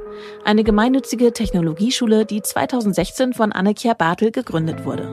eine 0.45 0.63
gemeinnützige 0.63 1.33
Technologieschule, 1.33 2.25
die 2.25 2.41
2016 2.41 3.33
von 3.33 3.51
Annekia 3.51 3.93
Bartel 3.93 4.31
gegründet 4.31 4.85
wurde. 4.85 5.09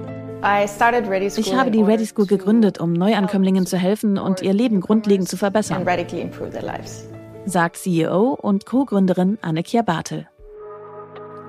Ich 1.37 1.55
habe 1.55 1.71
die 1.73 1.83
Ready 1.83 2.07
School 2.07 2.27
gegründet, 2.27 2.79
um 2.79 2.93
Neuankömmlingen 2.93 3.67
zu 3.67 3.77
helfen 3.77 4.19
und 4.19 4.43
ihr 4.43 4.53
Leben 4.53 4.81
grundlegend 4.81 5.29
zu 5.29 5.37
verbessern, 5.37 5.85
sagt 7.45 7.77
CEO 7.77 8.39
und 8.41 8.67
Co-Gründerin 8.67 9.39
Annekia 9.43 9.83
Bartel. 9.83 10.29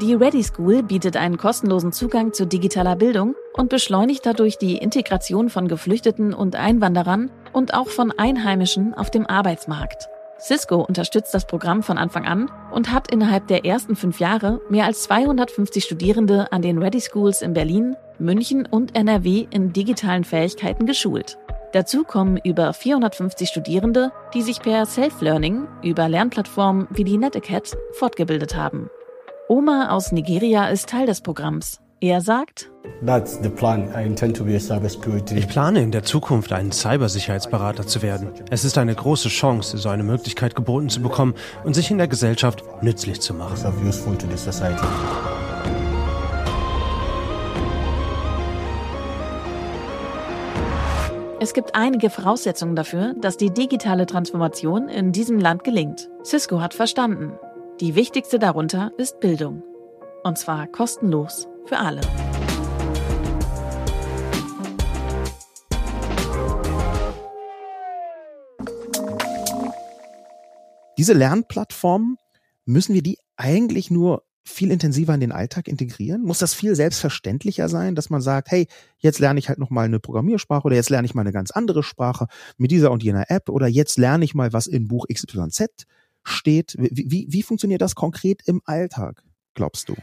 Die 0.02 0.14
Ready 0.14 0.44
School 0.44 0.84
bietet 0.84 1.18
einen 1.18 1.38
kostenlosen 1.38 1.92
Zugang 1.92 2.32
zu 2.32 2.46
digitaler 2.46 2.96
Bildung 2.96 3.36
und 3.54 3.70
beschleunigt 3.70 4.28
dadurch 4.28 4.60
die 4.60 4.78
Integration 4.78 5.50
von 5.50 5.68
Geflüchteten 5.68 6.36
und 6.36 6.56
Einwanderern 6.56 7.32
und 7.52 7.74
auch 7.74 7.88
von 7.88 8.12
Einheimischen 8.12 8.94
auf 8.94 9.10
dem 9.10 9.26
Arbeitsmarkt. 9.26 10.08
Cisco 10.40 10.82
unterstützt 10.82 11.34
das 11.34 11.48
Programm 11.48 11.82
von 11.82 11.98
Anfang 11.98 12.28
an 12.28 12.52
und 12.72 12.94
hat 12.94 13.12
innerhalb 13.12 13.48
der 13.48 13.66
ersten 13.66 13.96
fünf 13.96 14.20
Jahre 14.20 14.62
mehr 14.70 14.86
als 14.86 15.02
250 15.02 15.84
Studierende 15.84 16.52
an 16.52 16.62
den 16.62 16.78
Ready 16.78 17.02
Schools 17.02 17.42
in 17.42 17.54
Berlin, 17.54 17.96
München 18.20 18.68
und 18.68 18.96
NRW 18.96 19.48
in 19.50 19.74
digitalen 19.74 20.24
Fähigkeiten 20.24 20.86
geschult. 20.86 21.40
Dazu 21.74 22.04
kommen 22.04 22.38
über 22.44 22.72
450 22.72 23.50
Studierende, 23.50 24.12
die 24.36 24.44
sich 24.44 24.62
per 24.62 24.86
Self-Learning 24.86 25.68
über 25.82 26.08
Lernplattformen 26.08 26.88
wie 26.92 27.04
die 27.04 27.18
NetAcad 27.18 27.76
fortgebildet 27.94 28.56
haben. 28.56 28.92
Oma 29.50 29.92
aus 29.92 30.12
Nigeria 30.12 30.68
ist 30.68 30.90
Teil 30.90 31.06
des 31.06 31.22
Programms. 31.22 31.80
Er 32.02 32.20
sagt, 32.20 32.70
ich 35.36 35.48
plane 35.48 35.82
in 35.82 35.92
der 35.92 36.04
Zukunft 36.04 36.52
ein 36.52 36.72
Cybersicherheitsberater 36.74 37.88
zu 37.88 38.02
werden. 38.02 38.32
Es 38.52 38.66
ist 38.66 38.78
eine 38.78 38.94
große 38.94 39.30
Chance, 39.30 39.78
so 39.78 39.88
eine 39.88 40.04
Möglichkeit 40.04 40.54
geboten 40.54 40.90
zu 40.90 41.02
bekommen 41.02 41.34
und 41.64 41.76
sich 41.76 41.90
in 41.90 41.98
der 41.98 42.10
Gesellschaft 42.10 42.62
nützlich 42.82 43.22
zu 43.22 43.34
machen. 43.34 43.56
Es 51.40 51.54
gibt 51.54 51.74
einige 51.74 52.10
Voraussetzungen 52.10 52.76
dafür, 52.76 53.16
dass 53.22 53.38
die 53.38 53.52
digitale 53.52 54.06
Transformation 54.08 54.90
in 54.90 55.14
diesem 55.14 55.40
Land 55.40 55.64
gelingt. 55.64 56.10
Cisco 56.26 56.60
hat 56.60 56.74
verstanden. 56.74 57.40
Die 57.80 57.94
wichtigste 57.94 58.40
darunter 58.40 58.92
ist 58.98 59.20
Bildung. 59.20 59.62
Und 60.24 60.40
zwar 60.40 60.66
kostenlos 60.66 61.48
für 61.68 61.78
alle. 61.78 62.02
Diese 70.98 71.14
Lernplattformen, 71.14 72.18
müssen 72.66 72.96
wir 72.96 73.04
die 73.04 73.20
eigentlich 73.36 73.92
nur 73.92 74.24
viel 74.44 74.72
intensiver 74.72 75.14
in 75.14 75.20
den 75.20 75.32
Alltag 75.32 75.68
integrieren? 75.68 76.24
Muss 76.24 76.40
das 76.40 76.56
viel 76.56 76.76
selbstverständlicher 76.76 77.70
sein, 77.70 77.94
dass 77.94 78.10
man 78.10 78.22
sagt, 78.22 78.50
hey, 78.50 78.68
jetzt 78.98 79.20
lerne 79.20 79.38
ich 79.38 79.50
halt 79.50 79.60
noch 79.60 79.70
mal 79.70 79.86
eine 79.86 80.00
Programmiersprache 80.00 80.66
oder 80.66 80.76
jetzt 80.76 80.90
lerne 80.90 81.06
ich 81.06 81.14
mal 81.14 81.22
eine 81.22 81.32
ganz 81.32 81.52
andere 81.52 81.84
Sprache 81.84 82.26
mit 82.58 82.72
dieser 82.72 82.90
und 82.90 83.04
jener 83.04 83.30
App 83.30 83.50
oder 83.50 83.68
jetzt 83.68 84.00
lerne 84.00 84.26
ich 84.26 84.34
mal, 84.34 84.52
was 84.52 84.66
in 84.66 84.88
Buch 84.88 85.06
XYZ 85.14 85.86
steht. 86.28 86.76
Wie, 86.78 87.28
wie, 87.30 87.44
funktioniert 87.44 87.82
das 87.82 87.96
konkret 87.96 88.42
im 88.46 88.62
Alltag, 88.66 89.24
glaubst 89.54 89.90
du? 89.90 89.96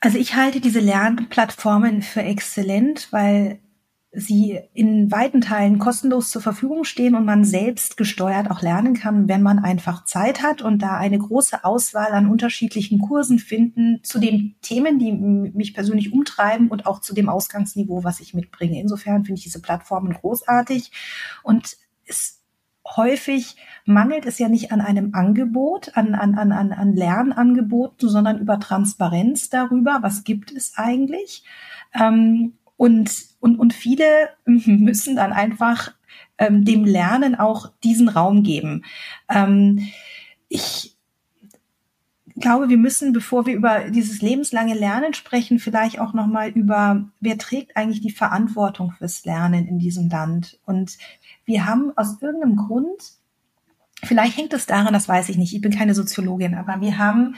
Also 0.00 0.18
ich 0.18 0.34
halte 0.34 0.60
diese 0.60 0.80
Lernplattformen 0.80 2.02
für 2.02 2.22
exzellent, 2.22 3.08
weil 3.10 3.60
sie 4.12 4.58
in 4.74 5.12
weiten 5.12 5.40
Teilen 5.40 5.78
kostenlos 5.78 6.30
zur 6.30 6.42
Verfügung 6.42 6.82
stehen 6.82 7.14
und 7.14 7.24
man 7.24 7.44
selbst 7.44 7.96
gesteuert 7.96 8.50
auch 8.50 8.60
lernen 8.60 8.94
kann, 8.94 9.28
wenn 9.28 9.42
man 9.42 9.60
einfach 9.60 10.04
Zeit 10.04 10.42
hat 10.42 10.62
und 10.62 10.80
da 10.82 10.96
eine 10.96 11.18
große 11.18 11.62
Auswahl 11.62 12.12
an 12.12 12.28
unterschiedlichen 12.28 12.98
Kursen 12.98 13.38
finden 13.38 14.00
zu 14.02 14.18
den 14.18 14.56
Themen, 14.62 14.98
die 14.98 15.12
mich 15.12 15.74
persönlich 15.74 16.12
umtreiben 16.12 16.68
und 16.68 16.86
auch 16.86 17.00
zu 17.00 17.14
dem 17.14 17.28
Ausgangsniveau, 17.28 18.02
was 18.02 18.18
ich 18.18 18.34
mitbringe. 18.34 18.80
Insofern 18.80 19.24
finde 19.24 19.38
ich 19.38 19.44
diese 19.44 19.62
Plattformen 19.62 20.12
großartig 20.12 20.90
und 21.44 21.76
es 22.04 22.40
häufig 22.96 23.56
mangelt 23.90 24.26
es 24.26 24.38
ja 24.38 24.48
nicht 24.48 24.72
an 24.72 24.80
einem 24.80 25.14
Angebot, 25.14 25.96
an, 25.96 26.14
an, 26.14 26.36
an, 26.36 26.72
an 26.72 26.94
Lernangeboten, 26.94 28.08
sondern 28.08 28.38
über 28.38 28.58
Transparenz 28.58 29.50
darüber, 29.50 29.98
was 30.02 30.24
gibt 30.24 30.52
es 30.52 30.76
eigentlich. 30.76 31.44
Ähm, 31.94 32.54
und, 32.76 33.10
und, 33.40 33.58
und 33.58 33.74
viele 33.74 34.04
müssen 34.44 35.16
dann 35.16 35.32
einfach 35.32 35.92
ähm, 36.38 36.64
dem 36.64 36.84
Lernen 36.84 37.34
auch 37.34 37.70
diesen 37.84 38.08
Raum 38.08 38.42
geben. 38.42 38.84
Ähm, 39.28 39.86
ich 40.48 40.96
glaube, 42.40 42.68
wir 42.68 42.78
müssen, 42.78 43.12
bevor 43.12 43.46
wir 43.46 43.54
über 43.54 43.90
dieses 43.90 44.22
lebenslange 44.22 44.74
Lernen 44.74 45.14
sprechen, 45.14 45.58
vielleicht 45.58 46.00
auch 46.00 46.14
nochmal 46.14 46.50
über, 46.50 47.08
wer 47.20 47.38
trägt 47.38 47.76
eigentlich 47.76 48.00
die 48.00 48.10
Verantwortung 48.10 48.92
fürs 48.92 49.24
Lernen 49.24 49.66
in 49.66 49.78
diesem 49.78 50.08
Land. 50.08 50.58
Und 50.64 50.98
wir 51.44 51.66
haben 51.66 51.92
aus 51.96 52.20
irgendeinem 52.20 52.56
Grund, 52.56 53.19
vielleicht 54.02 54.36
hängt 54.36 54.52
es 54.52 54.66
daran, 54.66 54.92
das 54.92 55.08
weiß 55.08 55.28
ich 55.28 55.36
nicht, 55.36 55.54
ich 55.54 55.60
bin 55.60 55.72
keine 55.72 55.94
Soziologin, 55.94 56.54
aber 56.54 56.80
wir 56.80 56.98
haben 56.98 57.36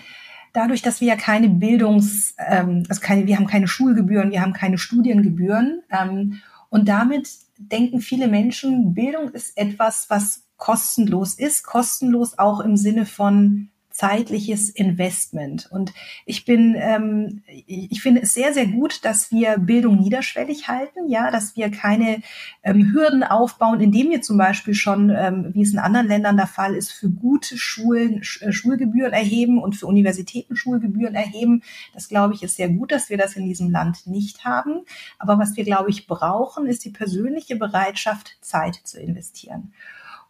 dadurch, 0.52 0.82
dass 0.82 1.00
wir 1.00 1.08
ja 1.08 1.16
keine 1.16 1.48
Bildungs, 1.48 2.34
ähm, 2.38 2.84
also 2.88 3.00
keine, 3.00 3.26
wir 3.26 3.36
haben 3.36 3.46
keine 3.46 3.68
Schulgebühren, 3.68 4.30
wir 4.30 4.42
haben 4.42 4.52
keine 4.52 4.78
Studiengebühren 4.78 5.82
ähm, 5.90 6.40
und 6.68 6.88
damit 6.88 7.28
denken 7.58 8.00
viele 8.00 8.28
Menschen, 8.28 8.94
Bildung 8.94 9.30
ist 9.30 9.56
etwas, 9.56 10.08
was 10.08 10.44
kostenlos 10.56 11.34
ist, 11.34 11.64
kostenlos 11.64 12.38
auch 12.38 12.60
im 12.60 12.76
Sinne 12.76 13.06
von 13.06 13.68
zeitliches 13.92 14.70
Investment. 14.70 15.68
Und 15.70 15.92
ich 16.26 16.44
bin, 16.44 16.74
ähm, 16.78 17.42
ich 17.46 18.02
finde 18.02 18.22
es 18.22 18.34
sehr, 18.34 18.52
sehr 18.52 18.66
gut, 18.66 19.04
dass 19.04 19.30
wir 19.30 19.58
Bildung 19.58 19.96
niederschwellig 20.00 20.68
halten, 20.68 21.08
ja, 21.08 21.30
dass 21.30 21.56
wir 21.56 21.70
keine 21.70 22.22
ähm, 22.62 22.92
Hürden 22.92 23.22
aufbauen, 23.22 23.80
indem 23.80 24.10
wir 24.10 24.22
zum 24.22 24.38
Beispiel 24.38 24.74
schon, 24.74 25.10
ähm, 25.10 25.50
wie 25.52 25.62
es 25.62 25.72
in 25.72 25.78
anderen 25.78 26.08
Ländern 26.08 26.36
der 26.36 26.46
Fall 26.46 26.74
ist, 26.74 26.90
für 26.90 27.10
gute 27.10 27.56
Schulen 27.56 28.24
Sch 28.24 28.42
äh, 28.42 28.52
Schulgebühren 28.52 29.12
erheben 29.12 29.62
und 29.62 29.76
für 29.76 29.86
Universitäten 29.86 30.56
Schulgebühren 30.56 31.14
erheben. 31.14 31.62
Das 31.94 32.08
glaube 32.08 32.34
ich 32.34 32.42
ist 32.42 32.56
sehr 32.56 32.68
gut, 32.68 32.92
dass 32.92 33.10
wir 33.10 33.18
das 33.18 33.36
in 33.36 33.46
diesem 33.46 33.70
Land 33.70 34.06
nicht 34.06 34.44
haben. 34.44 34.80
Aber 35.18 35.38
was 35.38 35.56
wir, 35.56 35.64
glaube 35.64 35.90
ich, 35.90 36.06
brauchen, 36.06 36.66
ist 36.66 36.84
die 36.84 36.90
persönliche 36.90 37.56
Bereitschaft, 37.56 38.36
Zeit 38.40 38.80
zu 38.84 39.00
investieren. 39.00 39.72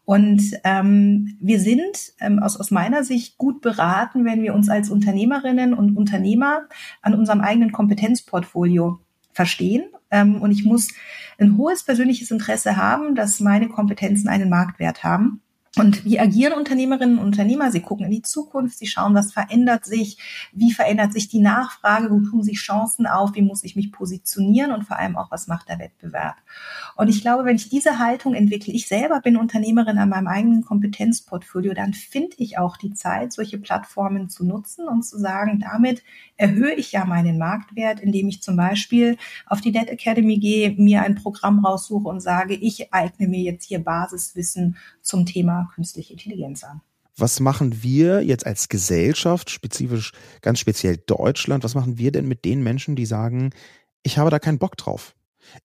Und 0.05 0.43
ähm, 0.65 1.37
wir 1.41 1.61
sind 1.61 2.13
ähm, 2.21 2.41
aus, 2.41 2.59
aus 2.59 2.71
meiner 2.71 3.05
Sicht 3.05 3.39
gut 3.39 3.61
beraten, 3.61 4.25
wenn 4.25 4.43
wir 4.43 4.55
uns 4.55 4.69
als 4.69 4.91
Unternehmerinnen 4.91 5.75
und 5.75 5.97
Unternehmer 5.97 6.63
an 7.03 7.15
unserem 7.15 7.41
eigenen 7.41 7.73
Kompetenzportfolio 7.73 9.01
verstehen. 9.33 9.85
Ähm, 10.11 10.43
und 10.43 10.51
ich 10.51 10.65
muss 10.65 10.89
ein 11.39 11.57
hohes 11.57 11.85
persönliches 11.85 12.31
Interesse 12.31 12.77
haben, 12.77 13.15
dass 13.15 13.41
meine 13.41 13.69
Kompetenzen 13.69 14.29
einen 14.29 14.51
Marktwert 14.51 15.05
haben. 15.05 15.41
Und 15.79 16.05
wie 16.05 16.21
agieren 16.21 16.53
Unternehmerinnen 16.53 17.19
und 17.19 17.25
Unternehmer? 17.25 17.73
Sie 17.73 17.81
gucken 17.81 18.05
in 18.05 18.11
die 18.11 18.21
Zukunft, 18.21 18.77
sie 18.77 18.87
schauen, 18.87 19.15
was 19.15 19.33
verändert 19.33 19.87
sich, 19.87 20.19
wie 20.53 20.71
verändert 20.71 21.15
sich 21.15 21.29
die 21.29 21.41
Nachfrage, 21.41 22.11
wo 22.11 22.21
tun 22.21 22.43
sich 22.43 22.59
Chancen 22.59 23.07
auf, 23.07 23.35
wie 23.35 23.41
muss 23.41 23.65
ich 23.65 23.75
mich 23.75 23.91
positionieren 23.91 24.73
und 24.73 24.85
vor 24.85 24.99
allem 24.99 25.17
auch, 25.17 25.31
was 25.31 25.47
macht 25.47 25.71
der 25.71 25.79
Wettbewerb. 25.79 26.37
Und 26.97 27.09
ich 27.09 27.23
glaube, 27.23 27.47
wenn 27.47 27.57
ich 27.57 27.71
diese 27.71 27.99
Haltung 27.99 28.35
entwickle, 28.35 28.71
ich 28.75 28.87
selber 28.87 29.21
bin 29.21 29.39
Unternehmerin 29.39 29.97
an 29.97 30.11
meinem 30.11 30.27
eigenen 30.27 30.63
Kompetenzportfolio, 30.63 31.73
dann 31.73 31.95
finde 31.95 32.37
ich 32.37 32.59
auch 32.59 32.77
die 32.77 32.93
Zeit, 32.93 33.33
solche 33.33 33.57
Plattformen 33.57 34.29
zu 34.29 34.45
nutzen 34.45 34.87
und 34.89 35.05
zu 35.07 35.19
sagen, 35.19 35.59
damit 35.59 36.03
erhöhe 36.37 36.75
ich 36.75 36.93
ja 36.93 37.07
meinen 37.07 37.39
Marktwert, 37.39 37.99
indem 38.01 38.29
ich 38.29 38.43
zum 38.43 38.57
Beispiel 38.57 39.17
auf 39.47 39.63
die 39.63 39.71
Net 39.71 39.89
Academy 39.89 40.37
gehe, 40.37 40.73
mir 40.73 41.03
ein 41.03 41.15
Programm 41.15 41.65
raussuche 41.65 42.09
und 42.09 42.21
sage, 42.21 42.53
ich 42.53 42.93
eigne 42.93 43.27
mir 43.27 43.41
jetzt 43.41 43.65
hier 43.65 43.83
Basiswissen 43.83 44.77
zum 45.01 45.25
Thema 45.25 45.62
künstliche 45.69 46.13
Intelligenz 46.13 46.65
an. 46.65 46.81
Was 47.17 47.41
machen 47.41 47.83
wir 47.83 48.23
jetzt 48.23 48.47
als 48.47 48.69
Gesellschaft, 48.69 49.51
spezifisch, 49.51 50.13
ganz 50.41 50.59
speziell 50.59 50.97
Deutschland, 50.97 51.63
was 51.63 51.75
machen 51.75 51.99
wir 51.99 52.11
denn 52.11 52.27
mit 52.27 52.45
den 52.45 52.63
Menschen, 52.63 52.97
die 52.97 53.07
sagen, 53.07 53.51
ich 54.03 54.19
habe 54.19 54.31
da 54.31 54.39
keinen 54.39 54.59
Bock 54.59 54.77
drauf? 54.77 55.15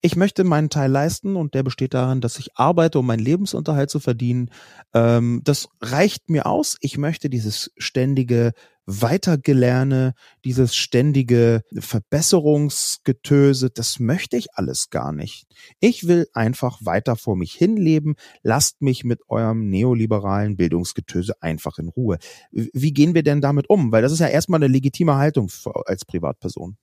Ich 0.02 0.16
möchte 0.16 0.43
meinen 0.43 0.70
Teil 0.70 0.91
leisten 0.91 1.36
und 1.36 1.54
der 1.54 1.64
besteht 1.64 1.93
darin, 1.93 2.20
dass 2.20 2.39
ich 2.39 2.58
arbeite, 2.58 3.00
um 3.00 3.06
meinen 3.06 3.20
Lebensunterhalt 3.20 3.89
zu 3.89 4.00
verdienen. 4.00 4.50
Ähm, 4.93 5.41
das 5.43 5.70
reicht 5.82 6.30
mir 6.30 6.45
aus. 6.48 6.78
Ich 6.82 6.98
möchte 6.98 7.30
dieses 7.30 7.72
ständige 7.78 8.54
Weitergelerne, 8.88 10.14
dieses 10.46 10.76
ständige 10.76 11.62
Verbesserungsgetöse, 11.78 13.70
das 13.70 14.00
möchte 14.00 14.38
ich 14.38 14.54
alles 14.54 14.90
gar 14.90 15.12
nicht. 15.12 15.46
Ich 15.82 16.08
will 16.08 16.28
einfach 16.34 16.80
weiter 16.82 17.18
vor 17.18 17.36
mich 17.36 17.54
hinleben. 17.54 18.16
Lasst 18.44 18.82
mich 18.82 19.04
mit 19.04 19.20
eurem 19.28 19.70
neoliberalen 19.70 20.56
Bildungsgetöse 20.56 21.34
einfach 21.42 21.78
in 21.80 21.90
Ruhe. 21.90 22.18
Wie 22.52 22.94
gehen 22.94 23.14
wir 23.14 23.24
denn 23.24 23.42
damit 23.42 23.70
um? 23.70 23.92
Weil 23.92 24.02
das 24.02 24.14
ist 24.14 24.20
ja 24.20 24.28
erstmal 24.28 24.60
eine 24.64 24.72
legitime 24.72 25.16
Haltung 25.16 25.52
als 25.86 26.06
Privatperson. 26.06 26.78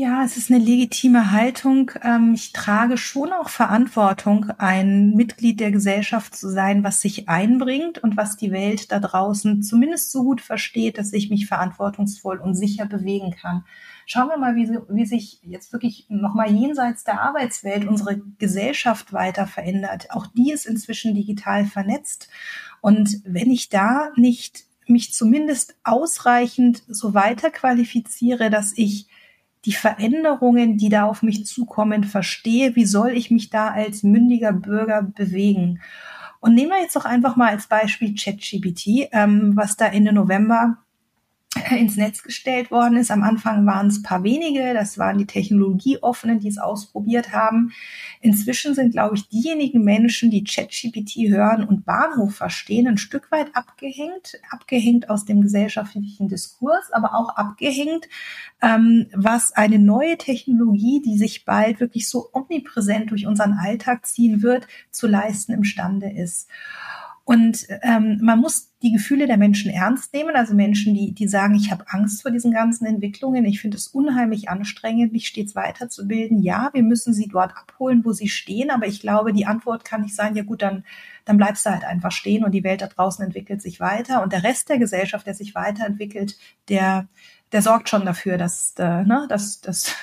Ja, 0.00 0.22
es 0.22 0.36
ist 0.36 0.48
eine 0.48 0.64
legitime 0.64 1.32
Haltung. 1.32 1.90
Ähm, 2.04 2.32
ich 2.32 2.52
trage 2.52 2.96
schon 2.96 3.32
auch 3.32 3.48
Verantwortung, 3.48 4.48
ein 4.56 5.10
Mitglied 5.16 5.58
der 5.58 5.72
Gesellschaft 5.72 6.36
zu 6.36 6.48
sein, 6.48 6.84
was 6.84 7.00
sich 7.00 7.28
einbringt 7.28 7.98
und 7.98 8.16
was 8.16 8.36
die 8.36 8.52
Welt 8.52 8.92
da 8.92 9.00
draußen 9.00 9.60
zumindest 9.64 10.12
so 10.12 10.22
gut 10.22 10.40
versteht, 10.40 10.98
dass 10.98 11.12
ich 11.12 11.30
mich 11.30 11.48
verantwortungsvoll 11.48 12.38
und 12.38 12.54
sicher 12.54 12.86
bewegen 12.86 13.32
kann. 13.32 13.64
Schauen 14.06 14.28
wir 14.28 14.36
mal, 14.36 14.54
wie, 14.54 14.68
wie 14.88 15.04
sich 15.04 15.40
jetzt 15.42 15.72
wirklich 15.72 16.06
nochmal 16.08 16.52
jenseits 16.52 17.02
der 17.02 17.20
Arbeitswelt 17.20 17.84
unsere 17.84 18.20
Gesellschaft 18.38 19.12
weiter 19.12 19.48
verändert. 19.48 20.12
Auch 20.12 20.28
die 20.28 20.52
ist 20.52 20.66
inzwischen 20.66 21.16
digital 21.16 21.64
vernetzt. 21.64 22.28
Und 22.80 23.20
wenn 23.24 23.50
ich 23.50 23.68
da 23.68 24.12
nicht 24.14 24.62
mich 24.86 25.12
zumindest 25.12 25.74
ausreichend 25.82 26.84
so 26.86 27.14
weiter 27.14 27.50
qualifiziere, 27.50 28.48
dass 28.48 28.72
ich 28.76 29.08
die 29.64 29.72
Veränderungen, 29.72 30.78
die 30.78 30.88
da 30.88 31.04
auf 31.04 31.22
mich 31.22 31.46
zukommen, 31.46 32.04
verstehe, 32.04 32.76
wie 32.76 32.86
soll 32.86 33.10
ich 33.10 33.30
mich 33.30 33.50
da 33.50 33.68
als 33.68 34.02
mündiger 34.02 34.52
Bürger 34.52 35.02
bewegen. 35.02 35.80
Und 36.40 36.54
nehmen 36.54 36.70
wir 36.70 36.80
jetzt 36.80 36.96
doch 36.96 37.04
einfach 37.04 37.36
mal 37.36 37.50
als 37.50 37.66
Beispiel 37.66 38.14
ChatGPT, 38.14 39.08
ähm, 39.12 39.52
was 39.56 39.76
da 39.76 39.86
Ende 39.86 40.12
November 40.12 40.78
ins 41.70 41.96
Netz 41.96 42.22
gestellt 42.22 42.70
worden 42.70 42.96
ist. 42.96 43.10
Am 43.10 43.22
Anfang 43.22 43.66
waren 43.66 43.88
es 43.88 44.02
paar 44.02 44.22
wenige, 44.22 44.74
das 44.74 44.98
waren 44.98 45.18
die 45.18 45.26
Technologieoffenen, 45.26 46.40
die 46.40 46.48
es 46.48 46.58
ausprobiert 46.58 47.32
haben. 47.32 47.72
Inzwischen 48.20 48.74
sind, 48.74 48.92
glaube 48.92 49.16
ich, 49.16 49.28
diejenigen 49.28 49.84
Menschen, 49.84 50.30
die 50.30 50.44
ChatGPT 50.44 51.28
hören 51.28 51.64
und 51.64 51.84
Bahnhof 51.84 52.34
verstehen, 52.34 52.88
ein 52.88 52.98
Stück 52.98 53.30
weit 53.30 53.54
abgehängt, 53.54 54.40
abgehängt 54.50 55.10
aus 55.10 55.24
dem 55.24 55.40
gesellschaftlichen 55.40 56.28
Diskurs, 56.28 56.92
aber 56.92 57.14
auch 57.14 57.36
abgehängt, 57.36 58.08
ähm, 58.60 59.06
was 59.14 59.52
eine 59.52 59.78
neue 59.78 60.18
Technologie, 60.18 61.00
die 61.04 61.18
sich 61.18 61.44
bald 61.44 61.80
wirklich 61.80 62.08
so 62.08 62.28
omnipräsent 62.32 63.10
durch 63.10 63.26
unseren 63.26 63.52
Alltag 63.52 64.06
ziehen 64.06 64.42
wird, 64.42 64.66
zu 64.90 65.06
leisten 65.06 65.52
imstande 65.52 66.10
ist. 66.10 66.48
Und 67.28 67.66
ähm, 67.82 68.20
man 68.22 68.38
muss 68.38 68.72
die 68.80 68.90
Gefühle 68.90 69.26
der 69.26 69.36
Menschen 69.36 69.70
ernst 69.70 70.14
nehmen, 70.14 70.34
also 70.34 70.54
Menschen, 70.54 70.94
die, 70.94 71.12
die 71.12 71.28
sagen, 71.28 71.54
ich 71.56 71.70
habe 71.70 71.84
Angst 71.88 72.22
vor 72.22 72.30
diesen 72.30 72.52
ganzen 72.52 72.86
Entwicklungen, 72.86 73.44
ich 73.44 73.60
finde 73.60 73.76
es 73.76 73.88
unheimlich 73.88 74.48
anstrengend, 74.48 75.12
mich 75.12 75.28
stets 75.28 75.54
weiterzubilden. 75.54 76.40
Ja, 76.40 76.70
wir 76.72 76.82
müssen 76.82 77.12
sie 77.12 77.28
dort 77.28 77.54
abholen, 77.54 78.02
wo 78.02 78.12
sie 78.12 78.30
stehen, 78.30 78.70
aber 78.70 78.86
ich 78.86 79.00
glaube, 79.00 79.34
die 79.34 79.44
Antwort 79.44 79.84
kann 79.84 80.00
nicht 80.00 80.14
sein, 80.16 80.36
ja 80.36 80.42
gut, 80.42 80.62
dann, 80.62 80.84
dann 81.26 81.36
bleibst 81.36 81.66
du 81.66 81.70
halt 81.70 81.84
einfach 81.84 82.12
stehen 82.12 82.44
und 82.44 82.52
die 82.52 82.64
Welt 82.64 82.80
da 82.80 82.86
draußen 82.86 83.22
entwickelt 83.22 83.60
sich 83.60 83.78
weiter 83.78 84.22
und 84.22 84.32
der 84.32 84.42
Rest 84.42 84.70
der 84.70 84.78
Gesellschaft, 84.78 85.26
der 85.26 85.34
sich 85.34 85.54
weiterentwickelt, 85.54 86.38
der, 86.70 87.08
der 87.52 87.60
sorgt 87.60 87.90
schon 87.90 88.06
dafür, 88.06 88.38
dass, 88.38 88.72
äh, 88.78 89.04
ne, 89.04 89.26
dass, 89.28 89.60
dass, 89.60 89.94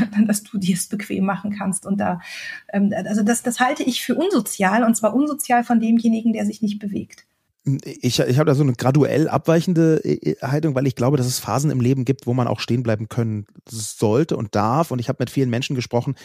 dass 0.26 0.42
du 0.42 0.58
dir 0.58 0.74
es 0.74 0.86
bequem 0.88 1.24
machen 1.24 1.54
kannst. 1.56 1.86
Und 1.86 1.98
da, 1.98 2.20
ähm, 2.72 2.92
also 3.06 3.22
das, 3.22 3.42
das 3.42 3.60
halte 3.60 3.82
ich 3.82 4.02
für 4.02 4.14
unsozial 4.14 4.84
und 4.84 4.96
zwar 4.96 5.14
unsozial 5.14 5.64
von 5.64 5.80
demjenigen, 5.80 6.32
der 6.32 6.46
sich 6.46 6.62
nicht 6.62 6.78
bewegt. 6.78 7.26
Ich, 7.84 8.18
ich 8.18 8.38
habe 8.38 8.46
da 8.46 8.56
so 8.56 8.64
eine 8.64 8.72
graduell 8.72 9.28
abweichende 9.28 10.04
äh, 10.04 10.34
Haltung, 10.42 10.74
weil 10.74 10.88
ich 10.88 10.96
glaube, 10.96 11.16
dass 11.16 11.26
es 11.26 11.38
Phasen 11.38 11.70
im 11.70 11.80
Leben 11.80 12.04
gibt, 12.04 12.26
wo 12.26 12.34
man 12.34 12.48
auch 12.48 12.58
stehen 12.58 12.82
bleiben 12.82 13.08
können 13.08 13.46
sollte 13.68 14.36
und 14.36 14.56
darf. 14.56 14.90
Und 14.90 14.98
ich 14.98 15.08
habe 15.08 15.18
mit 15.20 15.30
vielen 15.30 15.48
Menschen 15.48 15.76
gesprochen, 15.76 16.16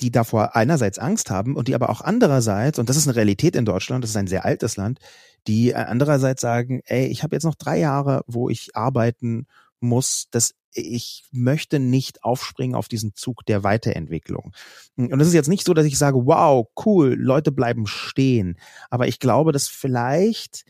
die 0.00 0.10
davor 0.10 0.56
einerseits 0.56 0.98
Angst 0.98 1.30
haben 1.30 1.54
und 1.54 1.68
die 1.68 1.76
aber 1.76 1.90
auch 1.90 2.00
andererseits, 2.00 2.80
und 2.80 2.88
das 2.88 2.96
ist 2.96 3.06
eine 3.06 3.16
Realität 3.16 3.54
in 3.54 3.64
Deutschland, 3.64 4.02
das 4.02 4.10
ist 4.10 4.16
ein 4.16 4.26
sehr 4.26 4.44
altes 4.44 4.76
Land, 4.76 4.98
die 5.46 5.74
andererseits 5.76 6.40
sagen, 6.40 6.80
ey, 6.86 7.06
ich 7.06 7.22
habe 7.22 7.36
jetzt 7.36 7.44
noch 7.44 7.54
drei 7.54 7.78
Jahre, 7.78 8.22
wo 8.26 8.50
ich 8.50 8.74
arbeiten 8.74 9.46
muss, 9.80 10.26
das 10.30 10.54
ich 10.72 11.24
möchte 11.32 11.78
nicht 11.78 12.22
aufspringen 12.24 12.76
auf 12.76 12.88
diesen 12.88 13.14
Zug 13.14 13.44
der 13.46 13.64
Weiterentwicklung. 13.64 14.52
Und 14.96 15.20
es 15.20 15.28
ist 15.28 15.34
jetzt 15.34 15.48
nicht 15.48 15.66
so, 15.66 15.74
dass 15.74 15.86
ich 15.86 15.98
sage, 15.98 16.26
wow, 16.26 16.66
cool, 16.84 17.14
Leute 17.14 17.52
bleiben 17.52 17.86
stehen. 17.86 18.58
Aber 18.88 19.08
ich 19.08 19.18
glaube, 19.18 19.52
dass 19.52 19.68
vielleicht 19.68 20.64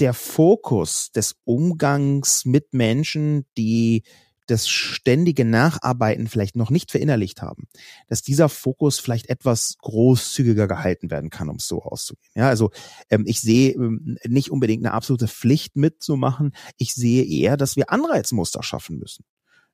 der 0.00 0.14
Fokus 0.14 1.10
des 1.12 1.36
Umgangs 1.44 2.44
mit 2.44 2.74
Menschen, 2.74 3.46
die 3.56 4.02
das 4.46 4.68
ständige 4.68 5.44
Nacharbeiten 5.44 6.28
vielleicht 6.28 6.56
noch 6.56 6.70
nicht 6.70 6.90
verinnerlicht 6.90 7.42
haben, 7.42 7.68
dass 8.08 8.22
dieser 8.22 8.48
Fokus 8.48 8.98
vielleicht 8.98 9.28
etwas 9.28 9.76
großzügiger 9.78 10.68
gehalten 10.68 11.10
werden 11.10 11.30
kann, 11.30 11.48
um 11.48 11.56
es 11.56 11.66
so 11.66 11.82
auszugehen. 11.82 12.32
Ja, 12.34 12.48
also 12.48 12.70
ähm, 13.10 13.24
ich 13.26 13.40
sehe 13.40 13.72
ähm, 13.72 14.18
nicht 14.26 14.50
unbedingt 14.50 14.84
eine 14.84 14.94
absolute 14.94 15.28
Pflicht 15.28 15.76
mitzumachen. 15.76 16.52
Ich 16.76 16.94
sehe 16.94 17.24
eher, 17.24 17.56
dass 17.56 17.76
wir 17.76 17.90
Anreizmuster 17.90 18.62
schaffen 18.62 18.98
müssen. 18.98 19.24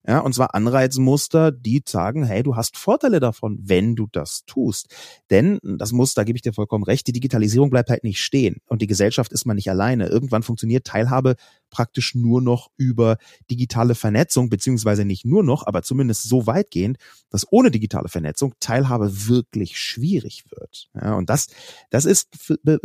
Ja, 0.07 0.20
und 0.20 0.34
zwar 0.34 0.55
Anreizmuster, 0.55 1.53
die 1.53 1.82
sagen, 1.86 2.24
hey, 2.24 2.42
du 2.42 2.57
hast 2.57 2.78
Vorteile 2.78 3.20
davon, 3.20 3.59
wenn 3.61 3.96
du 3.96 4.09
das 4.11 4.44
tust. 4.46 4.88
Denn 5.28 5.59
das 5.62 5.92
muss, 5.92 6.14
da 6.14 6.24
gebe 6.24 6.36
ich 6.36 6.42
dir 6.42 6.55
vollkommen 6.55 6.84
recht, 6.84 7.07
die 7.07 7.12
Digitalisierung 7.12 7.68
bleibt 7.68 7.90
halt 7.90 8.03
nicht 8.03 8.20
stehen. 8.20 8.62
Und 8.66 8.80
die 8.80 8.86
Gesellschaft 8.86 9.30
ist 9.32 9.44
man 9.44 9.57
nicht 9.57 9.68
alleine. 9.68 10.07
Irgendwann 10.07 10.42
funktioniert 10.42 10.86
Teilhabe 10.86 11.36
praktisch 11.68 12.14
nur 12.14 12.40
noch 12.40 12.70
über 12.78 13.18
digitale 13.51 13.94
Vernetzung, 13.94 14.48
beziehungsweise 14.48 15.05
nicht 15.05 15.26
nur 15.26 15.42
noch, 15.42 15.66
aber 15.66 15.82
zumindest 15.82 16.22
so 16.22 16.46
weitgehend, 16.46 16.96
dass 17.28 17.46
ohne 17.51 17.70
digitale 17.70 18.09
Vernetzung 18.09 18.55
Teilhabe 18.59 19.28
wirklich 19.28 19.78
schwierig 19.78 20.44
wird. 20.51 20.88
Ja, 20.94 21.14
und 21.14 21.28
das, 21.28 21.48
das 21.90 22.07
ist 22.07 22.28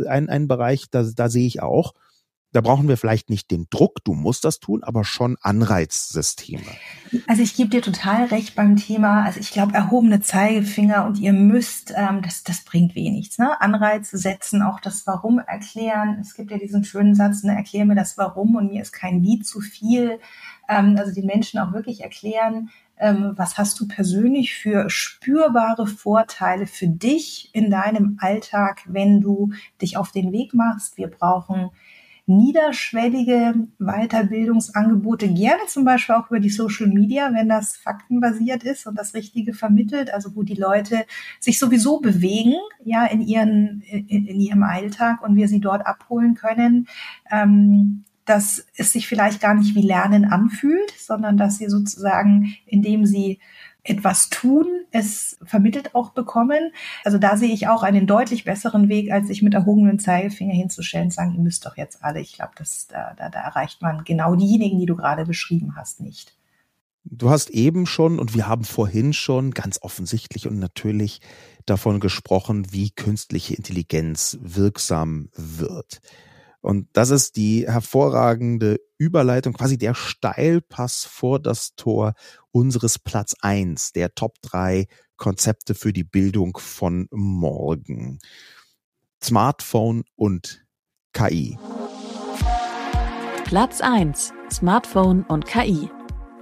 ein, 0.06 0.28
ein 0.28 0.48
Bereich, 0.48 0.84
da, 0.90 1.02
da 1.02 1.30
sehe 1.30 1.46
ich 1.46 1.62
auch, 1.62 1.94
da 2.56 2.62
brauchen 2.62 2.88
wir 2.88 2.96
vielleicht 2.96 3.28
nicht 3.28 3.50
den 3.50 3.66
Druck, 3.68 4.02
du 4.02 4.14
musst 4.14 4.46
das 4.46 4.60
tun, 4.60 4.82
aber 4.82 5.04
schon 5.04 5.36
Anreizsysteme. 5.42 6.64
Also 7.26 7.42
ich 7.42 7.54
gebe 7.54 7.68
dir 7.68 7.82
total 7.82 8.24
recht 8.24 8.54
beim 8.54 8.76
Thema, 8.76 9.24
also 9.24 9.40
ich 9.40 9.50
glaube, 9.50 9.74
erhobene 9.74 10.22
Zeigefinger 10.22 11.04
und 11.04 11.18
ihr 11.18 11.34
müsst, 11.34 11.92
ähm, 11.94 12.22
das, 12.22 12.44
das 12.44 12.64
bringt 12.64 12.94
wenig. 12.94 13.36
Ne? 13.36 13.60
Anreize 13.60 14.16
setzen, 14.16 14.62
auch 14.62 14.80
das 14.80 15.06
Warum 15.06 15.38
erklären. 15.38 16.16
Es 16.18 16.32
gibt 16.32 16.50
ja 16.50 16.56
diesen 16.56 16.82
schönen 16.82 17.14
Satz, 17.14 17.42
ne, 17.42 17.54
erklär 17.54 17.84
mir 17.84 17.94
das 17.94 18.16
Warum 18.16 18.54
und 18.54 18.72
mir 18.72 18.80
ist 18.80 18.92
kein 18.92 19.22
Wie 19.22 19.40
zu 19.40 19.60
viel. 19.60 20.18
Ähm, 20.66 20.96
also 20.98 21.12
den 21.12 21.26
Menschen 21.26 21.60
auch 21.60 21.74
wirklich 21.74 22.04
erklären, 22.04 22.70
ähm, 22.98 23.34
was 23.36 23.58
hast 23.58 23.78
du 23.80 23.86
persönlich 23.86 24.54
für 24.54 24.88
spürbare 24.88 25.86
Vorteile 25.86 26.66
für 26.66 26.88
dich 26.88 27.50
in 27.52 27.70
deinem 27.70 28.16
Alltag, 28.18 28.80
wenn 28.86 29.20
du 29.20 29.52
dich 29.82 29.98
auf 29.98 30.10
den 30.10 30.32
Weg 30.32 30.54
machst. 30.54 30.96
Wir 30.96 31.08
brauchen 31.08 31.70
niederschwellige 32.26 33.54
Weiterbildungsangebote, 33.78 35.28
gerne 35.32 35.62
zum 35.68 35.84
Beispiel 35.84 36.16
auch 36.16 36.28
über 36.28 36.40
die 36.40 36.50
Social 36.50 36.88
Media, 36.88 37.32
wenn 37.32 37.48
das 37.48 37.76
faktenbasiert 37.76 38.64
ist 38.64 38.86
und 38.86 38.98
das 38.98 39.14
Richtige 39.14 39.54
vermittelt, 39.54 40.12
also 40.12 40.34
wo 40.34 40.42
die 40.42 40.54
Leute 40.54 41.04
sich 41.40 41.58
sowieso 41.58 42.00
bewegen, 42.00 42.54
ja, 42.84 43.06
in 43.06 43.20
ihren, 43.20 43.80
in, 43.82 44.26
in 44.26 44.40
ihrem 44.40 44.64
Alltag 44.64 45.22
und 45.22 45.36
wir 45.36 45.46
sie 45.46 45.60
dort 45.60 45.86
abholen 45.86 46.34
können. 46.34 46.88
Ähm, 47.30 48.04
dass 48.26 48.66
es 48.76 48.92
sich 48.92 49.06
vielleicht 49.06 49.40
gar 49.40 49.54
nicht 49.54 49.76
wie 49.76 49.86
Lernen 49.86 50.24
anfühlt, 50.24 50.90
sondern 50.98 51.36
dass 51.36 51.58
sie 51.58 51.68
sozusagen, 51.68 52.56
indem 52.66 53.06
sie 53.06 53.38
etwas 53.88 54.30
tun, 54.30 54.66
es 54.90 55.38
vermittelt 55.44 55.94
auch 55.94 56.10
bekommen. 56.10 56.72
Also 57.04 57.18
da 57.18 57.36
sehe 57.36 57.52
ich 57.52 57.68
auch 57.68 57.82
einen 57.82 58.06
deutlich 58.06 58.44
besseren 58.44 58.88
Weg, 58.88 59.12
als 59.12 59.28
sich 59.28 59.42
mit 59.42 59.54
erhobenen 59.54 59.98
Zeigefinger 59.98 60.54
hinzustellen 60.54 61.06
und 61.06 61.12
sagen, 61.12 61.34
ihr 61.34 61.40
müsst 61.40 61.66
doch 61.66 61.76
jetzt 61.76 62.02
alle. 62.02 62.20
Ich 62.20 62.34
glaube, 62.34 62.52
da, 62.88 63.14
da, 63.14 63.28
da 63.28 63.40
erreicht 63.40 63.82
man 63.82 64.04
genau 64.04 64.34
diejenigen, 64.34 64.78
die 64.78 64.86
du 64.86 64.96
gerade 64.96 65.24
beschrieben 65.24 65.76
hast, 65.76 66.00
nicht. 66.00 66.36
Du 67.08 67.30
hast 67.30 67.50
eben 67.50 67.86
schon 67.86 68.18
und 68.18 68.34
wir 68.34 68.48
haben 68.48 68.64
vorhin 68.64 69.12
schon 69.12 69.52
ganz 69.52 69.78
offensichtlich 69.80 70.48
und 70.48 70.58
natürlich 70.58 71.20
davon 71.64 72.00
gesprochen, 72.00 72.72
wie 72.72 72.90
künstliche 72.90 73.54
Intelligenz 73.54 74.38
wirksam 74.40 75.28
wird. 75.36 76.00
Und 76.66 76.88
das 76.94 77.10
ist 77.10 77.36
die 77.36 77.64
hervorragende 77.68 78.80
Überleitung, 78.98 79.52
quasi 79.52 79.78
der 79.78 79.94
Steilpass 79.94 81.04
vor 81.04 81.38
das 81.38 81.76
Tor 81.76 82.14
unseres 82.50 82.98
Platz 82.98 83.36
eins 83.40 83.92
der 83.92 84.16
Top 84.16 84.34
drei 84.42 84.88
Konzepte 85.16 85.76
für 85.76 85.92
die 85.92 86.02
Bildung 86.02 86.58
von 86.58 87.06
morgen. 87.12 88.18
Smartphone 89.22 90.02
und 90.16 90.66
KI. 91.12 91.56
Platz 93.44 93.80
eins: 93.80 94.32
Smartphone 94.50 95.22
und 95.22 95.46
KI. 95.46 95.88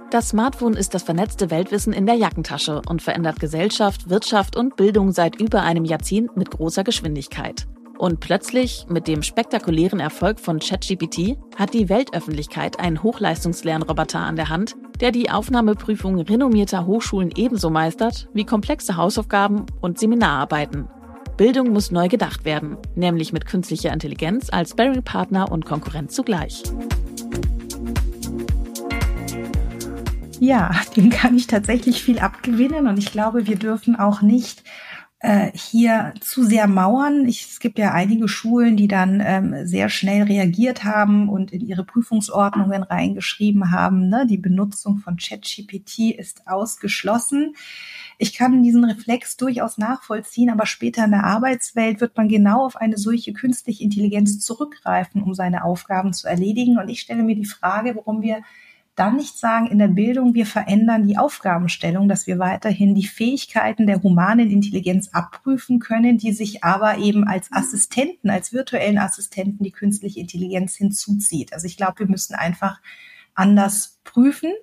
Das 0.09 0.29
Smartphone 0.29 0.73
ist 0.73 0.95
das 0.95 1.03
vernetzte 1.03 1.51
Weltwissen 1.51 1.93
in 1.93 2.07
der 2.07 2.15
Jackentasche 2.15 2.81
und 2.89 3.03
verändert 3.03 3.39
Gesellschaft, 3.39 4.09
Wirtschaft 4.09 4.55
und 4.55 4.75
Bildung 4.75 5.11
seit 5.11 5.39
über 5.39 5.61
einem 5.61 5.85
Jahrzehnt 5.85 6.35
mit 6.35 6.49
großer 6.49 6.83
Geschwindigkeit. 6.83 7.67
Und 7.97 8.19
plötzlich, 8.19 8.85
mit 8.89 9.07
dem 9.07 9.23
spektakulären 9.23 9.99
Erfolg 9.99 10.39
von 10.39 10.59
ChatGPT, 10.59 11.37
hat 11.55 11.73
die 11.73 11.87
Weltöffentlichkeit 11.87 12.79
einen 12.79 13.01
Hochleistungslernroboter 13.01 14.19
an 14.19 14.35
der 14.35 14.49
Hand, 14.49 14.75
der 14.99 15.11
die 15.11 15.29
Aufnahmeprüfung 15.29 16.19
renommierter 16.19 16.85
Hochschulen 16.85 17.31
ebenso 17.35 17.69
meistert 17.69 18.27
wie 18.33 18.45
komplexe 18.45 18.97
Hausaufgaben 18.97 19.65
und 19.81 19.97
Seminararbeiten. 19.97 20.89
Bildung 21.37 21.71
muss 21.71 21.91
neu 21.91 22.07
gedacht 22.07 22.45
werden, 22.45 22.77
nämlich 22.95 23.33
mit 23.33 23.45
künstlicher 23.45 23.91
Intelligenz 23.91 24.49
als 24.49 24.71
Sparring-Partner 24.71 25.51
und 25.51 25.65
Konkurrent 25.65 26.11
zugleich. 26.11 26.63
Ja, 30.39 30.71
dem 30.95 31.09
kann 31.09 31.35
ich 31.35 31.47
tatsächlich 31.47 32.03
viel 32.03 32.19
abgewinnen 32.19 32.87
und 32.87 32.97
ich 32.97 33.11
glaube, 33.11 33.47
wir 33.47 33.55
dürfen 33.55 33.95
auch 33.95 34.21
nicht 34.21 34.63
äh, 35.19 35.51
hier 35.53 36.13
zu 36.19 36.43
sehr 36.43 36.67
mauern. 36.67 37.27
Ich, 37.27 37.47
es 37.49 37.59
gibt 37.59 37.79
ja 37.79 37.93
einige 37.93 38.27
Schulen, 38.27 38.75
die 38.75 38.87
dann 38.87 39.23
ähm, 39.25 39.65
sehr 39.65 39.89
schnell 39.89 40.23
reagiert 40.23 40.83
haben 40.83 41.29
und 41.29 41.51
in 41.51 41.65
ihre 41.65 41.83
Prüfungsordnungen 41.83 42.83
reingeschrieben 42.83 43.71
haben, 43.71 44.09
ne, 44.09 44.27
die 44.27 44.37
Benutzung 44.37 44.97
von 44.97 45.17
ChatGPT 45.17 46.11
ist 46.17 46.47
ausgeschlossen. 46.47 47.55
Ich 48.17 48.33
kann 48.33 48.61
diesen 48.61 48.83
Reflex 48.83 49.37
durchaus 49.37 49.77
nachvollziehen, 49.77 50.49
aber 50.49 50.65
später 50.65 51.05
in 51.05 51.11
der 51.11 51.23
Arbeitswelt 51.23 52.01
wird 52.01 52.15
man 52.17 52.29
genau 52.29 52.65
auf 52.65 52.75
eine 52.75 52.97
solche 52.97 53.33
künstliche 53.33 53.83
Intelligenz 53.83 54.39
zurückgreifen, 54.39 55.23
um 55.23 55.33
seine 55.33 55.63
Aufgaben 55.63 56.13
zu 56.13 56.27
erledigen. 56.27 56.77
Und 56.77 56.89
ich 56.89 57.01
stelle 57.01 57.23
mir 57.23 57.35
die 57.35 57.45
Frage, 57.45 57.95
warum 57.95 58.21
wir 58.21 58.41
dann 58.95 59.17
nicht 59.17 59.37
sagen 59.37 59.67
in 59.67 59.77
der 59.77 59.89
Bildung, 59.89 60.33
wir 60.33 60.45
verändern 60.45 61.05
die 61.05 61.17
Aufgabenstellung, 61.17 62.07
dass 62.07 62.27
wir 62.27 62.39
weiterhin 62.39 62.95
die 62.95 63.05
Fähigkeiten 63.05 63.87
der 63.87 64.01
humanen 64.01 64.49
Intelligenz 64.49 65.09
abprüfen 65.09 65.79
können, 65.79 66.17
die 66.17 66.31
sich 66.31 66.63
aber 66.63 66.97
eben 66.97 67.27
als 67.27 67.51
Assistenten, 67.51 68.29
als 68.29 68.53
virtuellen 68.53 68.97
Assistenten 68.97 69.63
die 69.63 69.71
künstliche 69.71 70.21
Intelligenz 70.21 70.75
hinzuzieht. 70.75 71.51
Also 71.51 71.67
ich 71.67 71.75
glaube, 71.75 71.99
wir 71.99 72.07
müssen 72.07 72.35
einfach 72.35 72.79
anders 73.33 73.99
prüfen 74.05 74.53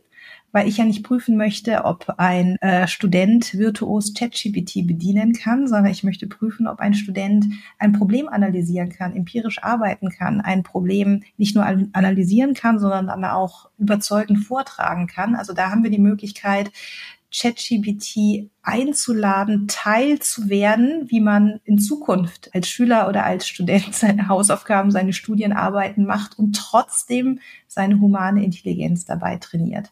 weil 0.52 0.68
ich 0.68 0.76
ja 0.76 0.84
nicht 0.84 1.02
prüfen 1.02 1.36
möchte, 1.36 1.84
ob 1.84 2.14
ein 2.18 2.56
äh, 2.60 2.86
Student 2.86 3.54
virtuos 3.54 4.14
ChatGPT 4.14 4.86
bedienen 4.86 5.32
kann, 5.32 5.66
sondern 5.66 5.90
ich 5.90 6.04
möchte 6.04 6.26
prüfen, 6.26 6.66
ob 6.66 6.80
ein 6.80 6.94
Student 6.94 7.46
ein 7.78 7.92
Problem 7.92 8.28
analysieren 8.28 8.90
kann, 8.90 9.16
empirisch 9.16 9.62
arbeiten 9.62 10.10
kann, 10.10 10.40
ein 10.40 10.62
Problem 10.62 11.22
nicht 11.38 11.54
nur 11.54 11.64
analysieren 11.64 12.54
kann, 12.54 12.78
sondern 12.78 13.06
dann 13.06 13.24
auch 13.24 13.70
überzeugend 13.78 14.38
vortragen 14.40 15.06
kann. 15.06 15.34
Also 15.34 15.54
da 15.54 15.70
haben 15.70 15.82
wir 15.82 15.90
die 15.90 15.98
Möglichkeit, 15.98 16.70
ChatGPT 17.34 18.50
einzuladen, 18.62 19.66
Teil 19.66 20.18
zu 20.18 20.50
werden, 20.50 21.10
wie 21.10 21.20
man 21.20 21.60
in 21.64 21.78
Zukunft 21.78 22.54
als 22.54 22.68
Schüler 22.68 23.08
oder 23.08 23.24
als 23.24 23.48
Student 23.48 23.94
seine 23.94 24.28
Hausaufgaben, 24.28 24.90
seine 24.90 25.14
Studienarbeiten 25.14 26.04
macht 26.04 26.38
und 26.38 26.54
trotzdem 26.54 27.40
seine 27.66 27.98
humane 28.00 28.44
Intelligenz 28.44 29.06
dabei 29.06 29.36
trainiert. 29.36 29.90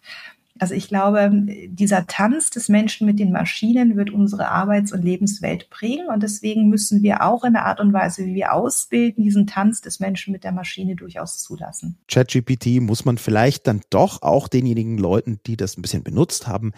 Also 0.61 0.74
ich 0.74 0.88
glaube, 0.88 1.30
dieser 1.68 2.06
Tanz 2.06 2.50
des 2.50 2.68
Menschen 2.68 3.06
mit 3.06 3.18
den 3.18 3.32
Maschinen 3.32 3.96
wird 3.96 4.11
unsere 4.11 4.48
Arbeits- 4.48 4.92
und 4.92 5.02
Lebenswelt 5.02 5.70
prägen. 5.70 6.08
Und 6.08 6.22
deswegen 6.22 6.68
müssen 6.68 7.02
wir 7.02 7.22
auch 7.22 7.44
in 7.44 7.54
der 7.54 7.64
Art 7.64 7.80
und 7.80 7.94
Weise, 7.94 8.26
wie 8.26 8.34
wir 8.34 8.52
ausbilden, 8.52 9.24
diesen 9.24 9.46
Tanz 9.46 9.80
des 9.80 10.00
Menschen 10.00 10.32
mit 10.32 10.44
der 10.44 10.52
Maschine 10.52 10.96
durchaus 10.96 11.38
zulassen. 11.38 11.96
ChatGPT 12.08 12.82
muss 12.82 13.06
man 13.06 13.16
vielleicht 13.16 13.66
dann 13.66 13.80
doch 13.88 14.20
auch 14.20 14.48
denjenigen 14.48 14.98
Leuten, 14.98 15.40
die 15.46 15.56
das 15.56 15.78
ein 15.78 15.82
bisschen 15.82 16.02
benutzt 16.02 16.46
haben, 16.46 16.72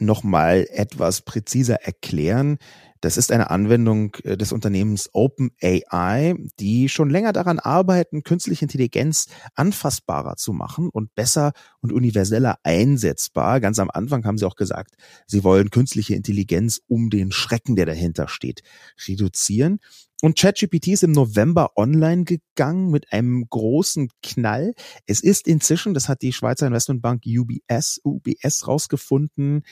nochmal 0.00 0.66
etwas 0.72 1.20
präziser 1.20 1.76
erklären. 1.82 2.58
Das 3.00 3.16
ist 3.16 3.32
eine 3.32 3.50
Anwendung 3.50 4.14
äh, 4.24 4.36
des 4.36 4.52
Unternehmens 4.52 5.10
OpenAI, 5.12 6.36
die 6.58 6.88
schon 6.88 7.10
länger 7.10 7.32
daran 7.32 7.58
arbeiten, 7.58 8.22
künstliche 8.22 8.64
Intelligenz 8.64 9.26
anfassbarer 9.54 10.36
zu 10.36 10.52
machen 10.52 10.88
und 10.88 11.14
besser 11.14 11.52
und 11.80 11.92
universeller 11.92 12.58
einsetzbar. 12.62 13.60
Ganz 13.60 13.78
am 13.78 13.90
Anfang 13.90 14.24
haben 14.24 14.38
sie 14.38 14.46
auch 14.46 14.56
gesagt, 14.56 14.94
sie 15.26 15.44
wollen 15.44 15.70
künstliche 15.70 16.14
Intelligenz 16.14 16.80
um 16.88 17.10
den 17.10 17.32
Schrecken, 17.32 17.76
der 17.76 17.86
dahinter 17.86 18.28
steht, 18.28 18.62
reduzieren. 19.06 19.80
Und 20.20 20.36
ChatGPT 20.36 20.88
ist 20.88 21.04
im 21.04 21.12
November 21.12 21.76
online 21.76 22.24
gegangen 22.24 22.90
mit 22.90 23.12
einem 23.12 23.46
großen 23.48 24.10
Knall. 24.20 24.74
Es 25.06 25.20
ist 25.20 25.46
inzwischen, 25.46 25.94
das 25.94 26.08
hat 26.08 26.22
die 26.22 26.32
Schweizer 26.32 26.66
Investmentbank 26.66 27.22
UBS, 27.24 28.00
UBS 28.02 28.66
rausgefunden, 28.66 29.62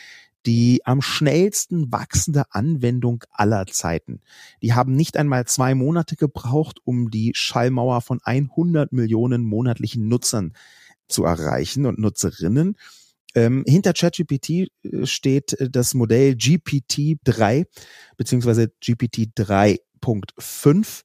die 0.46 0.80
am 0.84 1.02
schnellsten 1.02 1.92
wachsende 1.92 2.44
Anwendung 2.54 3.24
aller 3.30 3.66
Zeiten. 3.66 4.20
Die 4.62 4.72
haben 4.72 4.94
nicht 4.94 5.16
einmal 5.16 5.44
zwei 5.46 5.74
Monate 5.74 6.16
gebraucht, 6.16 6.78
um 6.84 7.10
die 7.10 7.32
Schallmauer 7.34 8.00
von 8.00 8.20
100 8.22 8.92
Millionen 8.92 9.42
monatlichen 9.42 10.08
Nutzern 10.08 10.52
zu 11.08 11.24
erreichen 11.24 11.84
und 11.84 11.98
Nutzerinnen. 11.98 12.76
Ähm, 13.34 13.64
hinter 13.66 13.92
ChatGPT 13.92 14.50
äh, 14.50 15.04
steht 15.04 15.52
äh, 15.60 15.68
das 15.68 15.94
Modell 15.94 16.32
GPT-3 16.32 17.66
beziehungsweise 18.16 18.72
GPT 18.80 19.28
3.5. 19.36 21.02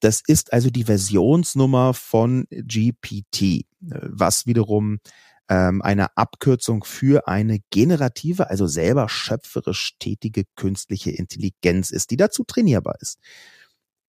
Das 0.00 0.22
ist 0.26 0.52
also 0.52 0.70
die 0.70 0.84
Versionsnummer 0.84 1.94
von 1.94 2.46
GPT, 2.50 3.42
äh, 3.42 3.64
was 3.80 4.46
wiederum 4.46 5.00
ähm, 5.48 5.82
eine 5.82 6.16
Abkürzung 6.16 6.84
für 6.84 7.28
eine 7.28 7.58
generative, 7.70 8.50
also 8.50 8.66
selber 8.66 9.08
schöpferisch 9.08 9.96
tätige 9.98 10.44
künstliche 10.56 11.10
Intelligenz 11.10 11.90
ist, 11.90 12.10
die 12.10 12.16
dazu 12.16 12.44
trainierbar 12.44 12.96
ist. 13.00 13.18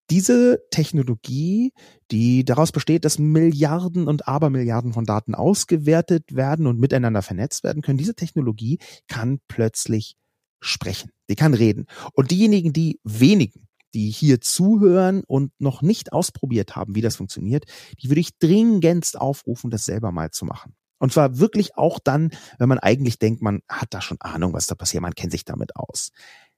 Diese 0.09 0.63
Technologie, 0.71 1.71
die 2.09 2.43
daraus 2.43 2.71
besteht, 2.71 3.05
dass 3.05 3.19
Milliarden 3.19 4.07
und 4.07 4.27
Abermilliarden 4.27 4.91
von 4.91 5.05
Daten 5.05 5.35
ausgewertet 5.35 6.35
werden 6.35 6.65
und 6.65 6.79
miteinander 6.79 7.21
vernetzt 7.21 7.63
werden 7.63 7.83
können, 7.83 7.99
diese 7.99 8.15
Technologie 8.15 8.79
kann 9.07 9.39
plötzlich 9.47 10.15
sprechen. 10.61 11.11
Die 11.29 11.35
kann 11.35 11.53
reden. 11.53 11.85
Und 12.13 12.31
diejenigen, 12.31 12.73
die 12.73 12.99
wenigen, 13.03 13.67
die 13.93 14.09
hier 14.09 14.41
zuhören 14.41 15.23
und 15.27 15.51
noch 15.59 15.83
nicht 15.83 16.11
ausprobiert 16.11 16.75
haben, 16.75 16.95
wie 16.95 17.01
das 17.01 17.15
funktioniert, 17.15 17.65
die 18.01 18.09
würde 18.09 18.21
ich 18.21 18.37
dringendst 18.39 19.19
aufrufen, 19.19 19.69
das 19.69 19.85
selber 19.85 20.11
mal 20.11 20.31
zu 20.31 20.45
machen. 20.45 20.73
Und 20.99 21.11
zwar 21.13 21.39
wirklich 21.39 21.75
auch 21.77 21.99
dann, 21.99 22.31
wenn 22.59 22.69
man 22.69 22.79
eigentlich 22.79 23.19
denkt, 23.19 23.41
man 23.41 23.61
hat 23.67 23.93
da 23.93 24.01
schon 24.01 24.21
Ahnung, 24.21 24.53
was 24.53 24.67
da 24.67 24.75
passiert, 24.75 25.01
man 25.01 25.15
kennt 25.15 25.31
sich 25.31 25.45
damit 25.45 25.75
aus. 25.75 26.11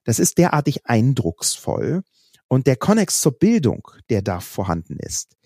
Das 0.04 0.20
ist 0.20 0.38
derartig 0.38 0.86
eindrucksvoll. 0.86 2.04
Und 2.48 2.68
der 2.68 2.76
Konnex 2.76 3.22
zur 3.22 3.38
Bildung, 3.38 3.88
der 4.10 4.22
da 4.22 4.42
vorhanden 4.42 4.98
ist, 5.00 5.38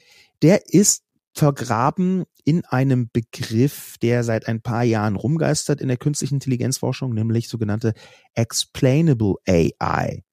der 0.41 0.73
ist 0.73 1.03
vergraben 1.33 2.23
in 2.45 2.65
einem 2.65 3.09
Begriff, 3.11 3.97
der 4.01 4.23
seit 4.23 4.47
ein 4.47 4.61
paar 4.61 4.83
Jahren 4.83 5.15
rumgeistert 5.15 5.81
in 5.81 5.87
der 5.87 5.97
künstlichen 5.97 6.35
Intelligenzforschung, 6.35 7.13
nämlich 7.13 7.49
sogenannte 7.49 7.93
Explainable 8.33 9.35
AI. 9.47 10.23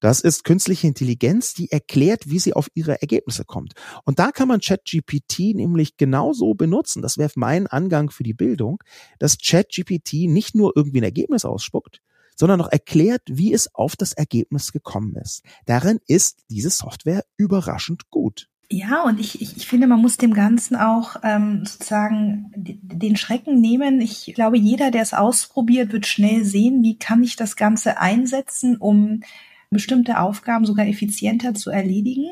Das 0.00 0.20
ist 0.20 0.44
künstliche 0.44 0.86
Intelligenz, 0.86 1.54
die 1.54 1.70
erklärt, 1.70 2.28
wie 2.28 2.38
sie 2.38 2.54
auf 2.54 2.68
ihre 2.74 3.00
Ergebnisse 3.00 3.44
kommt. 3.44 3.74
Und 4.04 4.18
da 4.18 4.32
kann 4.32 4.48
man 4.48 4.60
ChatGPT 4.60 5.54
nämlich 5.54 5.96
genauso 5.96 6.54
benutzen. 6.54 7.02
Das 7.02 7.18
wäre 7.18 7.30
mein 7.36 7.66
Angang 7.66 8.10
für 8.10 8.24
die 8.24 8.34
Bildung, 8.34 8.82
dass 9.18 9.38
ChatGPT 9.38 10.26
nicht 10.26 10.54
nur 10.54 10.72
irgendwie 10.74 11.00
ein 11.00 11.04
Ergebnis 11.04 11.44
ausspuckt, 11.44 12.00
sondern 12.34 12.58
noch 12.58 12.72
erklärt, 12.72 13.22
wie 13.26 13.52
es 13.52 13.74
auf 13.74 13.96
das 13.96 14.12
Ergebnis 14.12 14.72
gekommen 14.72 15.14
ist. 15.16 15.42
Darin 15.66 16.00
ist 16.06 16.38
diese 16.48 16.70
Software 16.70 17.24
überraschend 17.36 18.10
gut. 18.10 18.48
Ja, 18.72 19.02
und 19.02 19.18
ich, 19.18 19.42
ich, 19.42 19.56
ich 19.56 19.66
finde, 19.66 19.88
man 19.88 20.00
muss 20.00 20.16
dem 20.16 20.32
Ganzen 20.32 20.76
auch 20.76 21.16
ähm, 21.24 21.64
sozusagen 21.66 22.52
den 22.54 23.16
Schrecken 23.16 23.60
nehmen. 23.60 24.00
Ich 24.00 24.32
glaube, 24.34 24.58
jeder, 24.58 24.92
der 24.92 25.02
es 25.02 25.12
ausprobiert, 25.12 25.92
wird 25.92 26.06
schnell 26.06 26.44
sehen, 26.44 26.84
wie 26.84 26.96
kann 26.96 27.24
ich 27.24 27.34
das 27.34 27.56
Ganze 27.56 27.98
einsetzen, 27.98 28.76
um 28.76 29.22
bestimmte 29.70 30.18
Aufgaben 30.18 30.66
sogar 30.66 30.86
effizienter 30.86 31.54
zu 31.54 31.70
erledigen. 31.70 32.30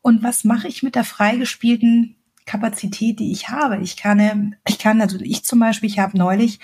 Und 0.00 0.22
was 0.22 0.44
mache 0.44 0.68
ich 0.68 0.82
mit 0.82 0.94
der 0.94 1.04
freigespielten 1.04 2.16
Kapazität, 2.46 3.18
die 3.18 3.32
ich 3.32 3.50
habe? 3.50 3.78
Ich 3.82 3.96
kann, 3.96 4.56
ich 4.66 4.78
kann, 4.78 5.00
also 5.00 5.18
ich 5.20 5.44
zum 5.44 5.58
Beispiel, 5.58 5.90
ich 5.90 5.98
habe 5.98 6.16
neulich 6.16 6.60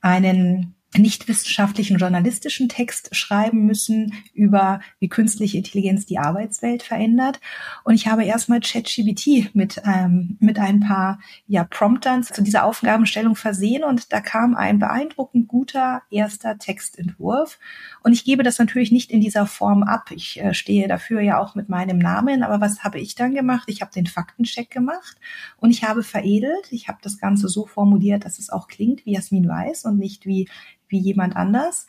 einen 0.00 0.74
nicht 0.96 1.28
wissenschaftlichen 1.28 1.98
journalistischen 1.98 2.68
Text 2.68 3.14
schreiben 3.14 3.66
müssen 3.66 4.14
über 4.32 4.80
wie 5.00 5.08
künstliche 5.08 5.58
Intelligenz 5.58 6.06
die 6.06 6.18
Arbeitswelt 6.18 6.82
verändert. 6.82 7.40
Und 7.84 7.94
ich 7.94 8.06
habe 8.06 8.24
erstmal 8.24 8.60
ChatGPT 8.60 9.54
mit, 9.54 9.82
ähm, 9.84 10.38
mit 10.40 10.58
ein 10.58 10.80
paar 10.80 11.20
ja, 11.46 11.64
Promptern 11.64 12.22
zu 12.22 12.42
dieser 12.42 12.64
Aufgabenstellung 12.64 13.36
versehen 13.36 13.84
und 13.84 14.12
da 14.12 14.20
kam 14.20 14.54
ein 14.54 14.78
beeindruckend 14.78 15.46
guter 15.46 16.02
erster 16.10 16.56
Textentwurf. 16.58 17.58
Und 18.02 18.12
ich 18.12 18.24
gebe 18.24 18.42
das 18.42 18.58
natürlich 18.58 18.90
nicht 18.90 19.10
in 19.10 19.20
dieser 19.20 19.46
Form 19.46 19.82
ab. 19.82 20.10
Ich 20.10 20.40
äh, 20.40 20.54
stehe 20.54 20.88
dafür 20.88 21.20
ja 21.20 21.38
auch 21.38 21.54
mit 21.54 21.68
meinem 21.68 21.98
Namen. 21.98 22.42
Aber 22.42 22.62
was 22.62 22.82
habe 22.82 22.98
ich 22.98 23.14
dann 23.14 23.34
gemacht? 23.34 23.68
Ich 23.68 23.82
habe 23.82 23.92
den 23.92 24.06
Faktencheck 24.06 24.70
gemacht 24.70 25.18
und 25.58 25.70
ich 25.70 25.84
habe 25.84 26.02
veredelt. 26.02 26.70
Ich 26.70 26.88
habe 26.88 26.98
das 27.02 27.18
Ganze 27.18 27.48
so 27.48 27.66
formuliert, 27.66 28.24
dass 28.24 28.38
es 28.38 28.48
auch 28.48 28.68
klingt 28.68 29.04
wie 29.04 29.12
Jasmin 29.12 29.46
Weiß 29.46 29.84
und 29.84 29.98
nicht 29.98 30.24
wie 30.24 30.48
wie 30.88 30.98
jemand 30.98 31.36
anders. 31.36 31.86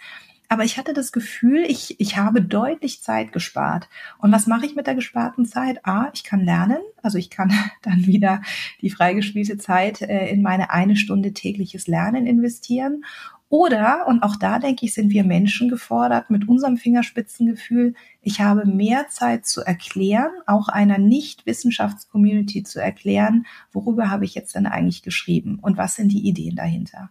Aber 0.52 0.64
ich 0.64 0.80
hatte 0.80 0.94
das 0.94 1.12
Gefühl, 1.12 1.64
ich, 1.68 2.00
ich 2.00 2.18
habe 2.18 2.42
deutlich 2.42 3.04
Zeit 3.04 3.32
gespart. 3.32 3.88
Und 4.18 4.32
was 4.32 4.48
mache 4.48 4.66
ich 4.66 4.76
mit 4.76 4.88
der 4.88 4.96
gesparten 4.96 5.46
Zeit? 5.46 5.86
A, 5.86 6.10
ich 6.12 6.24
kann 6.24 6.44
lernen. 6.44 6.80
Also 7.04 7.20
ich 7.20 7.30
kann 7.30 7.54
dann 7.84 8.08
wieder 8.08 8.42
die 8.82 8.90
freigespielte 8.90 9.60
Zeit 9.60 10.02
äh, 10.02 10.28
in 10.30 10.42
meine 10.42 10.72
eine 10.72 10.96
Stunde 10.96 11.34
tägliches 11.34 11.86
Lernen 11.86 12.26
investieren. 12.26 13.04
Oder, 13.50 14.06
und 14.08 14.22
auch 14.22 14.36
da 14.36 14.60
denke 14.60 14.86
ich, 14.86 14.94
sind 14.94 15.10
wir 15.10 15.24
Menschen 15.24 15.70
gefordert 15.70 16.30
mit 16.30 16.48
unserem 16.48 16.78
Fingerspitzengefühl, 16.78 17.96
ich 18.22 18.42
habe 18.42 18.66
mehr 18.66 19.08
Zeit 19.10 19.48
zu 19.48 19.62
erklären, 19.62 20.30
auch 20.46 20.68
einer 20.68 21.00
Nicht-Wissenschaftscommunity 21.00 22.62
zu 22.62 22.80
erklären, 22.80 23.48
worüber 23.72 24.12
habe 24.12 24.26
ich 24.26 24.36
jetzt 24.36 24.54
denn 24.54 24.68
eigentlich 24.68 25.02
geschrieben 25.02 25.58
und 25.60 25.78
was 25.78 25.96
sind 25.96 26.12
die 26.12 26.28
Ideen 26.28 26.56
dahinter. 26.56 27.10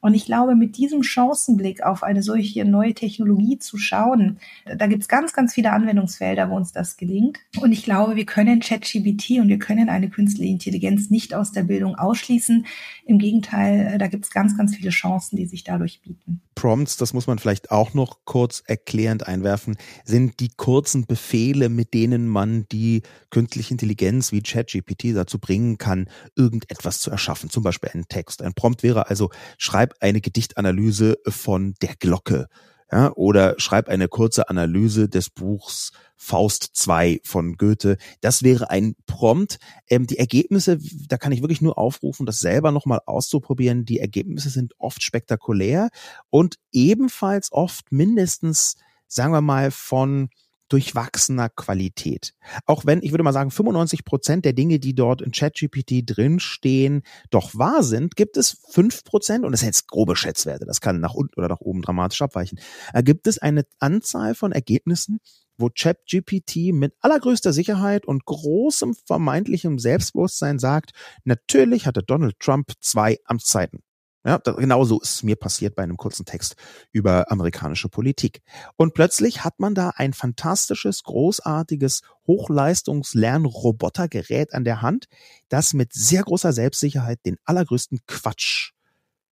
Und 0.00 0.14
ich 0.14 0.24
glaube, 0.24 0.54
mit 0.54 0.76
diesem 0.76 1.02
Chancenblick 1.02 1.82
auf 1.82 2.02
eine 2.02 2.22
solche 2.22 2.64
neue 2.64 2.94
Technologie 2.94 3.58
zu 3.58 3.78
schauen, 3.78 4.38
da 4.76 4.86
gibt's 4.86 5.08
ganz, 5.08 5.32
ganz 5.32 5.54
viele 5.54 5.72
Anwendungsfelder, 5.72 6.50
wo 6.50 6.56
uns 6.56 6.72
das 6.72 6.96
gelingt. 6.96 7.38
Und 7.60 7.72
ich 7.72 7.84
glaube, 7.84 8.16
wir 8.16 8.26
können 8.26 8.60
ChatGPT 8.60 9.40
und 9.40 9.48
wir 9.48 9.58
können 9.58 9.88
eine 9.88 10.08
künstliche 10.08 10.52
Intelligenz 10.52 11.10
nicht 11.10 11.34
aus 11.34 11.52
der 11.52 11.64
Bildung 11.64 11.96
ausschließen. 11.96 12.66
Im 13.04 13.18
Gegenteil, 13.18 13.98
da 13.98 14.06
gibt's 14.06 14.30
ganz, 14.30 14.56
ganz 14.56 14.74
viele 14.76 14.90
Chancen, 14.90 15.36
die 15.36 15.46
sich 15.46 15.64
dadurch 15.64 16.00
bieten. 16.02 16.42
Prompts, 16.54 16.98
das 16.98 17.14
muss 17.14 17.26
man 17.26 17.38
vielleicht 17.38 17.70
auch 17.70 17.94
noch 17.94 18.18
kurz 18.26 18.62
erklärend 18.66 19.26
einwerfen, 19.26 19.78
sind 20.04 20.40
die 20.40 20.50
kurzen 20.50 21.06
Befehle, 21.06 21.70
mit 21.70 21.94
denen 21.94 22.28
man 22.28 22.66
die 22.70 23.02
künstliche 23.30 23.72
Intelligenz 23.72 24.30
wie 24.30 24.42
ChatGPT 24.42 25.16
dazu 25.16 25.38
bringen 25.38 25.78
kann, 25.78 26.08
irgendetwas 26.36 27.00
zu 27.00 27.10
erschaffen, 27.10 27.48
zum 27.48 27.62
Beispiel 27.62 27.90
einen 27.94 28.08
Text. 28.08 28.42
Ein 28.42 28.52
Prompt 28.52 28.82
wäre 28.82 29.08
also, 29.08 29.30
schreib 29.56 29.89
eine 30.00 30.20
Gedichtanalyse 30.20 31.18
von 31.26 31.74
der 31.82 31.94
Glocke. 31.98 32.48
Ja, 32.92 33.12
oder 33.12 33.54
schreib 33.58 33.88
eine 33.88 34.08
kurze 34.08 34.48
Analyse 34.48 35.08
des 35.08 35.30
Buchs 35.30 35.92
Faust 36.16 36.70
2 36.72 37.20
von 37.24 37.56
Goethe. 37.56 37.96
Das 38.20 38.42
wäre 38.42 38.68
ein 38.68 38.96
Prompt. 39.06 39.58
Ähm, 39.88 40.08
die 40.08 40.18
Ergebnisse, 40.18 40.78
da 41.08 41.16
kann 41.16 41.30
ich 41.30 41.40
wirklich 41.40 41.62
nur 41.62 41.78
aufrufen, 41.78 42.26
das 42.26 42.40
selber 42.40 42.72
nochmal 42.72 43.00
auszuprobieren. 43.06 43.84
Die 43.84 44.00
Ergebnisse 44.00 44.50
sind 44.50 44.74
oft 44.78 45.02
spektakulär 45.02 45.90
und 46.30 46.56
ebenfalls 46.72 47.52
oft 47.52 47.92
mindestens, 47.92 48.76
sagen 49.06 49.32
wir 49.32 49.40
mal, 49.40 49.70
von 49.70 50.28
durchwachsener 50.70 51.50
Qualität. 51.50 52.32
Auch 52.64 52.86
wenn, 52.86 53.02
ich 53.02 53.12
würde 53.12 53.24
mal 53.24 53.32
sagen, 53.32 53.50
95 53.50 54.04
Prozent 54.04 54.44
der 54.44 54.52
Dinge, 54.52 54.78
die 54.78 54.94
dort 54.94 55.20
in 55.20 55.32
ChatGPT 55.32 56.02
drinstehen, 56.06 57.02
doch 57.30 57.54
wahr 57.54 57.82
sind, 57.82 58.16
gibt 58.16 58.36
es 58.36 58.62
fünf 58.70 59.04
Prozent, 59.04 59.44
und 59.44 59.52
das 59.52 59.60
sind 59.60 59.68
jetzt 59.68 59.88
grobe 59.88 60.16
Schätzwerte, 60.16 60.64
das 60.64 60.80
kann 60.80 61.00
nach 61.00 61.14
unten 61.14 61.38
oder 61.38 61.48
nach 61.48 61.60
oben 61.60 61.82
dramatisch 61.82 62.22
abweichen, 62.22 62.58
äh, 62.94 63.02
gibt 63.02 63.26
es 63.26 63.38
eine 63.38 63.64
Anzahl 63.78 64.34
von 64.34 64.52
Ergebnissen, 64.52 65.20
wo 65.58 65.68
ChatGPT 65.68 66.72
mit 66.72 66.94
allergrößter 67.00 67.52
Sicherheit 67.52 68.06
und 68.06 68.24
großem 68.24 68.94
vermeintlichem 68.94 69.78
Selbstbewusstsein 69.78 70.58
sagt, 70.58 70.92
natürlich 71.24 71.86
hatte 71.86 72.02
Donald 72.02 72.38
Trump 72.40 72.72
zwei 72.80 73.18
Amtszeiten. 73.24 73.82
Ja, 74.24 74.36
genauso 74.36 75.00
ist 75.00 75.14
es 75.14 75.22
mir 75.22 75.36
passiert 75.36 75.74
bei 75.74 75.82
einem 75.82 75.96
kurzen 75.96 76.26
Text 76.26 76.56
über 76.92 77.32
amerikanische 77.32 77.88
Politik. 77.88 78.42
Und 78.76 78.92
plötzlich 78.92 79.44
hat 79.44 79.60
man 79.60 79.74
da 79.74 79.94
ein 79.96 80.12
fantastisches, 80.12 81.04
großartiges 81.04 82.02
Hochleistungslernrobotergerät 82.26 84.52
an 84.52 84.64
der 84.64 84.82
Hand, 84.82 85.06
das 85.48 85.72
mit 85.72 85.94
sehr 85.94 86.22
großer 86.22 86.52
Selbstsicherheit 86.52 87.24
den 87.24 87.38
allergrößten 87.46 88.00
Quatsch 88.06 88.72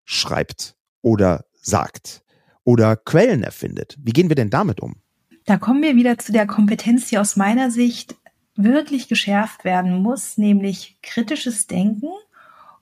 schreibt 0.05 0.75
oder 1.01 1.45
sagt 1.61 2.23
oder 2.63 2.95
Quellen 2.95 3.43
erfindet. 3.43 3.95
Wie 3.99 4.11
gehen 4.11 4.29
wir 4.29 4.35
denn 4.35 4.49
damit 4.49 4.79
um? 4.79 5.03
Da 5.45 5.57
kommen 5.57 5.83
wir 5.83 5.95
wieder 5.95 6.17
zu 6.17 6.31
der 6.31 6.47
Kompetenz, 6.47 7.09
die 7.09 7.19
aus 7.19 7.35
meiner 7.35 7.69
Sicht 7.69 8.15
wirklich 8.55 9.07
geschärft 9.07 9.65
werden 9.65 10.01
muss, 10.01 10.37
nämlich 10.37 10.97
kritisches 11.01 11.67
Denken 11.67 12.09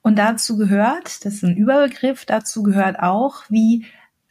und 0.07 0.15
dazu 0.15 0.55
gehört, 0.55 1.25
das 1.25 1.33
ist 1.33 1.43
ein 1.43 1.57
Überbegriff, 1.57 2.23
dazu 2.23 2.63
gehört 2.63 2.97
auch, 2.97 3.43
wie 3.49 3.85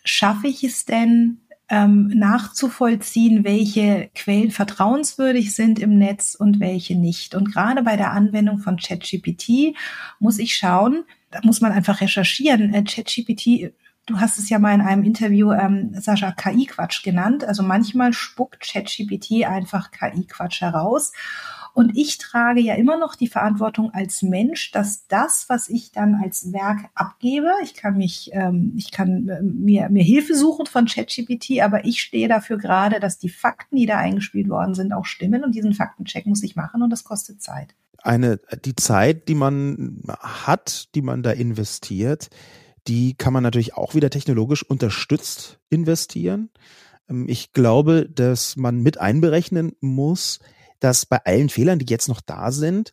schaffe 0.04 0.46
ich 0.46 0.64
es 0.64 0.86
denn, 0.86 1.42
ähm, 1.68 2.06
nachzuvollziehen, 2.14 3.44
welche 3.44 4.08
Quellen 4.14 4.52
vertrauenswürdig 4.52 5.54
sind 5.54 5.78
im 5.78 5.98
Netz 5.98 6.34
und 6.34 6.60
welche 6.60 6.96
nicht. 6.96 7.34
Und 7.34 7.52
gerade 7.52 7.82
bei 7.82 7.98
der 7.98 8.12
Anwendung 8.12 8.58
von 8.58 8.78
ChatGPT 8.78 9.76
muss 10.18 10.38
ich 10.38 10.56
schauen, 10.56 11.04
da 11.30 11.40
muss 11.42 11.60
man 11.60 11.72
einfach 11.72 12.00
recherchieren. 12.00 12.72
Äh, 12.72 12.82
ChatGPT 12.82 13.74
Du 14.06 14.20
hast 14.20 14.38
es 14.38 14.48
ja 14.48 14.60
mal 14.60 14.72
in 14.72 14.80
einem 14.80 15.02
Interview, 15.02 15.50
ähm, 15.50 15.90
Sascha, 15.92 16.30
KI-Quatsch 16.30 17.02
genannt. 17.02 17.42
Also 17.42 17.64
manchmal 17.64 18.12
spuckt 18.12 18.60
ChatGPT 18.60 19.44
einfach 19.44 19.90
KI-Quatsch 19.90 20.60
heraus. 20.60 21.12
Und 21.76 21.94
ich 21.94 22.16
trage 22.16 22.62
ja 22.62 22.74
immer 22.74 22.96
noch 22.96 23.16
die 23.16 23.28
Verantwortung 23.28 23.90
als 23.92 24.22
Mensch, 24.22 24.70
dass 24.70 25.06
das, 25.08 25.44
was 25.48 25.68
ich 25.68 25.92
dann 25.92 26.14
als 26.14 26.50
Werk 26.54 26.88
abgebe, 26.94 27.50
ich 27.62 27.74
kann 27.74 27.98
mich, 27.98 28.30
ähm, 28.32 28.72
ich 28.78 28.90
kann 28.90 29.28
äh, 29.28 29.42
mir, 29.42 29.90
mir 29.90 30.02
Hilfe 30.02 30.34
suchen 30.34 30.64
von 30.64 30.86
ChatGPT, 30.86 31.60
aber 31.60 31.84
ich 31.84 32.00
stehe 32.00 32.28
dafür 32.28 32.56
gerade, 32.56 32.98
dass 32.98 33.18
die 33.18 33.28
Fakten, 33.28 33.76
die 33.76 33.84
da 33.84 33.98
eingespielt 33.98 34.48
worden 34.48 34.72
sind, 34.72 34.94
auch 34.94 35.04
stimmen. 35.04 35.44
Und 35.44 35.54
diesen 35.54 35.74
Faktencheck 35.74 36.24
muss 36.24 36.42
ich 36.42 36.56
machen 36.56 36.80
und 36.80 36.88
das 36.88 37.04
kostet 37.04 37.42
Zeit. 37.42 37.74
Eine, 38.02 38.40
die 38.64 38.74
Zeit, 38.74 39.28
die 39.28 39.34
man 39.34 40.02
hat, 40.18 40.94
die 40.94 41.02
man 41.02 41.22
da 41.22 41.32
investiert, 41.32 42.30
die 42.88 43.12
kann 43.18 43.34
man 43.34 43.42
natürlich 43.42 43.74
auch 43.74 43.94
wieder 43.94 44.08
technologisch 44.08 44.62
unterstützt 44.62 45.58
investieren. 45.68 46.48
Ähm, 47.10 47.26
ich 47.28 47.52
glaube, 47.52 48.08
dass 48.08 48.56
man 48.56 48.82
mit 48.82 48.96
einberechnen 48.96 49.72
muss, 49.80 50.40
dass 50.80 51.06
bei 51.06 51.24
allen 51.24 51.48
Fehlern, 51.48 51.78
die 51.78 51.86
jetzt 51.88 52.08
noch 52.08 52.20
da 52.20 52.52
sind, 52.52 52.92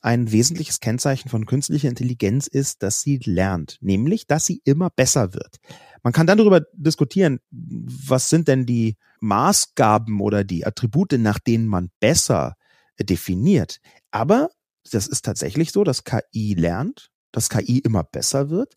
ein 0.00 0.30
wesentliches 0.30 0.80
Kennzeichen 0.80 1.30
von 1.30 1.46
künstlicher 1.46 1.88
Intelligenz 1.88 2.46
ist, 2.46 2.82
dass 2.82 3.00
sie 3.00 3.18
lernt, 3.24 3.78
nämlich, 3.80 4.26
dass 4.26 4.44
sie 4.44 4.60
immer 4.64 4.90
besser 4.90 5.32
wird. 5.32 5.56
Man 6.02 6.12
kann 6.12 6.26
dann 6.26 6.36
darüber 6.36 6.60
diskutieren, 6.74 7.40
was 7.50 8.28
sind 8.28 8.46
denn 8.48 8.66
die 8.66 8.98
Maßgaben 9.20 10.20
oder 10.20 10.44
die 10.44 10.66
Attribute, 10.66 11.12
nach 11.12 11.38
denen 11.38 11.66
man 11.66 11.90
besser 12.00 12.56
definiert. 13.00 13.80
Aber 14.10 14.50
das 14.90 15.06
ist 15.06 15.24
tatsächlich 15.24 15.72
so, 15.72 15.84
dass 15.84 16.04
KI 16.04 16.54
lernt, 16.54 17.10
dass 17.32 17.48
KI 17.48 17.78
immer 17.78 18.04
besser 18.04 18.50
wird. 18.50 18.74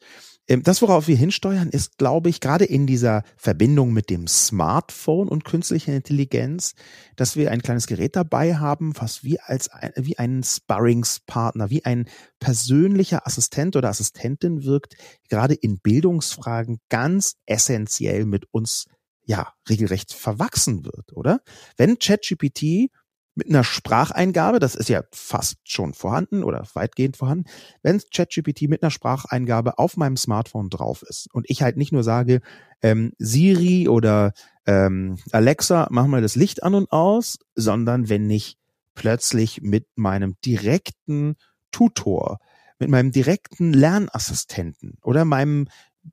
Ähm, 0.47 0.63
das, 0.63 0.81
worauf 0.81 1.07
wir 1.07 1.15
hinsteuern, 1.15 1.69
ist, 1.69 1.97
glaube 1.97 2.29
ich, 2.29 2.39
gerade 2.39 2.65
in 2.65 2.87
dieser 2.87 3.23
Verbindung 3.35 3.93
mit 3.93 4.09
dem 4.09 4.27
Smartphone 4.27 5.27
und 5.27 5.45
künstlicher 5.45 5.93
Intelligenz, 5.93 6.73
dass 7.15 7.35
wir 7.35 7.51
ein 7.51 7.61
kleines 7.61 7.87
Gerät 7.87 8.15
dabei 8.15 8.55
haben, 8.55 8.93
was 8.97 9.23
wie 9.23 9.39
als 9.39 9.69
wie 9.95 10.17
ein 10.17 10.43
Sparringspartner, 10.43 11.69
wie 11.69 11.85
ein 11.85 12.07
persönlicher 12.39 13.27
Assistent 13.27 13.75
oder 13.75 13.89
Assistentin 13.89 14.63
wirkt, 14.63 14.95
gerade 15.29 15.53
in 15.53 15.79
Bildungsfragen 15.79 16.79
ganz 16.89 17.35
essentiell 17.45 18.25
mit 18.25 18.45
uns 18.51 18.85
ja 19.25 19.53
regelrecht 19.67 20.13
verwachsen 20.13 20.85
wird, 20.85 21.13
oder? 21.13 21.41
Wenn 21.75 21.99
ChatGPT 21.99 22.89
mit 23.37 23.49
einer 23.49 23.63
Spracheingabe, 23.63 24.59
das 24.59 24.75
ist 24.75 24.89
ja 24.89 25.03
fast 25.11 25.57
schon 25.63 25.93
vorhanden 25.93 26.43
oder 26.43 26.65
weitgehend 26.73 27.17
vorhanden, 27.17 27.45
wenn 27.83 28.01
ChatGPT 28.11 28.63
mit 28.63 28.81
einer 28.81 28.91
Spracheingabe 28.91 29.77
auf 29.77 29.95
meinem 29.95 30.17
Smartphone 30.17 30.69
drauf 30.69 31.03
ist 31.03 31.27
und 31.33 31.45
ich 31.49 31.61
halt 31.61 31.77
nicht 31.77 31.91
nur 31.91 32.03
sage, 32.03 32.41
ähm, 32.81 33.13
Siri 33.19 33.87
oder 33.87 34.33
ähm, 34.65 35.17
Alexa, 35.31 35.87
mach 35.91 36.07
mal 36.07 36.21
das 36.21 36.35
Licht 36.35 36.63
an 36.63 36.73
und 36.73 36.91
aus, 36.91 37.37
sondern 37.55 38.09
wenn 38.09 38.29
ich 38.29 38.57
plötzlich 38.95 39.61
mit 39.61 39.87
meinem 39.95 40.35
direkten 40.43 41.35
Tutor, 41.71 42.39
mit 42.79 42.89
meinem 42.89 43.11
direkten 43.11 43.71
Lernassistenten 43.71 44.97
oder 45.03 45.25
meinem 45.25 45.67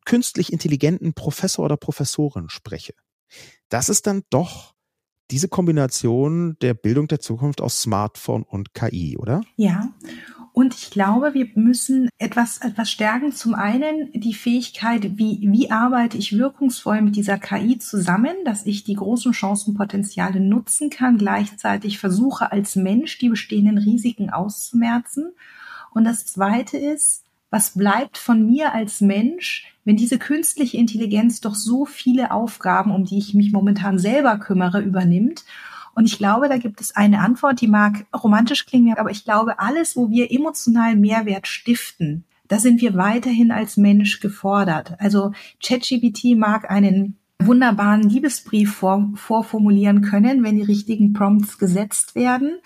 künstlich 0.04 0.52
intelligenten 0.52 1.14
Professor 1.14 1.64
oder 1.64 1.76
Professorin 1.78 2.50
spreche. 2.50 2.94
Das 3.68 3.88
ist 3.88 4.06
dann 4.06 4.22
doch 4.28 4.73
diese 5.30 5.48
Kombination 5.48 6.56
der 6.60 6.74
Bildung 6.74 7.08
der 7.08 7.20
Zukunft 7.20 7.60
aus 7.60 7.82
Smartphone 7.82 8.42
und 8.42 8.74
KI, 8.74 9.16
oder? 9.16 9.42
Ja. 9.56 9.88
Und 10.52 10.72
ich 10.72 10.90
glaube, 10.90 11.34
wir 11.34 11.48
müssen 11.56 12.08
etwas, 12.18 12.58
etwas 12.58 12.88
stärken. 12.88 13.32
Zum 13.32 13.54
einen 13.54 14.12
die 14.12 14.34
Fähigkeit, 14.34 15.18
wie, 15.18 15.40
wie 15.42 15.72
arbeite 15.72 16.16
ich 16.16 16.38
wirkungsvoll 16.38 17.02
mit 17.02 17.16
dieser 17.16 17.38
KI 17.38 17.78
zusammen, 17.78 18.36
dass 18.44 18.64
ich 18.64 18.84
die 18.84 18.94
großen 18.94 19.34
Chancenpotenziale 19.34 20.38
nutzen 20.38 20.90
kann, 20.90 21.18
gleichzeitig 21.18 21.98
versuche 21.98 22.52
als 22.52 22.76
Mensch 22.76 23.18
die 23.18 23.30
bestehenden 23.30 23.78
Risiken 23.78 24.30
auszumerzen. 24.30 25.32
Und 25.90 26.04
das 26.04 26.24
zweite 26.26 26.78
ist, 26.78 27.23
was 27.54 27.70
bleibt 27.70 28.18
von 28.18 28.44
mir 28.44 28.74
als 28.74 29.00
Mensch, 29.00 29.72
wenn 29.84 29.96
diese 29.96 30.18
künstliche 30.18 30.76
Intelligenz 30.76 31.40
doch 31.40 31.54
so 31.54 31.84
viele 31.84 32.32
Aufgaben, 32.32 32.90
um 32.90 33.04
die 33.04 33.16
ich 33.16 33.32
mich 33.32 33.52
momentan 33.52 34.00
selber 34.00 34.38
kümmere, 34.38 34.80
übernimmt? 34.80 35.44
Und 35.94 36.06
ich 36.06 36.18
glaube, 36.18 36.48
da 36.48 36.56
gibt 36.56 36.80
es 36.80 36.96
eine 36.96 37.20
Antwort, 37.20 37.60
die 37.60 37.68
mag 37.68 38.06
romantisch 38.12 38.66
klingen, 38.66 38.98
aber 38.98 39.12
ich 39.12 39.24
glaube, 39.24 39.60
alles, 39.60 39.94
wo 39.94 40.10
wir 40.10 40.32
emotional 40.32 40.96
Mehrwert 40.96 41.46
stiften, 41.46 42.24
da 42.48 42.58
sind 42.58 42.80
wir 42.80 42.96
weiterhin 42.96 43.52
als 43.52 43.76
Mensch 43.76 44.18
gefordert. 44.18 44.96
Also 44.98 45.30
ChatGPT 45.64 46.36
mag 46.36 46.68
einen 46.68 47.18
wunderbaren 47.38 48.02
Liebesbrief 48.02 48.74
vor, 48.74 49.12
vorformulieren 49.14 50.02
können, 50.02 50.42
wenn 50.42 50.56
die 50.56 50.62
richtigen 50.62 51.12
Prompts 51.12 51.58
gesetzt 51.58 52.16
werden. 52.16 52.58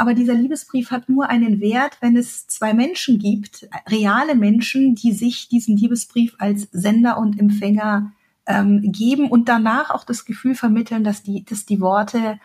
Aber 0.00 0.14
dieser 0.14 0.32
Liebesbrief 0.32 0.90
hat 0.92 1.10
nur 1.10 1.28
einen 1.28 1.60
Wert, 1.60 1.98
wenn 2.00 2.16
es 2.16 2.46
zwei 2.46 2.72
Menschen 2.72 3.18
gibt, 3.18 3.68
reale 3.86 4.34
Menschen, 4.34 4.94
die 4.94 5.12
sich 5.12 5.50
diesen 5.50 5.76
Liebesbrief 5.76 6.36
als 6.38 6.68
Sender 6.72 7.18
und 7.18 7.38
Empfänger 7.38 8.10
ähm, 8.46 8.80
geben 8.92 9.30
und 9.30 9.50
danach 9.50 9.90
auch 9.90 10.04
das 10.04 10.24
Gefühl 10.24 10.54
vermitteln, 10.54 11.04
dass 11.04 11.22
die, 11.22 11.44
dass 11.44 11.66
die 11.66 11.82
Worte, 11.82 12.40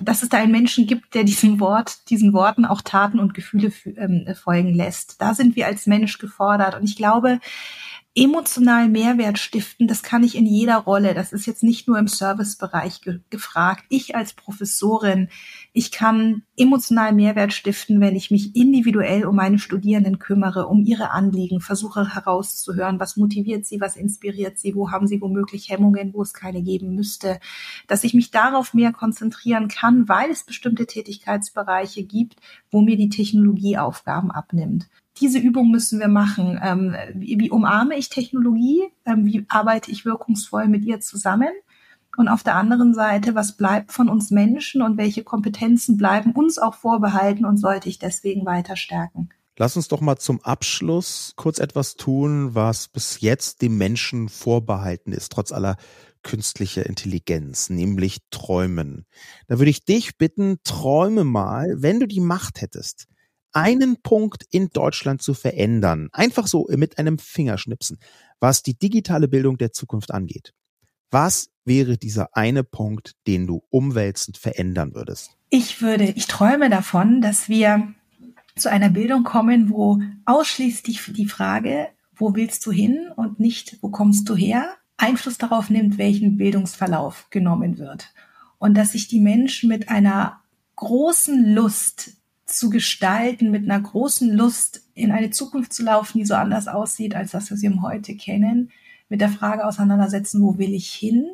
dass 0.00 0.22
es 0.22 0.30
da 0.30 0.38
einen 0.38 0.52
Menschen 0.52 0.86
gibt, 0.86 1.14
der 1.14 1.24
diesem 1.24 1.60
Wort, 1.60 2.08
diesen 2.08 2.32
Worten 2.32 2.64
auch 2.64 2.80
Taten 2.80 3.20
und 3.20 3.34
Gefühle 3.34 3.72
ähm, 3.98 4.26
folgen 4.34 4.74
lässt. 4.74 5.20
Da 5.20 5.34
sind 5.34 5.54
wir 5.54 5.66
als 5.66 5.86
Mensch 5.86 6.16
gefordert. 6.16 6.76
Und 6.76 6.84
ich 6.84 6.96
glaube, 6.96 7.40
emotional 8.18 8.88
Mehrwert 8.88 9.38
stiften, 9.38 9.86
das 9.86 10.02
kann 10.02 10.24
ich 10.24 10.36
in 10.36 10.46
jeder 10.46 10.78
Rolle. 10.78 11.12
Das 11.12 11.34
ist 11.34 11.44
jetzt 11.44 11.62
nicht 11.62 11.86
nur 11.86 11.98
im 11.98 12.08
Servicebereich 12.08 13.02
ge 13.02 13.20
gefragt. 13.28 13.84
Ich 13.90 14.16
als 14.16 14.32
Professorin, 14.32 15.28
ich 15.74 15.92
kann 15.92 16.42
emotional 16.56 17.12
Mehrwert 17.12 17.52
stiften, 17.52 18.00
wenn 18.00 18.16
ich 18.16 18.30
mich 18.30 18.56
individuell 18.56 19.26
um 19.26 19.36
meine 19.36 19.58
Studierenden 19.58 20.18
kümmere, 20.18 20.66
um 20.66 20.82
ihre 20.82 21.10
Anliegen, 21.10 21.60
versuche 21.60 22.14
herauszuhören, 22.14 22.98
was 22.98 23.18
motiviert 23.18 23.66
sie, 23.66 23.82
was 23.82 23.96
inspiriert 23.96 24.58
sie, 24.58 24.74
wo 24.74 24.90
haben 24.90 25.06
sie 25.06 25.20
womöglich 25.20 25.68
Hemmungen, 25.68 26.14
wo 26.14 26.22
es 26.22 26.32
keine 26.32 26.62
geben 26.62 26.94
müsste, 26.94 27.38
dass 27.86 28.02
ich 28.02 28.14
mich 28.14 28.30
darauf 28.30 28.72
mehr 28.72 28.92
konzentrieren 28.92 29.68
kann, 29.68 30.08
weil 30.08 30.30
es 30.30 30.42
bestimmte 30.42 30.86
Tätigkeitsbereiche 30.86 32.04
gibt, 32.04 32.36
wo 32.70 32.80
mir 32.80 32.96
die 32.96 33.10
Technologie 33.10 33.76
Aufgaben 33.76 34.30
abnimmt. 34.30 34.88
Diese 35.20 35.38
Übung 35.38 35.70
müssen 35.70 35.98
wir 35.98 36.08
machen. 36.08 36.58
Ähm, 36.62 36.94
wie, 37.14 37.38
wie, 37.38 37.50
umarme 37.50 37.96
ich 37.96 38.08
Technologie? 38.08 38.82
Ähm, 39.04 39.24
wie 39.24 39.46
arbeite 39.48 39.90
ich 39.90 40.04
wirkungsvoll 40.04 40.68
mit 40.68 40.84
ihr 40.84 41.00
zusammen? 41.00 41.50
Und 42.16 42.28
auf 42.28 42.42
der 42.42 42.56
anderen 42.56 42.94
Seite, 42.94 43.34
was 43.34 43.56
bleibt 43.56 43.92
von 43.92 44.08
uns 44.08 44.30
Menschen 44.30 44.80
und 44.82 44.96
welche 44.96 45.22
Kompetenzen 45.22 45.96
bleiben 45.96 46.32
uns 46.32 46.58
auch 46.58 46.74
vorbehalten 46.74 47.44
und 47.44 47.58
sollte 47.58 47.88
ich 47.88 47.98
deswegen 47.98 48.46
weiter 48.46 48.76
stärken? 48.76 49.28
Lass 49.58 49.76
uns 49.76 49.88
doch 49.88 50.02
mal 50.02 50.16
zum 50.16 50.42
Abschluss 50.42 51.32
kurz 51.36 51.58
etwas 51.58 51.96
tun, 51.96 52.54
was 52.54 52.88
bis 52.88 53.20
jetzt 53.20 53.62
dem 53.62 53.78
Menschen 53.78 54.28
vorbehalten 54.28 55.12
ist, 55.12 55.32
trotz 55.32 55.50
aller 55.50 55.76
künstlicher 56.22 56.84
Intelligenz, 56.84 57.70
nämlich 57.70 58.18
Träumen. 58.30 59.06
Da 59.46 59.58
würde 59.58 59.70
ich 59.70 59.84
dich 59.84 60.18
bitten, 60.18 60.58
träume 60.64 61.24
mal, 61.24 61.76
wenn 61.78 62.00
du 62.00 62.06
die 62.06 62.20
Macht 62.20 62.60
hättest, 62.60 63.06
einen 63.56 63.96
Punkt 64.02 64.44
in 64.50 64.68
Deutschland 64.68 65.22
zu 65.22 65.32
verändern, 65.32 66.10
einfach 66.12 66.46
so 66.46 66.66
mit 66.68 66.98
einem 66.98 67.18
Fingerschnipsen, 67.18 67.98
was 68.38 68.62
die 68.62 68.78
digitale 68.78 69.28
Bildung 69.28 69.56
der 69.56 69.72
Zukunft 69.72 70.12
angeht. 70.12 70.52
Was 71.10 71.48
wäre 71.64 71.96
dieser 71.96 72.36
eine 72.36 72.64
Punkt, 72.64 73.12
den 73.26 73.46
du 73.46 73.62
umwälzend 73.70 74.36
verändern 74.36 74.94
würdest? 74.94 75.38
Ich 75.48 75.80
würde, 75.80 76.04
ich 76.04 76.26
träume 76.26 76.68
davon, 76.68 77.22
dass 77.22 77.48
wir 77.48 77.94
zu 78.56 78.70
einer 78.70 78.90
Bildung 78.90 79.24
kommen, 79.24 79.70
wo 79.70 80.02
ausschließlich 80.26 81.12
die 81.14 81.26
Frage, 81.26 81.88
wo 82.14 82.34
willst 82.34 82.66
du 82.66 82.72
hin 82.72 83.08
und 83.16 83.40
nicht, 83.40 83.78
wo 83.80 83.88
kommst 83.88 84.28
du 84.28 84.36
her, 84.36 84.74
Einfluss 84.98 85.38
darauf 85.38 85.70
nimmt, 85.70 85.96
welchen 85.96 86.36
Bildungsverlauf 86.36 87.28
genommen 87.30 87.78
wird. 87.78 88.12
Und 88.58 88.74
dass 88.74 88.92
sich 88.92 89.08
die 89.08 89.20
Menschen 89.20 89.70
mit 89.70 89.88
einer 89.88 90.40
großen 90.74 91.54
Lust 91.54 92.16
zu 92.46 92.70
gestalten, 92.70 93.50
mit 93.50 93.64
einer 93.64 93.80
großen 93.80 94.32
Lust 94.32 94.82
in 94.94 95.12
eine 95.12 95.30
Zukunft 95.30 95.72
zu 95.72 95.82
laufen, 95.82 96.18
die 96.18 96.24
so 96.24 96.34
anders 96.34 96.68
aussieht, 96.68 97.14
als 97.14 97.32
das, 97.32 97.50
was 97.50 97.60
wir 97.60 97.82
heute 97.82 98.16
kennen, 98.16 98.70
mit 99.08 99.20
der 99.20 99.28
Frage 99.28 99.66
auseinandersetzen, 99.66 100.42
wo 100.42 100.56
will 100.58 100.72
ich 100.72 100.92
hin? 100.92 101.26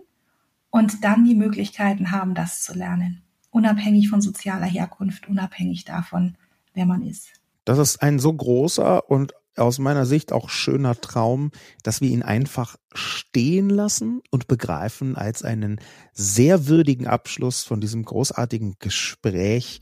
Und 0.71 1.05
dann 1.05 1.25
die 1.25 1.35
Möglichkeiten 1.35 2.11
haben, 2.11 2.35
das 2.35 2.63
zu 2.63 2.75
lernen. 2.75 3.23
Unabhängig 3.51 4.09
von 4.09 4.23
sozialer 4.23 4.67
Herkunft, 4.67 5.29
unabhängig 5.29 5.85
davon, 5.85 6.37
wer 6.73 6.87
man 6.87 7.03
ist. 7.03 7.29
Das 7.67 7.79
ist 7.79 8.03
ein 8.03 8.19
so 8.19 8.33
großer 8.33 9.11
und 9.11 9.35
aus 9.57 9.79
meiner 9.79 10.07
Sicht 10.07 10.33
auch 10.33 10.49
schöner 10.49 10.99
Traum, 10.99 11.51
dass 11.83 12.01
wir 12.01 12.09
ihn 12.09 12.23
einfach 12.23 12.77
stehen 12.95 13.69
lassen 13.69 14.23
und 14.31 14.49
begreifen 14.49 15.17
als 15.17 15.43
einen 15.43 15.79
sehr 16.15 16.67
würdigen 16.69 17.07
Abschluss 17.07 17.63
von 17.63 17.81
diesem 17.81 18.05
großartigen 18.05 18.77
Gespräch 18.79 19.81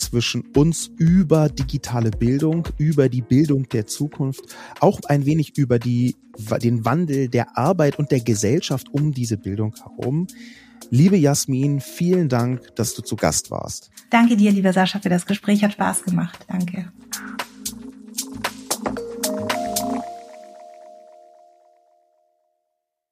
zwischen 0.00 0.42
uns 0.56 0.90
über 0.96 1.48
digitale 1.48 2.10
Bildung, 2.10 2.66
über 2.78 3.08
die 3.08 3.22
Bildung 3.22 3.68
der 3.68 3.86
Zukunft, 3.86 4.44
auch 4.80 5.00
ein 5.08 5.26
wenig 5.26 5.56
über 5.56 5.78
die, 5.78 6.16
den 6.62 6.84
Wandel 6.84 7.28
der 7.28 7.56
Arbeit 7.56 7.98
und 7.98 8.10
der 8.10 8.20
Gesellschaft 8.20 8.88
um 8.92 9.12
diese 9.12 9.36
Bildung 9.36 9.74
herum. 9.76 10.26
Liebe 10.90 11.16
Jasmin, 11.16 11.80
vielen 11.80 12.28
Dank, 12.28 12.74
dass 12.74 12.94
du 12.94 13.02
zu 13.02 13.16
Gast 13.16 13.50
warst. 13.50 13.90
Danke 14.10 14.36
dir, 14.36 14.50
lieber 14.50 14.72
Sascha, 14.72 14.98
für 14.98 15.08
das 15.08 15.26
Gespräch. 15.26 15.62
Hat 15.62 15.72
Spaß 15.72 16.02
gemacht. 16.04 16.38
Danke. 16.48 16.90